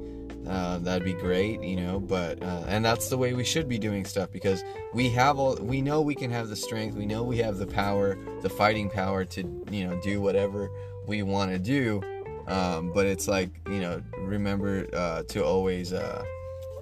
uh, 0.47 0.77
that'd 0.79 1.03
be 1.03 1.13
great 1.13 1.61
you 1.61 1.75
know 1.75 1.99
but 1.99 2.41
uh, 2.41 2.63
and 2.67 2.83
that's 2.83 3.09
the 3.09 3.17
way 3.17 3.33
we 3.33 3.43
should 3.43 3.67
be 3.67 3.77
doing 3.77 4.05
stuff 4.05 4.31
because 4.31 4.63
we 4.93 5.09
have 5.09 5.39
all 5.39 5.55
we 5.57 5.81
know 5.81 6.01
we 6.01 6.15
can 6.15 6.29
have 6.29 6.49
the 6.49 6.55
strength 6.55 6.95
we 6.95 7.05
know 7.05 7.23
we 7.23 7.37
have 7.37 7.57
the 7.57 7.67
power 7.67 8.17
the 8.41 8.49
fighting 8.49 8.89
power 8.89 9.23
to 9.23 9.41
you 9.71 9.87
know 9.87 9.99
do 10.01 10.21
whatever 10.21 10.69
we 11.07 11.23
want 11.23 11.51
to 11.51 11.59
do 11.59 12.01
um, 12.47 12.91
but 12.93 13.05
it's 13.05 13.27
like 13.27 13.49
you 13.67 13.79
know 13.79 14.01
remember 14.17 14.87
uh, 14.93 15.23
to 15.23 15.43
always 15.43 15.93
uh, 15.93 16.23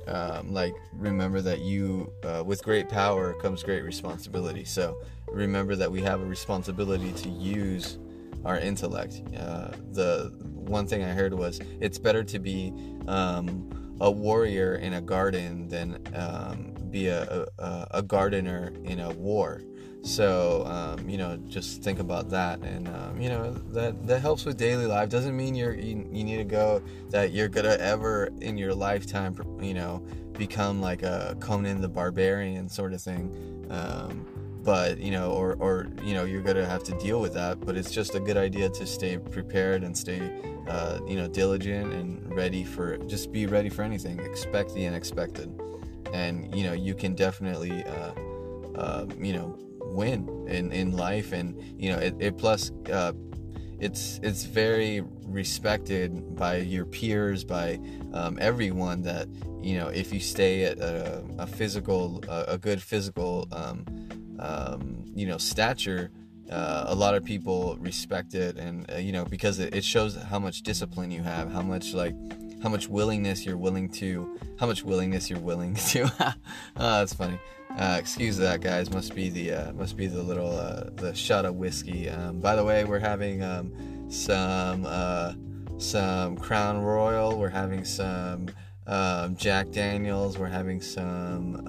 um, 0.07 0.51
like 0.51 0.73
remember 0.93 1.41
that 1.41 1.59
you 1.59 2.11
with 2.45 2.63
great 2.63 2.89
power 2.89 3.33
comes 3.35 3.63
great 3.63 3.83
responsibility 3.83 4.65
so 4.65 4.97
remember 5.27 5.75
that 5.75 5.91
we 5.91 6.01
have 6.01 6.21
a 6.21 6.25
responsibility 6.25 7.11
to 7.13 7.29
use 7.29 7.97
our 8.45 8.59
intellect. 8.59 9.21
Uh, 9.37 9.71
the 9.91 10.33
one 10.61 10.87
thing 10.87 11.03
I 11.03 11.09
heard 11.09 11.33
was 11.33 11.59
it's 11.79 11.97
better 11.97 12.23
to 12.23 12.39
be 12.39 12.73
um, 13.07 13.69
a 13.99 14.09
warrior 14.09 14.75
in 14.75 14.93
a 14.93 15.01
garden 15.01 15.67
than 15.67 16.01
um, 16.15 16.73
be 16.89 17.07
a, 17.07 17.45
a, 17.59 17.87
a, 17.91 18.01
gardener 18.01 18.73
in 18.83 18.99
a 18.99 19.11
war. 19.11 19.61
So 20.01 20.65
um, 20.65 21.07
you 21.07 21.17
know, 21.17 21.37
just 21.47 21.83
think 21.83 21.99
about 21.99 22.29
that, 22.29 22.59
and 22.61 22.87
um, 22.87 23.21
you 23.21 23.29
know 23.29 23.51
that 23.51 24.07
that 24.07 24.19
helps 24.19 24.45
with 24.45 24.57
daily 24.57 24.87
life. 24.87 25.09
Doesn't 25.09 25.37
mean 25.37 25.53
you're 25.53 25.75
you, 25.75 26.07
you 26.11 26.23
need 26.23 26.37
to 26.37 26.43
go 26.43 26.81
that 27.09 27.31
you're 27.31 27.47
gonna 27.47 27.77
ever 27.79 28.29
in 28.41 28.57
your 28.57 28.73
lifetime, 28.73 29.35
you 29.61 29.75
know, 29.75 30.03
become 30.33 30.81
like 30.81 31.03
a 31.03 31.37
Conan 31.39 31.81
the 31.81 31.89
Barbarian 31.89 32.67
sort 32.67 32.93
of 32.93 33.01
thing. 33.01 33.67
Um, 33.69 34.25
but 34.63 34.99
you 34.99 35.11
know 35.11 35.31
or 35.31 35.55
or 35.59 35.87
you 36.03 36.13
know 36.13 36.23
you're 36.23 36.41
gonna 36.41 36.65
have 36.65 36.83
to 36.83 36.93
deal 36.99 37.19
with 37.19 37.33
that 37.33 37.59
but 37.59 37.75
it's 37.75 37.91
just 37.91 38.15
a 38.15 38.19
good 38.19 38.37
idea 38.37 38.69
to 38.69 38.85
stay 38.85 39.17
prepared 39.17 39.83
and 39.83 39.97
stay 39.97 40.31
uh, 40.67 40.99
you 41.07 41.15
know 41.15 41.27
diligent 41.27 41.91
and 41.93 42.33
ready 42.33 42.63
for 42.63 42.97
just 42.99 43.31
be 43.31 43.45
ready 43.45 43.69
for 43.69 43.81
anything 43.83 44.19
expect 44.19 44.73
the 44.73 44.85
unexpected. 44.85 45.49
And 46.13 46.53
you 46.55 46.63
know 46.63 46.73
you 46.73 46.93
can 46.93 47.15
definitely 47.15 47.83
uh, 47.83 48.13
uh, 48.75 49.05
you 49.17 49.33
know 49.33 49.57
win 49.81 50.45
in 50.47 50.71
in 50.71 50.91
life 50.91 51.33
and 51.33 51.61
you 51.81 51.91
know 51.91 51.97
it, 51.99 52.15
it 52.19 52.37
plus 52.37 52.71
uh, 52.91 53.13
it's 53.79 54.19
it's 54.23 54.43
very 54.43 55.03
respected 55.25 56.35
by 56.35 56.57
your 56.57 56.85
peers 56.85 57.43
by 57.43 57.79
um, 58.13 58.37
everyone 58.39 59.01
that 59.01 59.27
you 59.61 59.77
know 59.77 59.87
if 59.87 60.13
you 60.13 60.19
stay 60.19 60.63
at 60.65 60.77
a, 60.79 61.23
a 61.37 61.47
physical 61.47 62.23
a, 62.27 62.53
a 62.53 62.57
good 62.57 62.81
physical 62.81 63.47
um, 63.51 63.85
um, 64.41 65.05
you 65.15 65.27
know 65.27 65.37
stature 65.37 66.11
uh, 66.51 66.83
a 66.87 66.95
lot 66.95 67.15
of 67.15 67.23
people 67.23 67.77
respect 67.79 68.33
it. 68.33 68.57
And 68.57 68.91
uh, 68.91 68.97
you 68.97 69.11
know 69.11 69.25
because 69.25 69.59
it, 69.59 69.73
it, 69.73 69.83
shows 69.83 70.15
how 70.15 70.39
much 70.39 70.61
discipline 70.61 71.09
you 71.09 71.23
have 71.23 71.51
how 71.51 71.61
much 71.61 71.93
like 71.93 72.15
how 72.61 72.69
much 72.69 72.87
willingness 72.87 73.45
you're 73.45 73.57
willing 73.57 73.89
to 73.89 74.37
how 74.59 74.67
much 74.67 74.83
willingness 74.83 75.29
you're 75.29 75.39
willing 75.39 75.73
to 75.91 76.11
oh, 76.19 76.33
that's 76.75 77.13
funny. 77.13 77.39
Uh, 77.77 77.95
excuse 77.97 78.35
that 78.37 78.59
guys. 78.59 78.91
Must 78.91 79.15
be 79.15 79.29
the 79.29 79.53
uh, 79.53 79.73
must 79.73 79.95
be 79.95 80.07
the 80.07 80.21
little 80.21 80.57
uh, 80.57 80.89
the 80.95 81.15
shot 81.15 81.45
of 81.45 81.55
whiskey. 81.55 82.09
Um, 82.09 82.39
by 82.39 82.55
the 82.55 82.63
way 82.63 82.83
we're 82.83 82.99
having 82.99 83.43
um, 83.43 84.11
some 84.11 84.85
uh, 84.85 85.33
some 85.77 86.35
crown 86.35 86.81
royal. 86.81 87.37
We're 87.37 87.49
having 87.49 87.85
some 87.85 88.49
um, 88.87 89.37
jack 89.37 89.71
daniels. 89.71 90.37
We're 90.37 90.47
having 90.47 90.81
some 90.81 91.65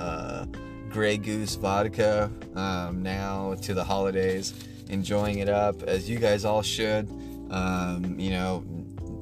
Grey 0.93 1.17
Goose 1.17 1.55
vodka 1.55 2.31
um, 2.55 3.03
now 3.03 3.55
to 3.63 3.73
the 3.73 3.83
holidays, 3.83 4.53
enjoying 4.91 5.39
it 5.39 5.49
up 5.49 5.83
as 5.83 6.09
you 6.09 6.19
guys 6.19 6.45
all 6.45 6.63
should. 6.63 7.09
Um, 7.51 8.19
you 8.19 8.31
know, 8.31 8.65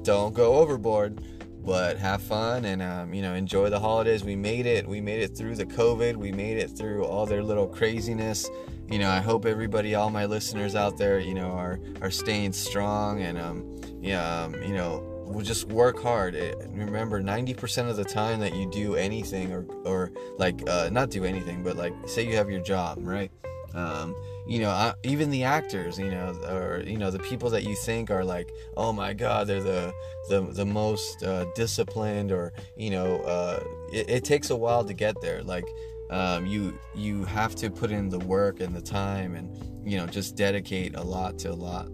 don't 0.03 0.33
go 0.33 0.55
overboard, 0.55 1.21
but 1.65 1.97
have 1.97 2.21
fun 2.21 2.65
and 2.65 2.81
um, 2.81 3.13
you 3.13 3.21
know 3.21 3.33
enjoy 3.33 3.69
the 3.69 3.79
holidays. 3.79 4.23
We 4.23 4.35
made 4.35 4.65
it. 4.65 4.87
We 4.87 4.99
made 4.99 5.21
it 5.21 5.35
through 5.37 5.55
the 5.55 5.65
COVID. 5.65 6.15
We 6.15 6.31
made 6.31 6.57
it 6.57 6.69
through 6.69 7.05
all 7.05 7.25
their 7.25 7.43
little 7.43 7.67
craziness. 7.67 8.49
You 8.89 8.99
know, 8.99 9.09
I 9.09 9.19
hope 9.19 9.45
everybody, 9.45 9.95
all 9.95 10.09
my 10.09 10.25
listeners 10.25 10.75
out 10.75 10.97
there, 10.97 11.19
you 11.19 11.33
know, 11.33 11.51
are 11.51 11.79
are 12.01 12.11
staying 12.11 12.51
strong 12.51 13.21
and 13.21 13.37
um, 13.37 13.81
yeah, 14.01 14.43
um, 14.43 14.55
you 14.63 14.75
know 14.75 15.10
just 15.41 15.67
work 15.67 16.01
hard. 16.01 16.35
It, 16.35 16.57
remember, 16.69 17.21
90% 17.21 17.89
of 17.89 17.95
the 17.95 18.03
time 18.03 18.39
that 18.39 18.55
you 18.55 18.69
do 18.69 18.95
anything 18.95 19.53
or, 19.53 19.65
or 19.85 20.11
like, 20.37 20.67
uh, 20.69 20.89
not 20.91 21.09
do 21.09 21.23
anything, 21.23 21.63
but 21.63 21.77
like, 21.77 21.93
say 22.07 22.25
you 22.27 22.35
have 22.35 22.49
your 22.49 22.61
job, 22.61 22.97
right? 23.01 23.31
Um, 23.73 24.15
you 24.47 24.59
know, 24.59 24.69
I, 24.69 24.93
even 25.03 25.29
the 25.29 25.43
actors, 25.43 25.97
you 25.97 26.09
know, 26.09 26.33
or 26.49 26.83
you 26.85 26.97
know, 26.97 27.11
the 27.11 27.19
people 27.19 27.49
that 27.51 27.63
you 27.63 27.75
think 27.75 28.11
are 28.11 28.23
like, 28.23 28.51
oh 28.75 28.91
my 28.91 29.13
God, 29.13 29.47
they're 29.47 29.61
the 29.61 29.93
the 30.29 30.41
the 30.41 30.65
most 30.65 31.23
uh, 31.23 31.45
disciplined, 31.55 32.31
or 32.31 32.53
you 32.75 32.89
know, 32.89 33.21
uh, 33.21 33.63
it, 33.93 34.09
it, 34.09 34.23
takes 34.23 34.49
a 34.49 34.55
while 34.55 34.83
to 34.83 34.93
get 34.93 35.19
there. 35.21 35.43
Like, 35.43 35.65
um, 36.09 36.45
you 36.45 36.77
you 36.95 37.23
have 37.25 37.55
to 37.55 37.69
put 37.69 37.91
in 37.91 38.09
the 38.09 38.19
work 38.19 38.59
and 38.59 38.75
the 38.75 38.81
time, 38.81 39.35
and 39.35 39.87
you 39.87 39.97
know, 39.97 40.05
just 40.05 40.35
dedicate 40.35 40.95
a 40.95 41.03
lot 41.03 41.39
to 41.39 41.51
a 41.51 41.53
lot, 41.53 41.87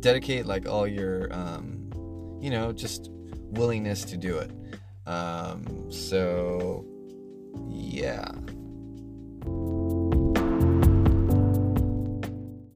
dedicate 0.00 0.46
like 0.46 0.68
all 0.68 0.86
your 0.86 1.32
um, 1.32 1.85
you 2.40 2.50
know, 2.50 2.72
just 2.72 3.10
willingness 3.50 4.04
to 4.04 4.16
do 4.16 4.38
it. 4.38 4.50
Um, 5.06 5.90
so, 5.90 6.84
yeah. 7.68 8.30